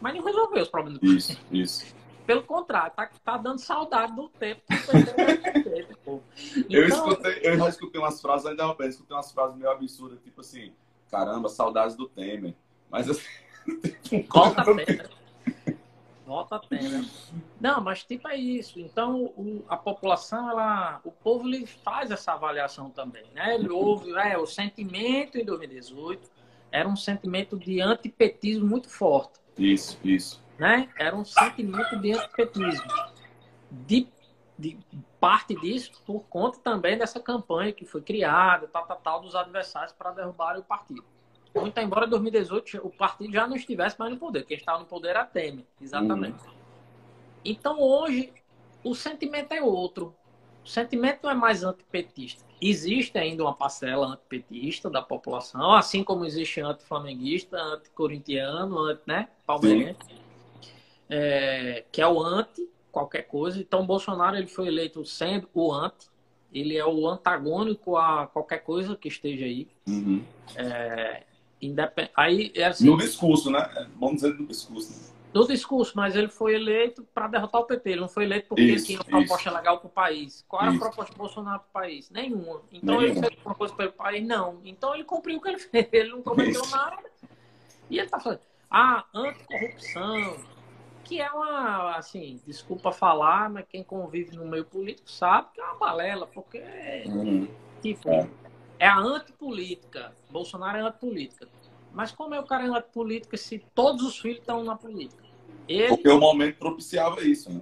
mas 0.00 0.14
não 0.14 0.22
resolveu 0.22 0.62
os 0.62 0.68
problemas 0.68 1.00
do 1.00 1.06
Isso, 1.06 1.38
isso. 1.52 1.94
Pelo 2.24 2.42
contrário, 2.44 2.92
tá, 2.96 3.10
tá 3.22 3.36
dando 3.36 3.58
saudade 3.58 4.16
do 4.16 4.28
tempo 4.30 4.62
do 4.68 5.14
PT. 5.14 5.88
então, 6.00 6.22
eu, 6.70 6.86
escutei, 6.86 7.40
eu 7.42 7.58
já 7.58 7.68
escutei 7.68 8.00
umas 8.00 8.20
frases, 8.22 8.46
ainda 8.46 8.62
eu 8.62 8.88
escutei 8.88 9.14
umas 9.14 9.30
frases 9.32 9.56
meio 9.58 9.70
absurdas, 9.70 10.18
tipo 10.22 10.40
assim, 10.40 10.72
caramba, 11.14 11.48
saudades 11.48 11.94
do 11.94 12.08
Temer. 12.08 12.54
Mas 12.90 13.08
assim. 13.08 13.22
Volta 14.28 14.62
a 14.62 14.64
Temer. 14.64 15.10
Volta 16.26 16.56
a 16.56 16.58
Temer. 16.58 17.04
Não, 17.60 17.80
mas 17.80 18.02
tipo 18.02 18.26
é 18.26 18.36
isso. 18.36 18.80
Então, 18.80 19.26
o, 19.36 19.64
a 19.68 19.76
população, 19.76 20.50
ela, 20.50 21.00
o 21.04 21.12
povo 21.12 21.46
ele 21.46 21.66
faz 21.66 22.10
essa 22.10 22.32
avaliação 22.32 22.90
também, 22.90 23.24
né? 23.32 23.54
Ele 23.54 23.70
ouve, 23.70 24.12
é, 24.14 24.36
o 24.36 24.46
sentimento 24.46 25.38
em 25.38 25.44
2018 25.44 26.28
era 26.72 26.88
um 26.88 26.96
sentimento 26.96 27.56
de 27.56 27.80
antipetismo 27.80 28.66
muito 28.66 28.90
forte. 28.90 29.38
Isso, 29.56 29.96
isso. 30.02 30.42
Né? 30.58 30.88
Era 30.98 31.14
um 31.14 31.24
sentimento 31.24 31.96
de 32.00 32.12
antipetismo. 32.12 32.90
De, 33.70 34.08
de 34.58 34.78
parte 35.24 35.54
disso 35.54 35.90
por 36.04 36.20
conta 36.24 36.58
também 36.58 36.98
dessa 36.98 37.18
campanha 37.18 37.72
que 37.72 37.86
foi 37.86 38.02
criada, 38.02 38.68
tal, 38.68 38.86
tal, 38.86 38.96
tal, 38.98 39.20
dos 39.22 39.34
adversários 39.34 39.90
para 39.92 40.10
derrubar 40.10 40.58
o 40.58 40.62
partido. 40.62 41.02
Muito 41.54 41.80
embora 41.80 42.04
em 42.04 42.10
2018 42.10 42.86
o 42.86 42.90
partido 42.90 43.32
já 43.32 43.46
não 43.46 43.56
estivesse 43.56 43.98
mais 43.98 44.12
no 44.12 44.18
poder. 44.18 44.44
Quem 44.44 44.58
estava 44.58 44.80
no 44.80 44.84
poder 44.84 45.10
era 45.10 45.24
Temer, 45.24 45.64
exatamente. 45.80 46.44
Uhum. 46.46 46.52
Então 47.42 47.80
hoje 47.80 48.34
o 48.84 48.94
sentimento 48.94 49.52
é 49.52 49.62
outro. 49.62 50.14
O 50.62 50.68
sentimento 50.68 51.20
não 51.22 51.30
é 51.30 51.34
mais 51.34 51.64
antipetista. 51.64 52.44
Existe 52.60 53.16
ainda 53.16 53.44
uma 53.44 53.54
parcela 53.54 54.06
antipetista 54.08 54.90
da 54.90 55.00
população, 55.00 55.72
assim 55.72 56.04
como 56.04 56.26
existe 56.26 56.60
anti-flamenguista, 56.60 57.56
anti-corintiano, 57.56 58.78
anti, 58.78 59.02
né, 59.06 59.28
palmeirense, 59.46 60.20
é, 61.08 61.82
que 61.90 62.02
é 62.02 62.06
o 62.06 62.22
anti 62.22 62.73
qualquer 62.94 63.22
coisa. 63.22 63.60
Então, 63.60 63.84
Bolsonaro 63.84 64.36
ele 64.36 64.46
foi 64.46 64.68
eleito 64.68 65.04
sendo 65.04 65.48
o 65.52 65.72
anti, 65.72 66.08
ele 66.52 66.76
é 66.76 66.86
o 66.86 67.06
antagônico 67.08 67.96
a 67.96 68.26
qualquer 68.26 68.58
coisa 68.58 68.96
que 68.96 69.08
esteja 69.08 69.44
aí. 69.44 69.68
Uhum. 69.86 70.24
É, 70.56 71.24
independ... 71.60 72.10
aí, 72.16 72.52
é 72.54 72.64
assim, 72.64 72.86
no 72.86 72.96
discurso, 72.96 73.50
né? 73.50 73.88
Vamos 73.98 74.16
dizer 74.16 74.38
no 74.38 74.46
discurso. 74.46 74.92
Né? 74.92 75.14
do 75.34 75.48
discurso, 75.48 75.94
mas 75.96 76.14
ele 76.14 76.28
foi 76.28 76.54
eleito 76.54 77.04
para 77.12 77.26
derrotar 77.26 77.60
o 77.60 77.64
PT. 77.64 77.90
Ele 77.90 78.00
não 78.02 78.08
foi 78.08 78.22
eleito 78.22 78.46
porque 78.46 78.62
isso, 78.62 78.76
ele 78.76 78.86
tinha 78.86 78.98
uma 79.00 79.18
proposta 79.18 79.48
isso. 79.48 79.58
legal 79.58 79.78
para 79.80 79.86
o 79.88 79.90
país. 79.90 80.44
Qual 80.46 80.62
era 80.62 80.70
isso. 80.70 80.80
a 80.80 80.86
proposta 80.86 81.12
do 81.12 81.18
Bolsonaro 81.18 81.58
para 81.58 81.68
o 81.68 81.72
país? 81.72 82.08
Nenhuma. 82.08 82.62
Então 82.70 83.00
Nenhuma. 83.00 83.18
ele 83.18 83.28
fez 83.28 83.44
uma 83.44 83.54
coisa 83.56 83.74
para 83.74 83.88
o 83.88 83.92
país? 83.92 84.24
Não. 84.24 84.60
Então 84.64 84.94
ele 84.94 85.02
cumpriu 85.02 85.38
o 85.38 85.40
que 85.40 85.48
ele 85.48 85.58
fez. 85.58 85.88
Ele 85.90 86.10
não 86.10 86.22
cometeu 86.22 86.64
nada. 86.70 87.02
E 87.90 87.98
ele 87.98 88.06
está 88.06 88.20
falando. 88.20 88.40
Ah, 88.70 89.04
anticorrupção. 89.12 90.36
Que 91.04 91.20
é 91.20 91.30
uma, 91.30 91.96
assim, 91.96 92.40
desculpa 92.46 92.90
falar, 92.90 93.50
mas 93.50 93.66
quem 93.68 93.84
convive 93.84 94.36
no 94.36 94.46
meio 94.46 94.64
político 94.64 95.10
sabe 95.10 95.48
que 95.54 95.60
é 95.60 95.64
uma 95.64 95.78
balela, 95.78 96.26
porque, 96.26 96.62
hum. 97.06 97.46
tipo, 97.82 98.10
é. 98.10 98.28
é 98.78 98.86
a 98.86 98.98
antipolítica. 98.98 100.12
Bolsonaro 100.30 100.78
é 100.78 100.80
antipolítica. 100.80 101.46
Mas 101.92 102.10
como 102.10 102.34
é 102.34 102.40
o 102.40 102.44
cara 102.44 102.64
é 102.64 102.68
antipolítica 102.68 103.36
se 103.36 103.58
todos 103.74 104.02
os 104.02 104.18
filhos 104.18 104.40
estão 104.40 104.64
na 104.64 104.76
política? 104.76 105.22
Ele, 105.68 105.88
Porque 105.88 106.08
o 106.08 106.18
momento 106.18 106.58
propiciava 106.58 107.22
isso, 107.22 107.52
né? 107.52 107.60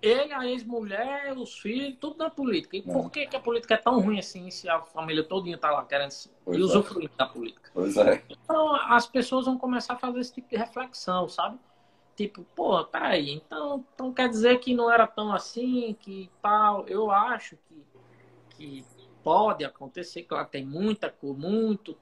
Ele, 0.00 0.32
a 0.32 0.44
ex-mulher, 0.48 1.32
os 1.36 1.56
filhos, 1.60 1.96
tudo 2.00 2.18
na 2.18 2.28
política. 2.28 2.76
E 2.76 2.80
é. 2.80 2.92
por 2.92 3.08
que, 3.08 3.26
que 3.26 3.36
a 3.36 3.40
política 3.40 3.74
é 3.74 3.76
tão 3.76 4.00
ruim 4.00 4.18
assim 4.18 4.50
se 4.50 4.68
a 4.68 4.80
família 4.80 5.22
todinha 5.22 5.54
está 5.54 5.70
lá 5.70 5.84
querendo 5.84 6.12
pois 6.44 6.58
e 6.58 6.60
usufruir 6.60 7.08
é. 7.14 7.16
da 7.16 7.26
política? 7.26 7.70
Pois 7.72 7.96
é. 7.96 8.20
Então 8.28 8.74
as 8.74 9.06
pessoas 9.06 9.46
vão 9.46 9.56
começar 9.56 9.94
a 9.94 9.98
fazer 9.98 10.18
esse 10.18 10.34
tipo 10.34 10.48
de 10.48 10.56
reflexão, 10.56 11.28
sabe? 11.28 11.56
Tipo, 12.16 12.44
pô, 12.54 12.84
peraí, 12.84 13.30
então, 13.30 13.84
então 13.94 14.12
quer 14.12 14.28
dizer 14.28 14.58
que 14.58 14.74
não 14.74 14.90
era 14.90 15.06
tão 15.06 15.32
assim, 15.32 15.96
que 16.00 16.30
tal. 16.42 16.86
Eu 16.86 17.10
acho 17.10 17.56
que, 17.68 17.84
que 18.50 18.84
pode 19.22 19.64
acontecer, 19.64 20.24
claro, 20.24 20.48
tem 20.48 20.64
muita, 20.64 21.14
muito, 21.22 21.96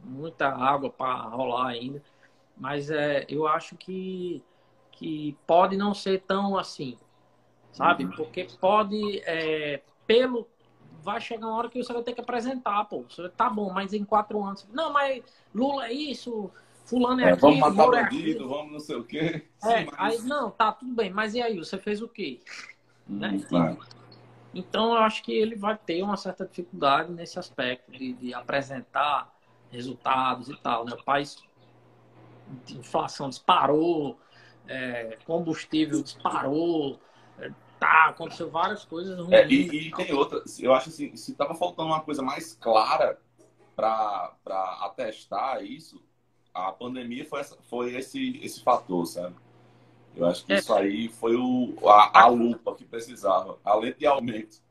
muita 0.00 0.48
água 0.48 0.90
para 0.90 1.22
rolar 1.22 1.68
ainda, 1.68 2.02
mas 2.56 2.90
é, 2.90 3.24
eu 3.28 3.46
acho 3.46 3.76
que 3.76 4.42
que 4.96 5.36
pode 5.46 5.76
não 5.76 5.92
ser 5.92 6.22
tão 6.22 6.56
assim, 6.56 6.96
sabe? 7.72 8.04
Uhum. 8.04 8.12
Porque 8.12 8.46
pode, 8.60 9.20
é, 9.24 9.82
pelo. 10.06 10.48
Vai 11.02 11.20
chegar 11.20 11.46
uma 11.46 11.58
hora 11.58 11.68
que 11.68 11.82
você 11.82 11.92
vai 11.92 12.02
ter 12.02 12.14
que 12.14 12.20
apresentar, 12.20 12.82
pô. 12.86 13.02
Você 13.02 13.28
tá 13.28 13.50
bom, 13.50 13.70
mas 13.70 13.92
em 13.92 14.04
quatro 14.04 14.42
anos. 14.42 14.66
Não, 14.72 14.90
mas 14.90 15.22
Lula 15.54 15.88
é 15.88 15.92
isso, 15.92 16.50
Fulano 16.84 17.20
é, 17.20 17.24
é 17.24 17.32
aquilo. 17.32 17.58
Vamos 17.58 17.76
matar 17.76 17.98
é 17.98 18.02
bandido, 18.02 18.48
vamos 18.48 18.72
não 18.72 18.80
sei 18.80 18.96
o 18.96 19.04
quê. 19.04 19.46
É, 19.62 19.78
Sim, 19.78 19.90
mas... 19.96 20.20
aí, 20.20 20.28
não, 20.28 20.50
tá, 20.50 20.72
tudo 20.72 20.94
bem, 20.94 21.10
mas 21.10 21.34
e 21.34 21.42
aí, 21.42 21.58
você 21.58 21.78
fez 21.78 22.02
o 22.02 22.08
quê? 22.08 22.40
Hum, 23.08 23.18
né? 23.18 23.40
claro. 23.48 23.78
Então, 24.54 24.92
eu 24.92 24.98
acho 24.98 25.22
que 25.22 25.32
ele 25.32 25.56
vai 25.56 25.76
ter 25.76 26.02
uma 26.02 26.16
certa 26.16 26.46
dificuldade 26.46 27.10
nesse 27.12 27.38
aspecto 27.38 27.90
de, 27.90 28.12
de 28.12 28.32
apresentar 28.32 29.34
resultados 29.70 30.48
e 30.48 30.56
tal. 30.56 30.84
Né? 30.84 30.92
O 30.92 31.02
país, 31.02 31.42
inflação 32.70 33.28
disparou, 33.28 34.16
é, 34.68 35.18
combustível 35.24 36.02
disparou, 36.02 37.00
é, 37.38 37.50
tá, 37.80 38.06
aconteceu 38.10 38.48
várias 38.50 38.84
coisas 38.84 39.18
ruins. 39.18 39.32
É, 39.32 39.48
e, 39.48 39.88
e, 39.88 39.90
tem 39.90 40.12
outra, 40.12 40.42
eu 40.60 40.72
acho 40.72 40.88
assim, 40.90 41.16
se 41.16 41.34
tava 41.34 41.54
faltando 41.54 41.88
uma 41.88 42.00
coisa 42.00 42.22
mais 42.22 42.54
clara 42.54 43.18
para 43.74 44.36
atestar 44.82 45.64
isso, 45.64 46.03
a 46.54 46.70
pandemia 46.70 47.24
foi, 47.26 47.40
essa, 47.40 47.56
foi 47.68 47.94
esse, 47.96 48.38
esse 48.42 48.62
fator, 48.62 49.04
sabe? 49.06 49.34
Eu 50.14 50.26
acho 50.26 50.46
que 50.46 50.52
é, 50.52 50.58
isso 50.58 50.72
aí 50.72 51.08
foi 51.08 51.34
o, 51.34 51.74
a, 51.88 52.22
a 52.22 52.26
lupa 52.28 52.74
que 52.76 52.84
precisava, 52.84 53.58
além 53.64 53.92
de 53.92 54.06
aumento. 54.06 54.62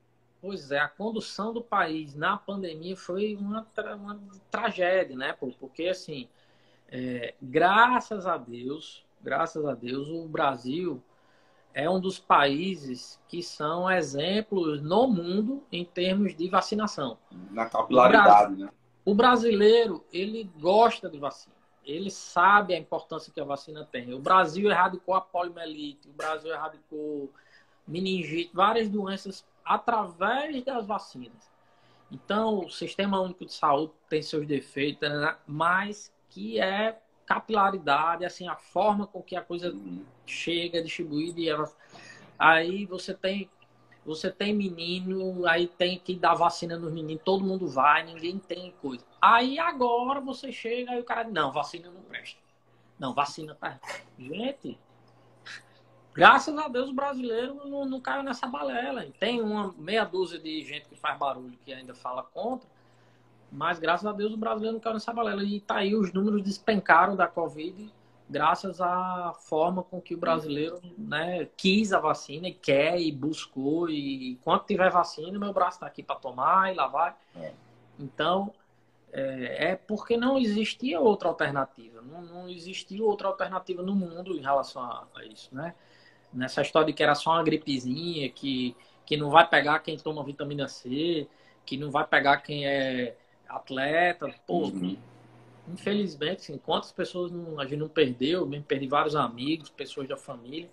Pois 0.41 0.71
é, 0.71 0.79
a 0.79 0.87
condução 0.87 1.53
do 1.53 1.61
país 1.61 2.15
na 2.15 2.37
pandemia 2.37 2.95
foi 2.95 3.35
uma, 3.35 3.67
uma 3.95 4.19
tragédia, 4.49 5.15
né? 5.15 5.33
Porque, 5.59 5.87
assim, 5.87 6.29
é, 6.89 7.33
graças 7.41 8.25
a 8.25 8.37
Deus, 8.37 9.05
graças 9.21 9.65
a 9.65 9.73
Deus, 9.73 10.07
o 10.07 10.25
Brasil 10.27 11.03
é 11.73 11.89
um 11.89 11.99
dos 11.99 12.19
países 12.19 13.19
que 13.27 13.41
são 13.41 13.89
exemplos 13.89 14.81
no 14.81 15.07
mundo 15.07 15.63
em 15.71 15.83
termos 15.83 16.35
de 16.35 16.47
vacinação. 16.47 17.17
Na 17.51 17.65
capilaridade, 17.65 18.55
né? 18.55 18.69
O 19.03 19.13
brasileiro, 19.13 20.05
ele 20.13 20.49
gosta 20.59 21.09
de 21.09 21.17
vacina. 21.17 21.62
Ele 21.85 22.09
sabe 22.09 22.73
a 22.73 22.77
importância 22.77 23.31
que 23.33 23.39
a 23.39 23.45
vacina 23.45 23.87
tem. 23.91 24.13
O 24.13 24.19
Brasil 24.19 24.69
erradicou 24.69 25.15
a 25.15 25.21
poliomielite, 25.21 26.09
o 26.09 26.13
Brasil 26.13 26.51
erradicou 26.51 27.31
meningite, 27.87 28.51
várias 28.53 28.89
doenças 28.89 29.45
através 29.65 30.63
das 30.63 30.85
vacinas. 30.85 31.51
Então, 32.11 32.65
o 32.65 32.69
Sistema 32.69 33.19
Único 33.19 33.45
de 33.45 33.53
Saúde 33.53 33.93
tem 34.07 34.21
seus 34.21 34.45
defeitos, 34.45 35.09
né? 35.09 35.35
mas 35.47 36.13
que 36.29 36.59
é 36.59 36.99
capilaridade, 37.25 38.25
assim, 38.25 38.47
a 38.47 38.55
forma 38.55 39.07
com 39.07 39.21
que 39.21 39.35
a 39.35 39.41
coisa 39.41 39.75
chega 40.25 40.83
distribuída 40.83 41.39
e 41.39 41.49
ela... 41.49 41.71
aí 42.37 42.85
você 42.85 43.13
tem 43.13 43.49
você 44.05 44.29
tem 44.29 44.53
menino, 44.53 45.45
aí 45.45 45.67
tem 45.67 45.97
que 45.97 46.15
dar 46.15 46.33
vacina 46.33 46.77
nos 46.77 46.91
meninos, 46.91 47.23
todo 47.23 47.43
mundo 47.43 47.67
vai, 47.67 48.03
ninguém 48.03 48.37
tem 48.37 48.73
coisa. 48.81 49.05
Aí 49.21 49.57
agora 49.57 50.19
você 50.19 50.51
chega 50.51 50.95
e 50.95 50.99
o 50.99 51.03
cara 51.03 51.23
diz, 51.23 51.33
não, 51.33 51.51
vacina 51.51 51.89
não 51.89 52.01
presta. 52.01 52.39
Não, 52.99 53.13
vacina 53.13 53.55
tá. 53.55 53.79
Gente, 54.19 54.77
Graças 56.13 56.55
a 56.55 56.67
Deus 56.67 56.89
o 56.91 56.93
brasileiro 56.93 57.55
não, 57.67 57.85
não 57.85 57.99
caiu 57.99 58.21
nessa 58.21 58.45
balela. 58.45 59.03
Tem 59.19 59.41
uma 59.41 59.73
meia 59.79 60.05
dúzia 60.05 60.37
de 60.37 60.63
gente 60.63 60.87
que 60.87 60.95
faz 60.95 61.17
barulho 61.17 61.57
que 61.65 61.73
ainda 61.73 61.95
fala 61.95 62.21
contra, 62.21 62.69
mas 63.51 63.79
graças 63.79 64.05
a 64.05 64.11
Deus 64.11 64.31
o 64.31 64.37
brasileiro 64.37 64.73
não 64.73 64.79
caiu 64.79 64.93
nessa 64.93 65.11
balela. 65.11 65.43
E 65.43 65.59
tá 65.59 65.77
aí, 65.77 65.95
os 65.95 66.13
números 66.13 66.43
despencaram 66.43 67.15
da 67.15 67.27
Covid 67.27 67.91
graças 68.29 68.81
à 68.81 69.33
forma 69.39 69.83
com 69.83 70.01
que 70.01 70.15
o 70.15 70.17
brasileiro 70.17 70.79
né, 70.97 71.47
quis 71.57 71.93
a 71.93 71.99
vacina 71.99 72.47
e 72.47 72.53
quer 72.53 72.99
e 72.99 73.11
buscou. 73.11 73.89
E 73.89 74.31
enquanto 74.31 74.65
tiver 74.65 74.89
vacina, 74.89 75.37
meu 75.37 75.53
braço 75.53 75.77
está 75.77 75.87
aqui 75.87 76.01
para 76.01 76.15
tomar 76.15 76.71
e 76.71 76.75
lá 76.75 76.87
vai. 76.87 77.13
É. 77.35 77.51
Então, 77.99 78.51
é, 79.11 79.71
é, 79.71 79.75
porque 79.75 80.17
não 80.17 80.37
existia 80.39 80.99
outra 80.99 81.29
alternativa. 81.29 82.01
Não, 82.01 82.21
não, 82.21 82.49
existia 82.49 83.03
outra 83.03 83.27
alternativa 83.27 83.83
no 83.83 83.95
mundo 83.95 84.35
em 84.35 84.41
relação 84.41 84.81
a, 84.81 85.07
a, 85.15 85.25
isso, 85.25 85.53
né? 85.53 85.75
Nessa 86.33 86.63
história 86.63 86.87
de 86.87 86.93
que 86.93 87.03
era 87.03 87.13
só 87.13 87.31
uma 87.31 87.43
gripezinha, 87.43 88.27
que, 88.29 88.75
que 89.05 89.15
não 89.15 89.29
vai 89.29 89.47
pegar 89.47 89.79
quem 89.79 89.97
toma 89.97 90.23
vitamina 90.23 90.67
C, 90.67 91.27
que 91.63 91.77
não 91.77 91.91
vai 91.91 92.07
pegar 92.07 92.37
quem 92.37 92.65
é 92.65 93.15
atleta. 93.47 94.33
Pô, 94.47 94.63
uhum. 94.63 94.97
Infelizmente, 95.71 96.41
assim, 96.41 96.57
quantas 96.57 96.91
pessoas 96.91 97.31
não, 97.31 97.59
a 97.59 97.65
gente 97.65 97.77
não 97.77 97.87
perdeu? 97.87 98.41
Eu 98.41 98.47
mesmo 98.47 98.65
perdi 98.65 98.87
vários 98.87 99.15
amigos, 99.15 99.69
pessoas 99.69 100.07
da 100.07 100.17
família 100.17 100.69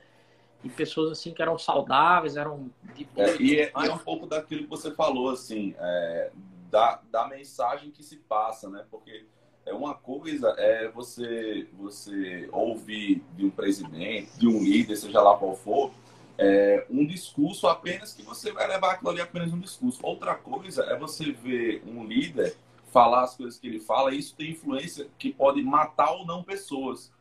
e 0.62 0.68
pessoas 0.68 1.12
assim 1.12 1.32
que 1.32 1.40
eram 1.40 1.58
saudáveis, 1.58 2.36
eram 2.36 2.70
de 2.94 3.04
boa. 3.04 3.28
É, 3.28 3.36
e, 3.40 3.60
é, 3.60 3.72
é, 3.74 3.92
um 3.92 3.98
pouco 3.98 4.26
daquilo 4.26 4.64
que 4.64 4.70
você 4.70 4.90
falou, 4.90 5.30
assim, 5.30 5.74
é, 5.78 6.30
da, 6.70 7.00
da 7.10 7.28
mensagem 7.28 7.90
que 7.90 8.02
se 8.02 8.16
passa, 8.16 8.68
né? 8.68 8.84
Porque 8.90 9.24
é 9.64 9.72
uma 9.72 9.94
coisa 9.94 10.54
é 10.58 10.88
você 10.88 11.68
você 11.78 12.48
ouvir 12.50 13.22
de 13.36 13.44
um 13.44 13.50
presidente, 13.50 14.38
de 14.38 14.48
um 14.48 14.62
líder, 14.62 14.96
seja 14.96 15.20
lá 15.20 15.36
qual 15.36 15.54
for, 15.54 15.92
é, 16.36 16.86
um 16.90 17.06
discurso 17.06 17.68
apenas 17.68 18.14
que 18.14 18.22
você 18.22 18.50
vai 18.50 18.66
levar 18.66 18.92
aquilo 18.92 19.10
ali 19.10 19.20
apenas 19.20 19.52
um 19.52 19.60
discurso. 19.60 20.00
Outra 20.02 20.34
coisa 20.34 20.84
é 20.84 20.96
você 20.96 21.32
ver 21.32 21.82
um 21.86 22.04
líder 22.04 22.56
falar 22.90 23.22
as 23.22 23.36
coisas 23.36 23.58
que 23.58 23.66
ele 23.66 23.80
fala, 23.80 24.14
isso 24.14 24.34
tem 24.36 24.50
influência 24.50 25.08
que 25.18 25.32
pode 25.32 25.62
matar 25.62 26.12
ou 26.12 26.26
não 26.26 26.42
pessoas. 26.42 27.12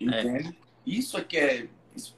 É. 0.00 0.04
Entende? 0.04 0.48
É. 0.48 0.70
Isso 0.86 1.16
é 1.16 1.24
que 1.24 1.36
é 1.36 1.68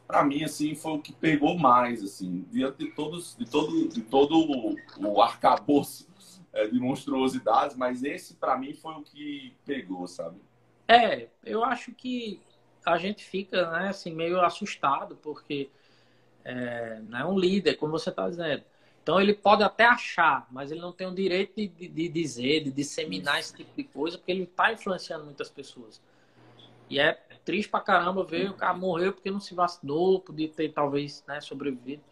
para 0.07 0.23
mim 0.23 0.45
assim 0.45 0.75
foi 0.75 0.93
o 0.93 0.99
que 1.01 1.13
pegou 1.13 1.59
mais 1.59 2.03
assim 2.05 2.47
diante 2.51 2.79
de 2.79 2.91
todos 2.93 3.35
de 3.37 3.51
todo 3.51 3.89
de 3.89 4.03
todo 4.03 4.39
o, 4.39 4.77
o 4.99 5.23
arcabouço 5.23 6.07
é, 6.53 6.69
de 6.69 6.79
monstruosidades 6.79 7.75
mas 7.75 8.05
esse 8.05 8.35
para 8.35 8.57
mim 8.57 8.75
foi 8.75 8.95
o 8.95 9.03
que 9.03 9.57
pegou 9.65 10.07
sabe 10.07 10.37
é 10.87 11.29
eu 11.43 11.65
acho 11.65 11.93
que 11.93 12.41
a 12.85 12.99
gente 12.99 13.25
fica 13.25 13.71
né 13.71 13.89
assim 13.89 14.15
meio 14.15 14.41
assustado 14.43 15.17
porque 15.17 15.71
é, 16.45 17.01
não 17.09 17.19
é 17.19 17.25
um 17.25 17.39
líder 17.39 17.75
como 17.77 17.93
você 17.93 18.11
está 18.11 18.29
dizendo 18.29 18.63
então 19.03 19.21
ele 19.21 19.35
pode 19.35 19.63
até 19.63 19.85
achar 19.85 20.47
mas 20.51 20.71
ele 20.71 20.81
não 20.81 20.93
tem 20.93 21.07
o 21.07 21.15
direito 21.15 21.55
de, 21.57 21.69
de, 21.69 21.89
de 21.89 22.09
dizer 22.09 22.65
de 22.65 22.71
disseminar 22.71 23.41
esse 23.41 23.55
tipo 23.55 23.71
de 23.77 23.85
coisa 23.85 24.17
porque 24.17 24.33
ele 24.33 24.45
está 24.45 24.73
influenciando 24.73 25.25
muitas 25.25 25.51
pessoas 25.51 26.01
e 26.89 26.99
é 26.99 27.15
triste 27.45 27.71
pra 27.71 27.81
caramba 27.81 28.25
ver 28.25 28.51
o 28.51 28.55
cara 28.55 28.75
morreu 28.75 29.13
porque 29.13 29.31
não 29.31 29.41
se 29.41 29.55
vacinou, 29.55 30.21
podia 30.21 30.49
ter 30.49 30.71
talvez 30.73 31.25
né, 31.27 31.41
sobrevivido. 31.41 32.03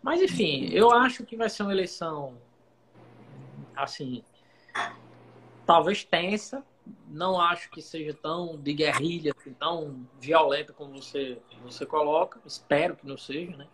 Mas 0.00 0.22
enfim, 0.22 0.68
eu 0.70 0.92
acho 0.92 1.24
que 1.24 1.36
vai 1.36 1.48
ser 1.48 1.62
uma 1.64 1.72
eleição 1.72 2.36
assim, 3.76 4.22
talvez 5.66 6.04
tensa. 6.04 6.64
Não 7.08 7.40
acho 7.40 7.70
que 7.70 7.80
seja 7.80 8.12
tão 8.12 8.58
de 8.58 8.74
guerrilha, 8.74 9.32
assim, 9.36 9.54
tão 9.54 10.06
violenta 10.20 10.72
como 10.72 11.00
você, 11.00 11.40
você 11.62 11.86
coloca. 11.86 12.38
Espero 12.44 12.94
que 12.94 13.06
não 13.06 13.16
seja, 13.16 13.56
né? 13.56 13.66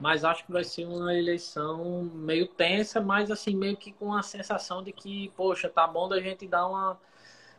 Mas 0.00 0.24
acho 0.24 0.46
que 0.46 0.52
vai 0.52 0.64
ser 0.64 0.86
uma 0.86 1.14
eleição 1.14 2.10
meio 2.14 2.46
tensa, 2.46 3.00
mas 3.00 3.30
assim, 3.30 3.54
meio 3.54 3.76
que 3.76 3.92
com 3.92 4.14
a 4.14 4.22
sensação 4.22 4.82
de 4.82 4.92
que, 4.92 5.28
poxa, 5.36 5.68
tá 5.68 5.86
bom 5.86 6.08
da 6.08 6.18
gente 6.20 6.48
dar 6.48 6.66
uma 6.66 6.98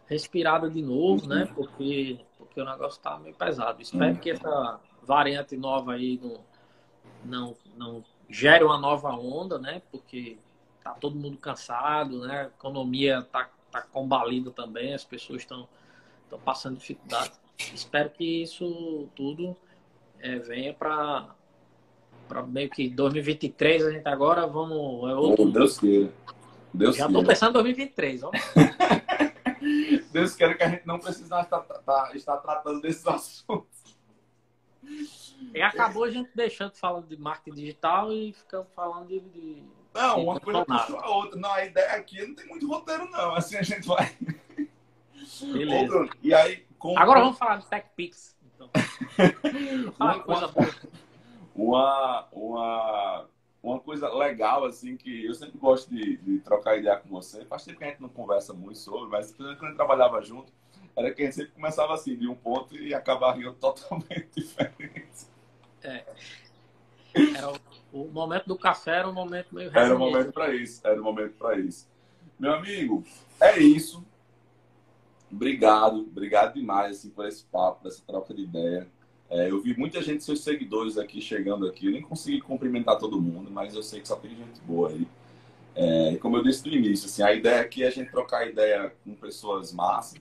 respirada 0.07 0.69
de 0.69 0.81
novo, 0.81 1.27
né? 1.27 1.43
Uhum. 1.43 1.53
Porque, 1.53 2.19
porque 2.37 2.59
o 2.59 2.65
negócio 2.65 2.99
tá 2.99 3.17
meio 3.19 3.35
pesado. 3.35 3.81
Espero 3.81 4.17
que 4.17 4.31
essa 4.31 4.79
variante 5.03 5.55
nova 5.55 5.93
aí 5.93 6.19
não, 6.21 6.43
não, 7.23 7.55
não 7.77 8.03
gere 8.27 8.63
uma 8.63 8.77
nova 8.77 9.11
onda, 9.11 9.59
né? 9.59 9.81
Porque 9.91 10.37
tá 10.83 10.91
todo 10.91 11.15
mundo 11.15 11.37
cansado, 11.37 12.25
né? 12.25 12.41
A 12.41 12.43
economia 12.45 13.21
tá, 13.31 13.49
tá 13.71 13.81
combalida 13.83 14.49
também, 14.49 14.93
as 14.93 15.03
pessoas 15.03 15.41
estão 15.41 15.67
estão 16.31 16.39
passando 16.39 16.77
dificuldade. 16.77 17.33
Espero 17.73 18.09
que 18.09 18.41
isso 18.41 19.09
tudo 19.15 19.55
é, 20.19 20.39
venha 20.39 20.73
para 20.73 21.35
para 22.31 22.43
meio 22.43 22.69
que 22.69 22.87
2023 22.87 23.87
a 23.87 23.91
gente 23.91 24.07
agora 24.07 24.47
vamos 24.47 25.09
é 25.09 25.13
outro... 25.13 25.51
Deus 25.51 25.77
queira. 25.77 26.13
Deus 26.73 26.95
Já 26.95 27.07
estou 27.07 27.25
pensando 27.25 27.49
em 27.49 27.53
2023, 27.53 28.23
ó. 28.23 28.31
Deus 30.13 30.33
queira 30.33 30.55
que 30.55 30.63
a 30.63 30.69
gente 30.69 30.87
não 30.87 30.97
precise 30.97 31.25
estar, 31.25 31.41
estar, 31.41 31.59
tá, 31.59 32.11
estar 32.15 32.37
tratando 32.37 32.79
desses 32.79 33.05
assuntos. 33.05 33.67
E 35.53 35.61
acabou 35.61 36.05
a 36.05 36.09
gente 36.09 36.29
deixando 36.33 36.73
falando 36.73 37.05
de 37.07 37.17
marketing 37.17 37.57
digital 37.57 38.13
e 38.13 38.31
ficamos 38.31 38.67
falando 38.73 39.07
de. 39.07 39.19
de 39.19 39.63
não, 39.93 40.15
de 40.15 40.21
uma 40.21 40.39
coisa 40.39 40.63
puxou 40.63 40.99
a 40.99 41.09
outra. 41.09 41.37
Não, 41.37 41.51
a 41.51 41.65
ideia 41.65 41.91
aqui 41.91 42.25
não 42.25 42.33
tem 42.33 42.47
muito 42.47 42.65
roteiro, 42.65 43.09
não. 43.09 43.35
Assim 43.35 43.57
a 43.57 43.61
gente 43.61 43.85
vai. 43.85 44.15
Beleza. 45.41 46.09
e 46.23 46.33
aí, 46.33 46.65
com... 46.79 46.97
Agora 46.97 47.19
vamos 47.19 47.37
falar 47.37 47.57
de 47.57 47.65
TechPix. 47.65 48.37
Então. 48.55 48.69
uma, 49.99 50.19
coisa 50.21 50.47
uma, 51.55 52.27
uma, 52.31 53.27
uma 53.61 53.79
coisa 53.79 54.13
legal, 54.13 54.65
assim, 54.65 54.97
que 54.97 55.25
eu 55.25 55.33
sempre 55.33 55.57
gosto 55.57 55.89
de, 55.89 56.17
de, 56.17 56.39
trocar 56.39 56.77
ideia 56.77 56.97
com 56.97 57.09
você. 57.09 57.45
Faz 57.45 57.63
tempo 57.63 57.77
que 57.77 57.83
a 57.83 57.87
gente 57.87 58.01
não 58.01 58.09
conversa 58.09 58.53
muito 58.53 58.79
sobre, 58.79 59.09
mas 59.09 59.33
quando 59.33 59.49
a 59.49 59.53
gente 59.53 59.75
trabalhava 59.75 60.21
junto, 60.21 60.51
era 60.95 61.13
que 61.13 61.21
a 61.21 61.25
gente 61.25 61.35
sempre 61.35 61.51
começava 61.51 61.93
assim, 61.93 62.15
de 62.15 62.27
um 62.27 62.35
ponto 62.35 62.75
e 62.75 62.93
acabava 62.93 63.37
rindo 63.37 63.53
totalmente 63.59 64.29
diferente. 64.35 65.27
É. 65.83 66.05
Era 67.35 67.51
o, 67.51 67.57
o, 68.03 68.11
momento 68.11 68.45
do 68.47 68.57
café 68.57 68.97
era 68.97 69.09
um 69.09 69.13
momento 69.13 69.53
meio 69.53 69.69
Era 69.77 69.95
o 69.95 69.99
momento 69.99 70.31
para 70.31 70.55
isso, 70.55 70.85
era 70.85 70.99
o 70.99 71.03
momento 71.03 71.33
para 71.33 71.59
isso. 71.59 71.87
Meu 72.39 72.53
amigo, 72.53 73.03
é 73.39 73.59
isso. 73.59 74.03
Obrigado, 75.31 75.99
obrigado 75.99 76.53
demais 76.53 76.97
assim, 76.97 77.09
por 77.09 77.25
esse 77.25 77.43
papo, 77.45 77.81
por 77.81 77.87
essa 77.87 78.01
troca 78.05 78.33
de 78.33 78.43
ideia. 78.43 78.87
É, 79.31 79.49
eu 79.49 79.61
vi 79.61 79.77
muita 79.77 80.01
gente, 80.01 80.25
seus 80.25 80.43
seguidores 80.43 80.97
aqui 80.97 81.21
chegando 81.21 81.65
aqui. 81.65 81.85
Eu 81.85 81.93
nem 81.93 82.01
consegui 82.01 82.41
cumprimentar 82.41 82.97
todo 82.97 83.21
mundo, 83.21 83.49
mas 83.49 83.73
eu 83.73 83.81
sei 83.81 84.01
que 84.01 84.07
só 84.07 84.17
tem 84.17 84.35
gente 84.35 84.59
boa 84.65 84.89
aí. 84.89 85.07
É, 85.73 86.17
como 86.17 86.35
eu 86.35 86.43
disse 86.43 86.67
no 86.67 86.75
início, 86.75 87.05
assim, 87.05 87.23
a 87.23 87.31
ideia 87.31 87.61
aqui 87.61 87.81
é 87.81 87.87
a 87.87 87.91
gente 87.91 88.11
trocar 88.11 88.45
ideia 88.45 88.93
com 89.05 89.15
pessoas 89.15 89.71
massas, 89.71 90.19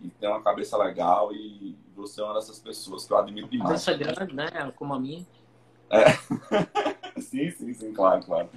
que 0.00 0.08
tem 0.18 0.26
uma 0.26 0.42
cabeça 0.42 0.74
legal 0.78 1.34
e 1.34 1.76
você 1.94 2.22
é 2.22 2.24
uma 2.24 2.32
dessas 2.32 2.58
pessoas 2.58 3.06
que 3.06 3.12
eu 3.12 3.18
admiro 3.18 3.46
demais. 3.46 3.84
Cabeça 3.84 4.14
grande, 4.14 4.34
né? 4.34 4.72
Como 4.74 4.94
a 4.94 4.98
minha. 4.98 5.26
É. 5.90 6.12
sim, 7.20 7.50
sim, 7.50 7.74
sim, 7.74 7.92
claro, 7.92 8.24
claro. 8.24 8.48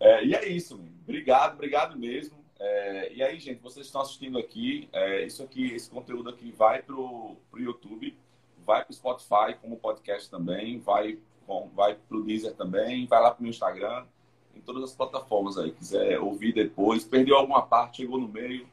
É, 0.00 0.24
e 0.24 0.34
é 0.34 0.48
isso, 0.48 0.80
obrigado, 1.04 1.54
obrigado 1.54 1.96
mesmo. 1.96 2.36
É, 2.58 3.12
e 3.12 3.22
aí, 3.22 3.38
gente, 3.38 3.62
vocês 3.62 3.86
estão 3.86 4.00
assistindo 4.00 4.36
aqui, 4.36 4.88
é, 4.92 5.24
isso 5.24 5.40
aqui, 5.40 5.72
esse 5.72 5.88
conteúdo 5.88 6.28
aqui 6.30 6.50
vai 6.50 6.82
pro, 6.82 7.36
pro 7.48 7.60
YouTube 7.60 8.16
vai 8.68 8.84
para 8.84 8.92
o 8.92 8.94
Spotify 8.94 9.58
como 9.62 9.78
podcast 9.78 10.30
também, 10.30 10.78
vai, 10.78 11.18
vai 11.74 11.94
para 11.94 12.16
o 12.18 12.22
Deezer 12.22 12.52
também, 12.52 13.06
vai 13.06 13.22
lá 13.22 13.30
para 13.30 13.40
o 13.40 13.42
meu 13.42 13.48
Instagram, 13.48 14.04
em 14.54 14.60
todas 14.60 14.84
as 14.84 14.94
plataformas 14.94 15.56
aí. 15.56 15.72
Quiser 15.72 16.20
ouvir 16.20 16.52
depois, 16.52 17.02
perdeu 17.02 17.36
alguma 17.36 17.62
parte, 17.62 18.02
chegou 18.02 18.20
no 18.20 18.28
meio, 18.28 18.68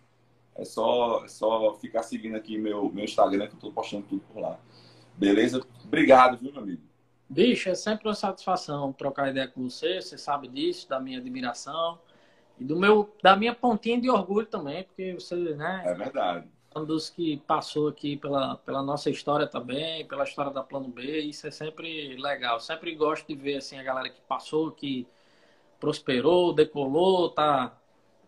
é 0.54 0.66
só, 0.66 1.24
é 1.24 1.30
só 1.30 1.76
ficar 1.76 2.04
seguindo 2.04 2.36
aqui 2.36 2.58
meu, 2.58 2.91
meu 2.91 3.06
Instagram, 3.06 3.48
que 3.48 3.54
eu 3.54 3.58
estou 3.58 3.72
postando 3.72 4.06
tudo 4.10 4.22
por 4.34 4.41
lá. 4.41 4.60
Beleza? 5.16 5.66
Obrigado, 5.86 6.38
viu, 6.39 6.52
meu 6.52 6.62
amigo? 6.62 6.82
Bicho, 7.30 7.70
é 7.70 7.76
sempre 7.76 8.10
uma 8.10 8.16
satisfação 8.16 8.91
trocar 8.91 9.30
ideia 9.30 9.48
com 9.48 9.70
você, 9.70 10.02
você 10.02 10.18
sabe 10.18 10.50
disso, 10.50 10.89
da 10.89 11.00
minha 11.00 11.20
admiração 11.20 11.98
e 12.60 12.66
do 12.66 12.78
meu, 12.78 13.16
da 13.24 13.38
minha 13.38 13.56
pontinha 13.56 14.00
de 14.00 14.10
orgulho 14.10 14.46
também, 14.46 14.84
porque 14.84 15.14
você, 15.14 15.36
né? 15.56 15.84
É 15.86 15.93
verdade 15.93 16.54
dos 16.84 17.09
que 17.09 17.38
passou 17.38 17.88
aqui 17.88 18.17
pela, 18.17 18.57
pela 18.57 18.82
nossa 18.82 19.09
história 19.09 19.47
também, 19.47 20.05
pela 20.07 20.23
história 20.23 20.51
da 20.51 20.63
Plano 20.63 20.89
B, 20.89 21.21
isso 21.21 21.47
é 21.47 21.51
sempre 21.51 22.17
legal. 22.17 22.59
Sempre 22.59 22.93
gosto 22.95 23.28
de 23.28 23.36
ver 23.36 23.57
assim 23.57 23.80
a 23.80 23.84
galera 23.84 24.09
que 24.09 24.19
passou, 24.21 24.71
que 24.71 25.07
prosperou, 25.80 26.53
decolou, 26.53 27.30
tá, 27.30 27.78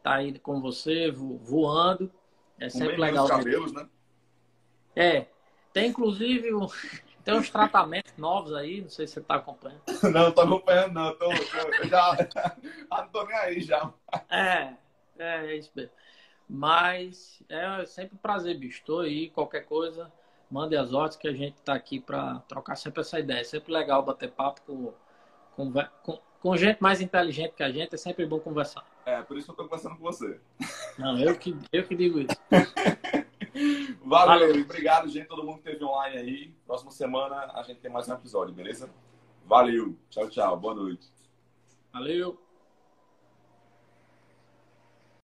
tá 0.01 0.15
aí 0.15 0.37
com 0.39 0.61
você 0.61 1.11
voando. 1.11 2.11
É 2.59 2.69
sempre 2.69 2.97
legal. 2.97 3.27
cabelos, 3.27 3.73
né? 3.73 3.87
É. 4.95 5.25
Tem 5.73 5.89
inclusive 5.89 6.49
tem 7.23 7.35
uns 7.35 7.49
tratamentos 7.49 8.13
novos 8.17 8.53
aí, 8.53 8.81
não 8.81 8.89
sei 8.89 9.05
se 9.05 9.15
você 9.15 9.19
está 9.19 9.35
acompanhando. 9.35 9.81
Não, 10.13 10.31
tô 10.31 10.41
acompanhando, 10.41 10.93
não. 10.93 11.13
Tô, 11.15 11.27
tô, 11.27 11.83
já, 11.89 12.55
não 12.89 13.09
tô 13.09 13.25
nem 13.25 13.35
aí 13.35 13.61
já. 13.61 13.93
É, 14.29 14.73
é, 15.19 15.45
é 15.47 15.57
isso 15.57 15.69
mesmo. 15.75 15.91
Mas 16.49 17.43
é 17.49 17.85
sempre 17.85 18.15
um 18.15 18.19
prazer, 18.19 18.57
bicho. 18.57 18.79
Estou 18.79 19.01
aí, 19.01 19.29
qualquer 19.29 19.65
coisa, 19.65 20.11
mande 20.49 20.77
as 20.77 20.93
ordens 20.93 21.17
que 21.17 21.27
a 21.27 21.33
gente 21.33 21.55
está 21.55 21.73
aqui 21.73 21.99
para 21.99 22.39
trocar 22.47 22.75
sempre 22.75 23.01
essa 23.01 23.19
ideia. 23.19 23.41
É 23.41 23.43
sempre 23.43 23.73
legal 23.73 24.03
bater 24.03 24.31
papo 24.31 24.61
com, 24.61 24.93
com, 25.55 25.73
com, 26.03 26.19
com, 26.39 26.57
gente 26.57 26.81
mais 26.81 27.01
inteligente 27.01 27.53
que 27.53 27.63
a 27.63 27.71
gente, 27.71 27.93
é 27.93 27.97
sempre 27.97 28.25
bom 28.25 28.39
conversar. 28.39 28.85
É, 29.05 29.21
por 29.21 29.37
isso 29.37 29.45
que 29.45 29.51
eu 29.51 29.53
estou 29.53 29.67
conversando 29.67 29.97
com 29.97 30.03
você. 30.03 30.39
Não, 30.97 31.19
eu 31.19 31.37
que, 31.37 31.55
eu 31.71 31.83
que 31.83 31.95
digo 31.95 32.19
isso. 32.19 32.35
Valeu, 34.05 34.47
Valeu, 34.47 34.61
obrigado, 34.61 35.09
gente, 35.09 35.27
todo 35.27 35.43
mundo 35.43 35.59
que 35.61 35.67
esteve 35.67 35.83
online 35.83 36.17
aí. 36.17 36.55
Próxima 36.65 36.91
semana 36.91 37.51
a 37.53 37.63
gente 37.63 37.79
tem 37.79 37.91
mais 37.91 38.07
um 38.07 38.13
episódio, 38.13 38.53
beleza? 38.53 38.89
Valeu, 39.45 39.97
tchau, 40.09 40.29
tchau, 40.29 40.57
boa 40.57 40.75
noite. 40.75 41.11
Valeu. 41.91 42.46